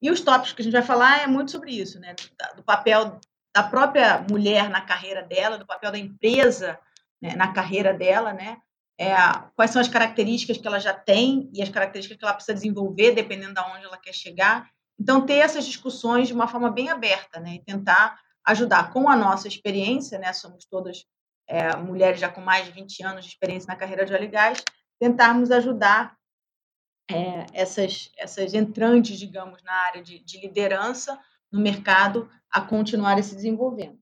E 0.02 0.10
os 0.10 0.20
tópicos 0.20 0.52
que 0.52 0.62
a 0.62 0.64
gente 0.64 0.74
vai 0.74 0.82
falar 0.82 1.22
é 1.22 1.26
muito 1.26 1.50
sobre 1.50 1.70
isso, 1.72 1.98
né? 1.98 2.14
Do, 2.56 2.62
papel 2.62 3.18
da 3.54 3.62
própria 3.62 4.24
mulher 4.30 4.68
na 4.68 4.80
carreira 4.80 5.22
dela, 5.22 5.56
do 5.56 5.66
papel 5.66 5.92
da 5.92 5.98
empresa 5.98 6.78
né, 7.22 7.34
na 7.34 7.52
carreira 7.52 7.94
dela, 7.94 8.32
né? 8.32 8.58
é, 8.98 9.14
quais 9.56 9.70
são 9.70 9.80
as 9.80 9.88
características 9.88 10.56
que 10.56 10.66
ela 10.66 10.78
já 10.78 10.92
tem 10.92 11.50
e 11.52 11.62
as 11.62 11.68
características 11.68 12.18
que 12.18 12.24
ela 12.24 12.34
precisa 12.34 12.54
desenvolver, 12.54 13.12
dependendo 13.12 13.54
de 13.54 13.60
onde 13.60 13.84
ela 13.84 13.98
quer 13.98 14.12
chegar. 14.12 14.70
Então, 14.98 15.26
ter 15.26 15.34
essas 15.34 15.66
discussões 15.66 16.28
de 16.28 16.34
uma 16.34 16.46
forma 16.46 16.70
bem 16.70 16.88
aberta, 16.88 17.40
né? 17.40 17.54
E 17.54 17.64
tentar 17.64 18.18
ajudar 18.46 18.92
com 18.92 19.08
a 19.08 19.16
nossa 19.16 19.48
experiência, 19.48 20.18
né? 20.18 20.32
Somos 20.32 20.64
todas 20.64 21.04
é, 21.48 21.76
mulheres 21.76 22.20
já 22.20 22.28
com 22.28 22.40
mais 22.40 22.66
de 22.66 22.72
20 22.72 23.02
anos 23.02 23.24
de 23.24 23.30
experiência 23.32 23.66
na 23.66 23.76
carreira 23.76 24.06
de 24.06 24.14
óleo 24.14 24.24
e 24.24 24.28
gás, 24.28 24.62
tentarmos 24.98 25.50
ajudar 25.50 26.16
é, 27.10 27.46
essas, 27.52 28.10
essas 28.16 28.54
entrantes, 28.54 29.18
digamos, 29.18 29.62
na 29.62 29.72
área 29.86 30.02
de, 30.02 30.18
de 30.20 30.40
liderança 30.40 31.20
no 31.52 31.60
mercado 31.60 32.30
a 32.50 32.60
continuarem 32.60 33.22
se 33.22 33.34
desenvolvendo. 33.34 33.98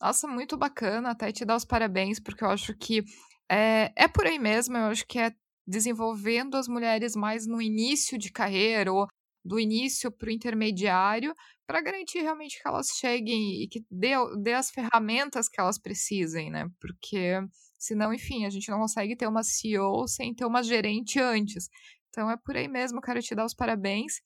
Nossa, 0.00 0.28
muito 0.28 0.56
bacana, 0.56 1.10
até 1.10 1.32
te 1.32 1.44
dar 1.44 1.56
os 1.56 1.64
parabéns, 1.64 2.20
porque 2.20 2.44
eu 2.44 2.50
acho 2.50 2.74
que 2.74 3.02
é, 3.50 3.92
é 3.96 4.06
por 4.06 4.26
aí 4.26 4.38
mesmo, 4.38 4.76
eu 4.76 4.84
acho 4.84 5.06
que 5.06 5.18
é 5.18 5.32
desenvolvendo 5.66 6.56
as 6.56 6.68
mulheres 6.68 7.16
mais 7.16 7.46
no 7.46 7.60
início 7.60 8.16
de 8.16 8.30
carreira 8.30 8.92
ou 8.92 9.06
do 9.44 9.58
início 9.58 10.10
para 10.10 10.28
o 10.28 10.32
intermediário, 10.32 11.34
para 11.66 11.80
garantir 11.80 12.20
realmente 12.20 12.60
que 12.60 12.68
elas 12.68 12.88
cheguem 12.98 13.62
e 13.62 13.68
que 13.68 13.84
dê, 13.90 14.12
dê 14.42 14.54
as 14.54 14.70
ferramentas 14.70 15.48
que 15.48 15.60
elas 15.60 15.78
precisem, 15.78 16.50
né? 16.50 16.66
Porque 16.80 17.40
senão, 17.78 18.12
enfim, 18.12 18.44
a 18.44 18.50
gente 18.50 18.70
não 18.70 18.78
consegue 18.78 19.16
ter 19.16 19.26
uma 19.26 19.42
CEO 19.42 20.06
sem 20.08 20.34
ter 20.34 20.44
uma 20.44 20.62
gerente 20.62 21.20
antes. 21.20 21.68
Então 22.08 22.30
é 22.30 22.36
por 22.36 22.56
aí 22.56 22.68
mesmo, 22.68 23.00
quero 23.00 23.22
te 23.22 23.34
dar 23.34 23.44
os 23.44 23.54
parabéns. 23.54 24.20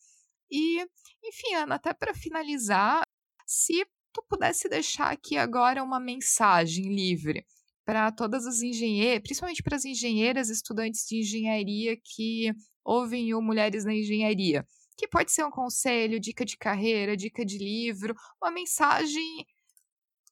E, 0.50 0.80
enfim, 1.24 1.54
Ana, 1.54 1.76
até 1.76 1.92
para 1.92 2.14
finalizar, 2.14 3.06
se 3.46 3.84
tu 4.12 4.22
pudesse 4.28 4.68
deixar 4.68 5.10
aqui 5.12 5.36
agora 5.36 5.82
uma 5.82 6.00
mensagem 6.00 6.94
livre 6.94 7.44
para 7.84 8.12
todas 8.12 8.46
as 8.46 8.60
engenheiras, 8.60 9.22
principalmente 9.22 9.62
para 9.62 9.76
as 9.76 9.84
engenheiras 9.84 10.48
estudantes 10.48 11.06
de 11.06 11.20
engenharia 11.20 11.96
que 11.96 12.52
ouvem 12.84 13.34
o 13.34 13.40
Mulheres 13.40 13.84
na 13.84 13.94
Engenharia, 13.94 14.66
que 14.96 15.08
pode 15.08 15.32
ser 15.32 15.44
um 15.44 15.50
conselho, 15.50 16.20
dica 16.20 16.44
de 16.44 16.56
carreira, 16.56 17.16
dica 17.16 17.44
de 17.44 17.58
livro, 17.58 18.14
uma 18.40 18.50
mensagem 18.50 19.46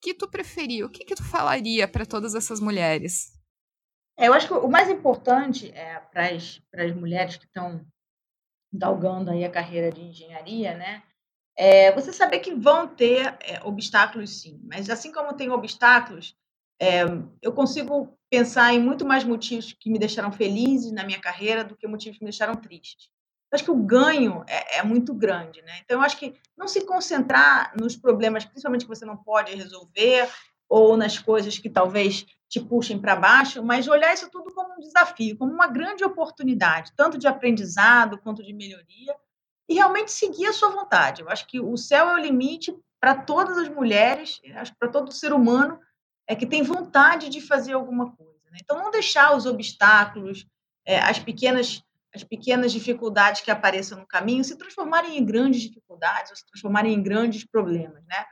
que 0.00 0.14
tu 0.14 0.28
preferia, 0.28 0.86
o 0.86 0.90
que, 0.90 1.04
que 1.04 1.14
tu 1.14 1.24
falaria 1.24 1.86
para 1.86 2.06
todas 2.06 2.34
essas 2.34 2.60
mulheres? 2.60 3.38
É, 4.18 4.28
eu 4.28 4.34
acho 4.34 4.46
que 4.46 4.54
o 4.54 4.68
mais 4.68 4.88
importante 4.88 5.70
é, 5.72 5.98
para 5.98 6.26
as 6.26 6.94
mulheres 6.94 7.36
que 7.36 7.46
estão 7.46 7.84
galgando 8.72 9.30
aí 9.30 9.44
a 9.44 9.50
carreira 9.50 9.90
de 9.90 10.02
engenharia, 10.02 10.76
né? 10.76 11.02
É 11.56 11.92
você 11.92 12.12
saber 12.12 12.38
que 12.40 12.54
vão 12.54 12.86
ter 12.86 13.36
é, 13.40 13.60
obstáculos 13.64 14.40
sim, 14.40 14.60
mas 14.64 14.88
assim 14.88 15.12
como 15.12 15.34
tem 15.34 15.50
obstáculos, 15.50 16.36
é, 16.80 17.02
eu 17.42 17.52
consigo 17.52 18.16
pensar 18.30 18.72
em 18.72 18.80
muito 18.80 19.04
mais 19.04 19.24
motivos 19.24 19.72
que 19.72 19.90
me 19.90 19.98
deixaram 19.98 20.32
felizes 20.32 20.92
na 20.92 21.04
minha 21.04 21.20
carreira 21.20 21.62
do 21.64 21.76
que 21.76 21.86
motivos 21.86 22.18
que 22.18 22.24
me 22.24 22.30
deixaram 22.30 22.54
tristes. 22.54 23.10
Eu 23.50 23.56
acho 23.56 23.64
que 23.64 23.70
o 23.70 23.76
ganho 23.76 24.44
é, 24.46 24.78
é, 24.78 24.82
muito 24.82 25.12
grande, 25.12 25.60
né? 25.62 25.80
Então, 25.84 25.98
eu 25.98 26.02
acho 26.02 26.16
que 26.16 26.34
não 26.56 26.68
se 26.68 26.82
concentrar 26.82 27.72
nos 27.76 27.96
problemas, 27.96 28.44
principalmente 28.44 28.84
que 28.84 28.88
você 28.88 29.04
não 29.04 29.16
pode 29.16 29.54
resolver, 29.54 30.28
ou 30.68 30.96
nas 30.96 31.18
coisas 31.18 31.58
que 31.58 31.68
talvez 31.68 32.24
te 32.48 32.60
puxem 32.60 32.98
para 32.98 33.16
baixo, 33.16 33.62
mas 33.62 33.88
olhar 33.88 34.14
isso 34.14 34.30
tudo 34.30 34.54
como 34.54 34.74
um 34.74 34.80
desafio, 34.80 35.36
como 35.36 35.52
uma 35.52 35.66
grande 35.66 36.04
oportunidade, 36.04 36.92
tanto 36.96 37.18
de 37.18 37.26
aprendizado 37.26 38.18
quanto 38.18 38.42
de 38.42 38.52
melhoria, 38.52 39.16
e 39.68 39.74
realmente 39.74 40.12
seguir 40.12 40.46
a 40.46 40.52
sua 40.52 40.70
vontade. 40.70 41.22
Eu 41.22 41.28
acho 41.28 41.46
que 41.46 41.60
o 41.60 41.76
céu 41.76 42.08
é 42.08 42.14
o 42.14 42.18
limite 42.18 42.76
para 43.00 43.14
todas 43.14 43.56
as 43.58 43.68
mulheres, 43.68 44.40
acho 44.54 44.74
para 44.76 44.88
todo 44.88 45.12
ser 45.12 45.32
humano, 45.32 45.80
é 46.26 46.36
que 46.36 46.46
tem 46.46 46.62
vontade 46.62 47.28
de 47.28 47.40
fazer 47.40 47.72
alguma 47.72 48.12
coisa. 48.14 48.40
Né? 48.50 48.58
Então, 48.62 48.78
não 48.78 48.90
deixar 48.90 49.36
os 49.36 49.46
obstáculos, 49.46 50.46
é, 50.84 51.00
as 51.00 51.18
pequenas 51.18 51.82
as 52.14 52.24
pequenas 52.24 52.72
dificuldades 52.72 53.40
que 53.40 53.50
apareçam 53.50 53.98
no 53.98 54.06
caminho 54.06 54.44
se 54.44 54.56
transformarem 54.56 55.16
em 55.16 55.24
grandes 55.24 55.62
dificuldades, 55.62 56.30
ou 56.30 56.36
se 56.36 56.46
transformarem 56.46 56.94
em 56.94 57.02
grandes 57.02 57.44
problemas, 57.44 58.04
né? 58.06 58.24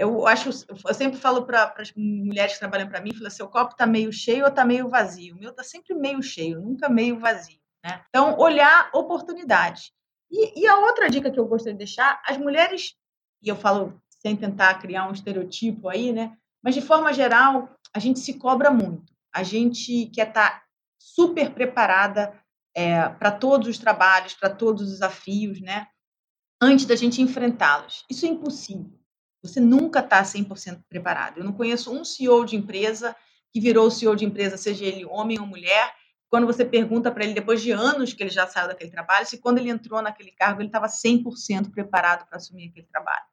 eu 0.00 0.26
acho, 0.26 0.48
eu 0.68 0.94
sempre 0.94 1.18
falo 1.18 1.44
para 1.44 1.74
as 1.76 1.92
mulheres 1.94 2.54
que 2.54 2.58
trabalham 2.58 2.88
para 2.88 3.02
mim, 3.02 3.12
falo 3.12 3.26
assim, 3.26 3.42
o 3.42 3.48
copo 3.48 3.72
está 3.72 3.86
meio 3.86 4.10
cheio 4.10 4.44
ou 4.44 4.48
está 4.48 4.64
meio 4.64 4.88
vazio? 4.88 5.34
O 5.34 5.38
meu 5.38 5.50
está 5.50 5.62
sempre 5.62 5.94
meio 5.94 6.22
cheio, 6.22 6.58
nunca 6.58 6.88
meio 6.88 7.18
vazio. 7.18 7.58
Né? 7.84 8.02
Então, 8.08 8.38
olhar 8.38 8.88
oportunidades. 8.94 9.92
E, 10.30 10.62
e, 10.62 10.66
a 10.66 10.78
outra 10.78 11.10
dica 11.10 11.30
que 11.30 11.38
eu 11.38 11.46
gostaria 11.46 11.74
de 11.74 11.78
deixar, 11.84 12.22
as 12.26 12.38
mulheres, 12.38 12.94
e 13.42 13.48
eu 13.50 13.56
falo 13.56 14.00
sem 14.08 14.34
tentar 14.34 14.74
criar 14.80 15.06
um 15.06 15.12
estereotipo 15.12 15.88
aí, 15.88 16.12
né? 16.12 16.34
Mas 16.62 16.74
de 16.74 16.80
forma 16.80 17.12
geral, 17.12 17.68
a 17.92 17.98
gente 17.98 18.20
se 18.20 18.34
cobra 18.34 18.70
muito. 18.70 19.12
A 19.34 19.42
gente 19.42 20.06
quer 20.14 20.28
estar 20.28 20.50
tá 20.50 20.62
super 20.98 21.50
preparada 21.50 22.32
é, 22.74 23.08
para 23.08 23.30
todos 23.30 23.68
os 23.68 23.78
trabalhos, 23.78 24.34
para 24.34 24.50
todos 24.50 24.82
os 24.82 24.90
desafios, 24.90 25.60
né? 25.60 25.86
Antes 26.60 26.84
da 26.84 26.94
gente 26.94 27.22
enfrentá-los. 27.22 28.04
Isso 28.10 28.26
é 28.26 28.28
impossível. 28.28 28.98
Você 29.42 29.60
nunca 29.60 30.00
está 30.00 30.22
100% 30.22 30.82
preparado. 30.88 31.38
Eu 31.38 31.44
não 31.44 31.52
conheço 31.52 31.92
um 31.92 32.04
CEO 32.04 32.44
de 32.44 32.56
empresa 32.56 33.16
que 33.52 33.60
virou 33.60 33.90
CEO 33.90 34.14
de 34.14 34.24
empresa, 34.24 34.56
seja 34.56 34.84
ele 34.84 35.04
homem 35.04 35.40
ou 35.40 35.46
mulher, 35.46 35.92
quando 36.30 36.46
você 36.46 36.64
pergunta 36.64 37.10
para 37.10 37.24
ele, 37.24 37.34
depois 37.34 37.60
de 37.60 37.72
anos 37.72 38.12
que 38.12 38.22
ele 38.22 38.30
já 38.30 38.46
saiu 38.46 38.68
daquele 38.68 38.90
trabalho, 38.90 39.26
se 39.26 39.38
quando 39.38 39.58
ele 39.58 39.68
entrou 39.68 40.00
naquele 40.00 40.30
cargo 40.30 40.60
ele 40.60 40.68
estava 40.68 40.86
100% 40.86 41.72
preparado 41.72 42.26
para 42.28 42.36
assumir 42.36 42.68
aquele 42.68 42.86
trabalho. 42.86 43.24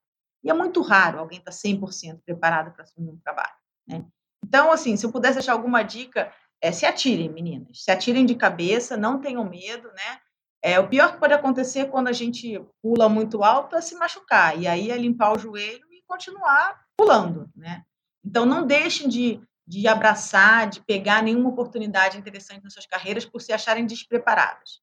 E 0.43 0.49
é 0.49 0.53
muito 0.53 0.81
raro 0.81 1.19
alguém 1.19 1.37
estar 1.37 1.51
tá 1.51 1.57
100% 1.57 2.21
preparado 2.25 2.73
para 2.73 2.83
assumir 2.83 3.11
um 3.11 3.17
trabalho. 3.17 3.53
Né? 3.87 4.03
Então, 4.43 4.71
assim, 4.71 4.97
se 4.97 5.05
eu 5.05 5.11
pudesse 5.11 5.35
deixar 5.35 5.53
alguma 5.53 5.83
dica, 5.83 6.33
é, 6.61 6.71
se 6.71 6.85
atirem, 6.85 7.29
meninas. 7.29 7.83
Se 7.83 7.91
atirem 7.91 8.25
de 8.25 8.35
cabeça, 8.35 8.97
não 8.97 9.19
tenham 9.19 9.43
medo, 9.43 9.87
né? 9.89 10.19
É, 10.61 10.79
o 10.79 10.87
pior 10.87 11.13
que 11.13 11.19
pode 11.19 11.33
acontecer 11.33 11.85
quando 11.89 12.07
a 12.07 12.13
gente 12.13 12.59
pula 12.81 13.07
muito 13.07 13.43
alto 13.43 13.75
é 13.75 13.81
se 13.81 13.95
machucar. 13.95 14.59
E 14.59 14.67
aí 14.67 14.91
é 14.91 14.97
limpar 14.97 15.33
o 15.33 15.39
joelho 15.39 15.85
e 15.91 16.01
continuar 16.07 16.79
pulando, 16.97 17.49
né? 17.55 17.83
Então, 18.25 18.45
não 18.45 18.65
deixem 18.65 19.07
de 19.07 19.41
de 19.67 19.85
abraçar, 19.85 20.69
de 20.69 20.79
pegar 20.79 21.21
nenhuma 21.21 21.49
oportunidade 21.49 22.17
interessante 22.17 22.63
nas 22.63 22.71
suas 22.71 22.85
carreiras 22.85 23.25
por 23.25 23.41
se 23.41 23.51
acharem 23.51 23.85
despreparadas. 23.85 24.79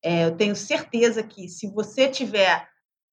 É, 0.00 0.26
eu 0.26 0.36
tenho 0.36 0.54
certeza 0.54 1.24
que 1.24 1.48
se 1.48 1.66
você 1.66 2.08
tiver, 2.08 2.68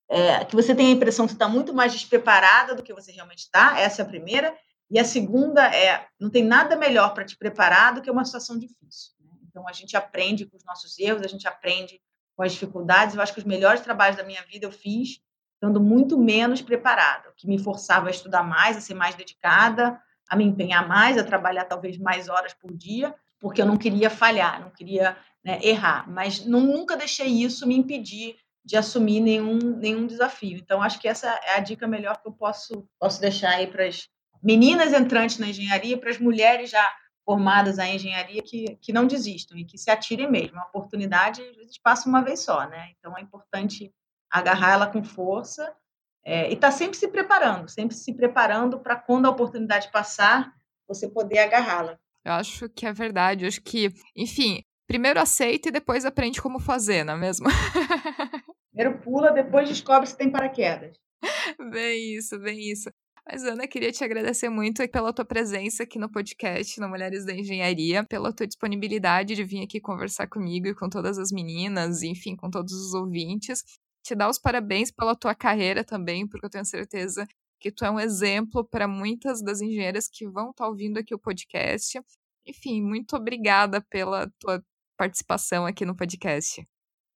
é, 0.07 0.45
que 0.45 0.55
você 0.55 0.75
tem 0.75 0.87
a 0.87 0.91
impressão 0.91 1.25
que 1.25 1.33
está 1.33 1.47
muito 1.47 1.73
mais 1.73 1.91
despreparada 1.91 2.75
do 2.75 2.83
que 2.83 2.93
você 2.93 3.11
realmente 3.11 3.39
está, 3.39 3.79
essa 3.79 4.03
é 4.03 4.05
a 4.05 4.07
primeira. 4.07 4.55
E 4.89 4.99
a 4.99 5.05
segunda 5.05 5.65
é, 5.73 6.07
não 6.19 6.29
tem 6.29 6.43
nada 6.43 6.75
melhor 6.75 7.13
para 7.13 7.25
te 7.25 7.37
preparar 7.37 7.93
do 7.93 8.01
que 8.01 8.11
uma 8.11 8.25
situação 8.25 8.57
difícil. 8.57 9.13
Né? 9.19 9.31
Então, 9.49 9.67
a 9.67 9.71
gente 9.71 9.97
aprende 9.97 10.45
com 10.45 10.57
os 10.57 10.63
nossos 10.63 10.97
erros, 10.99 11.23
a 11.23 11.27
gente 11.27 11.47
aprende 11.47 11.99
com 12.35 12.43
as 12.43 12.53
dificuldades. 12.53 13.15
Eu 13.15 13.21
acho 13.21 13.33
que 13.33 13.39
os 13.39 13.45
melhores 13.45 13.81
trabalhos 13.81 14.17
da 14.17 14.23
minha 14.23 14.43
vida 14.43 14.65
eu 14.65 14.71
fiz 14.71 15.19
estando 15.55 15.81
muito 15.81 16.17
menos 16.17 16.61
preparada, 16.61 17.29
o 17.29 17.33
que 17.33 17.47
me 17.47 17.57
forçava 17.57 18.07
a 18.07 18.11
estudar 18.11 18.43
mais, 18.43 18.77
a 18.77 18.81
ser 18.81 18.93
mais 18.93 19.15
dedicada, 19.15 19.99
a 20.29 20.35
me 20.35 20.43
empenhar 20.43 20.87
mais, 20.87 21.17
a 21.17 21.23
trabalhar 21.23 21.65
talvez 21.65 21.97
mais 21.97 22.27
horas 22.27 22.53
por 22.53 22.73
dia, 22.75 23.15
porque 23.39 23.61
eu 23.61 23.65
não 23.65 23.77
queria 23.77 24.09
falhar, 24.09 24.61
não 24.61 24.69
queria 24.69 25.17
né, 25.43 25.59
errar. 25.63 26.09
Mas 26.09 26.45
nunca 26.45 26.97
deixei 26.97 27.27
isso 27.27 27.65
me 27.67 27.75
impedir 27.75 28.35
de 28.63 28.75
assumir 28.75 29.19
nenhum, 29.19 29.59
nenhum 29.59 30.07
desafio. 30.07 30.57
Então, 30.57 30.81
acho 30.81 30.99
que 30.99 31.07
essa 31.07 31.27
é 31.27 31.55
a 31.55 31.59
dica 31.59 31.87
melhor 31.87 32.19
que 32.21 32.27
eu 32.27 32.31
posso, 32.31 32.87
posso 32.99 33.21
deixar 33.21 33.51
aí 33.51 33.67
para 33.67 33.85
as 33.85 34.07
meninas 34.45 34.93
entrantes 34.93 35.39
na 35.39 35.47
engenharia, 35.47 35.97
para 35.97 36.11
as 36.11 36.19
mulheres 36.19 36.69
já 36.69 36.93
formadas 37.25 37.77
na 37.77 37.89
engenharia 37.89 38.43
que, 38.43 38.77
que 38.79 38.93
não 38.93 39.07
desistam 39.07 39.57
e 39.57 39.65
que 39.65 39.75
se 39.75 39.89
atirem 39.89 40.29
mesmo. 40.29 40.59
A 40.59 40.65
oportunidade, 40.65 41.41
às 41.41 41.55
vezes, 41.55 41.79
passa 41.79 42.07
uma 42.07 42.21
vez 42.21 42.41
só, 42.41 42.69
né? 42.69 42.91
Então, 42.99 43.17
é 43.17 43.21
importante 43.21 43.91
agarrar 44.29 44.73
ela 44.73 44.87
com 44.87 45.03
força 45.03 45.75
é, 46.23 46.51
e 46.51 46.53
está 46.53 46.69
sempre 46.69 46.95
se 46.95 47.07
preparando, 47.07 47.67
sempre 47.67 47.95
se 47.95 48.13
preparando 48.13 48.79
para 48.79 48.95
quando 48.95 49.25
a 49.25 49.31
oportunidade 49.31 49.91
passar, 49.91 50.53
você 50.87 51.09
poder 51.09 51.39
agarrá-la. 51.39 51.97
Eu 52.23 52.33
acho 52.33 52.69
que 52.69 52.85
é 52.85 52.93
verdade. 52.93 53.45
Eu 53.45 53.47
acho 53.47 53.61
que, 53.63 53.91
enfim, 54.15 54.63
primeiro 54.87 55.19
aceita 55.19 55.69
e 55.69 55.71
depois 55.71 56.05
aprende 56.05 56.39
como 56.39 56.59
fazer, 56.59 57.03
não 57.03 57.15
é 57.15 57.17
mesmo? 57.17 57.47
Primeiro 58.71 58.99
pula, 58.99 59.31
depois 59.31 59.69
descobre 59.69 60.05
se 60.05 60.17
tem 60.17 60.29
paraquedas. 60.29 60.97
Bem 61.71 62.17
isso, 62.17 62.37
bem 62.37 62.59
isso. 62.59 62.89
Mas, 63.27 63.43
Ana, 63.43 63.67
queria 63.67 63.91
te 63.91 64.03
agradecer 64.03 64.49
muito 64.49 64.87
pela 64.89 65.11
tua 65.11 65.25
presença 65.25 65.83
aqui 65.83 65.97
no 65.97 66.09
podcast, 66.11 66.79
no 66.79 66.87
Mulheres 66.87 67.25
da 67.25 67.33
Engenharia, 67.33 68.03
pela 68.03 68.31
tua 68.31 68.45
disponibilidade 68.45 69.35
de 69.35 69.43
vir 69.43 69.63
aqui 69.63 69.81
conversar 69.81 70.27
comigo 70.27 70.67
e 70.67 70.75
com 70.75 70.87
todas 70.87 71.17
as 71.17 71.31
meninas, 71.31 72.03
enfim, 72.03 72.35
com 72.35 72.49
todos 72.49 72.71
os 72.73 72.93
ouvintes 72.93 73.63
te 74.05 74.15
dar 74.15 74.29
os 74.29 74.37
parabéns 74.37 74.91
pela 74.91 75.15
tua 75.15 75.33
carreira 75.33 75.83
também, 75.83 76.27
porque 76.27 76.45
eu 76.45 76.49
tenho 76.49 76.65
certeza 76.65 77.27
que 77.59 77.71
tu 77.71 77.83
é 77.83 77.89
um 77.89 77.99
exemplo 77.99 78.63
para 78.63 78.87
muitas 78.87 79.41
das 79.41 79.61
engenheiras 79.61 80.07
que 80.07 80.27
vão 80.27 80.51
estar 80.51 80.65
tá 80.65 80.69
ouvindo 80.69 80.99
aqui 80.99 81.15
o 81.15 81.19
podcast. 81.19 81.99
Enfim, 82.45 82.83
muito 82.83 83.15
obrigada 83.15 83.81
pela 83.89 84.31
tua 84.39 84.63
participação 84.95 85.65
aqui 85.65 85.85
no 85.85 85.95
podcast. 85.95 86.63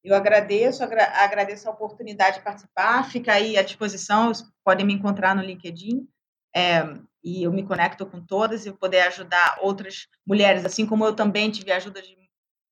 Eu 0.04 0.16
agradeço, 0.16 0.84
agra 0.84 1.04
agradeço 1.24 1.68
a 1.68 1.72
oportunidade 1.72 2.38
de 2.38 2.44
participar. 2.44 3.10
Fica 3.10 3.34
aí 3.34 3.58
à 3.58 3.62
disposição, 3.62 4.32
podem 4.64 4.86
me 4.86 4.94
encontrar 4.94 5.36
no 5.36 5.42
LinkedIn. 5.42 6.08
É, 6.56 6.84
e 7.24 7.44
eu 7.44 7.52
me 7.52 7.64
conecto 7.64 8.06
com 8.06 8.26
todas 8.26 8.66
e 8.66 8.72
poder 8.72 9.02
ajudar 9.02 9.60
outras 9.62 10.08
mulheres, 10.26 10.66
assim 10.66 10.86
como 10.86 11.06
eu 11.06 11.14
também 11.14 11.52
tive 11.52 11.72
a 11.72 11.76
ajuda 11.76 12.02
de 12.02 12.18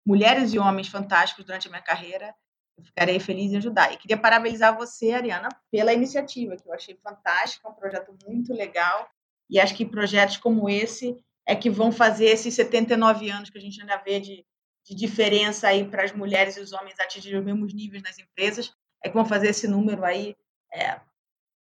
mulheres 0.05 0.53
e 0.53 0.59
homens 0.59 0.87
fantásticos 0.87 1.43
durante 1.43 1.67
a 1.67 1.69
minha 1.69 1.81
carreira. 1.81 2.33
Eu 2.77 2.85
ficarei 2.85 3.19
feliz 3.19 3.51
em 3.51 3.57
ajudar. 3.57 3.91
E 3.91 3.97
queria 3.97 4.17
parabenizar 4.17 4.77
você, 4.77 5.11
Ariana, 5.11 5.49
pela 5.69 5.93
iniciativa, 5.93 6.55
que 6.55 6.67
eu 6.67 6.73
achei 6.73 6.95
fantástica, 7.03 7.67
um 7.67 7.73
projeto 7.73 8.15
muito 8.25 8.53
legal. 8.53 9.09
E 9.49 9.59
acho 9.59 9.75
que 9.75 9.85
projetos 9.85 10.37
como 10.37 10.69
esse 10.69 11.17
é 11.45 11.55
que 11.55 11.69
vão 11.69 11.91
fazer 11.91 12.25
esses 12.25 12.53
79 12.53 13.29
anos 13.29 13.49
que 13.49 13.57
a 13.57 13.61
gente 13.61 13.81
ainda 13.81 13.97
vê 13.97 14.19
de, 14.19 14.45
de 14.87 14.95
diferença 14.95 15.67
aí 15.67 15.85
para 15.85 16.03
as 16.03 16.13
mulheres 16.13 16.55
e 16.55 16.61
os 16.61 16.71
homens 16.71 16.99
atingirem 16.99 17.39
os 17.39 17.45
mesmos 17.45 17.73
níveis 17.73 18.03
nas 18.03 18.17
empresas, 18.17 18.71
é 19.03 19.09
que 19.09 19.15
vão 19.15 19.25
fazer 19.25 19.49
esse 19.49 19.67
número 19.67 20.05
aí, 20.05 20.35
é, 20.73 20.99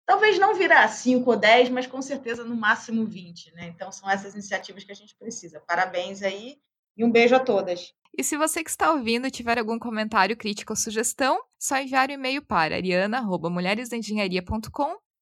talvez 0.06 0.38
não 0.38 0.54
virar 0.54 0.88
5 0.88 1.30
ou 1.30 1.36
10, 1.36 1.70
mas 1.70 1.88
com 1.88 2.02
certeza 2.02 2.44
no 2.44 2.56
máximo 2.56 3.06
20. 3.06 3.54
Né? 3.56 3.68
Então, 3.68 3.92
são 3.92 4.10
essas 4.10 4.34
iniciativas 4.34 4.84
que 4.84 4.92
a 4.92 4.96
gente 4.96 5.16
precisa. 5.16 5.60
Parabéns 5.60 6.22
aí 6.22 6.58
e 6.96 7.04
um 7.04 7.12
beijo 7.12 7.36
a 7.36 7.40
todas. 7.40 7.94
E 8.18 8.24
se 8.24 8.38
você 8.38 8.64
que 8.64 8.70
está 8.70 8.92
ouvindo 8.92 9.30
tiver 9.30 9.58
algum 9.58 9.78
comentário, 9.78 10.38
crítica 10.38 10.72
ou 10.72 10.78
sugestão, 10.78 11.42
só 11.60 11.78
enviar 11.78 12.08
o 12.08 12.12
um 12.12 12.16
e-mail 12.16 12.42
para 12.42 12.76
ariana.mulheresengenharia.com 12.76 14.96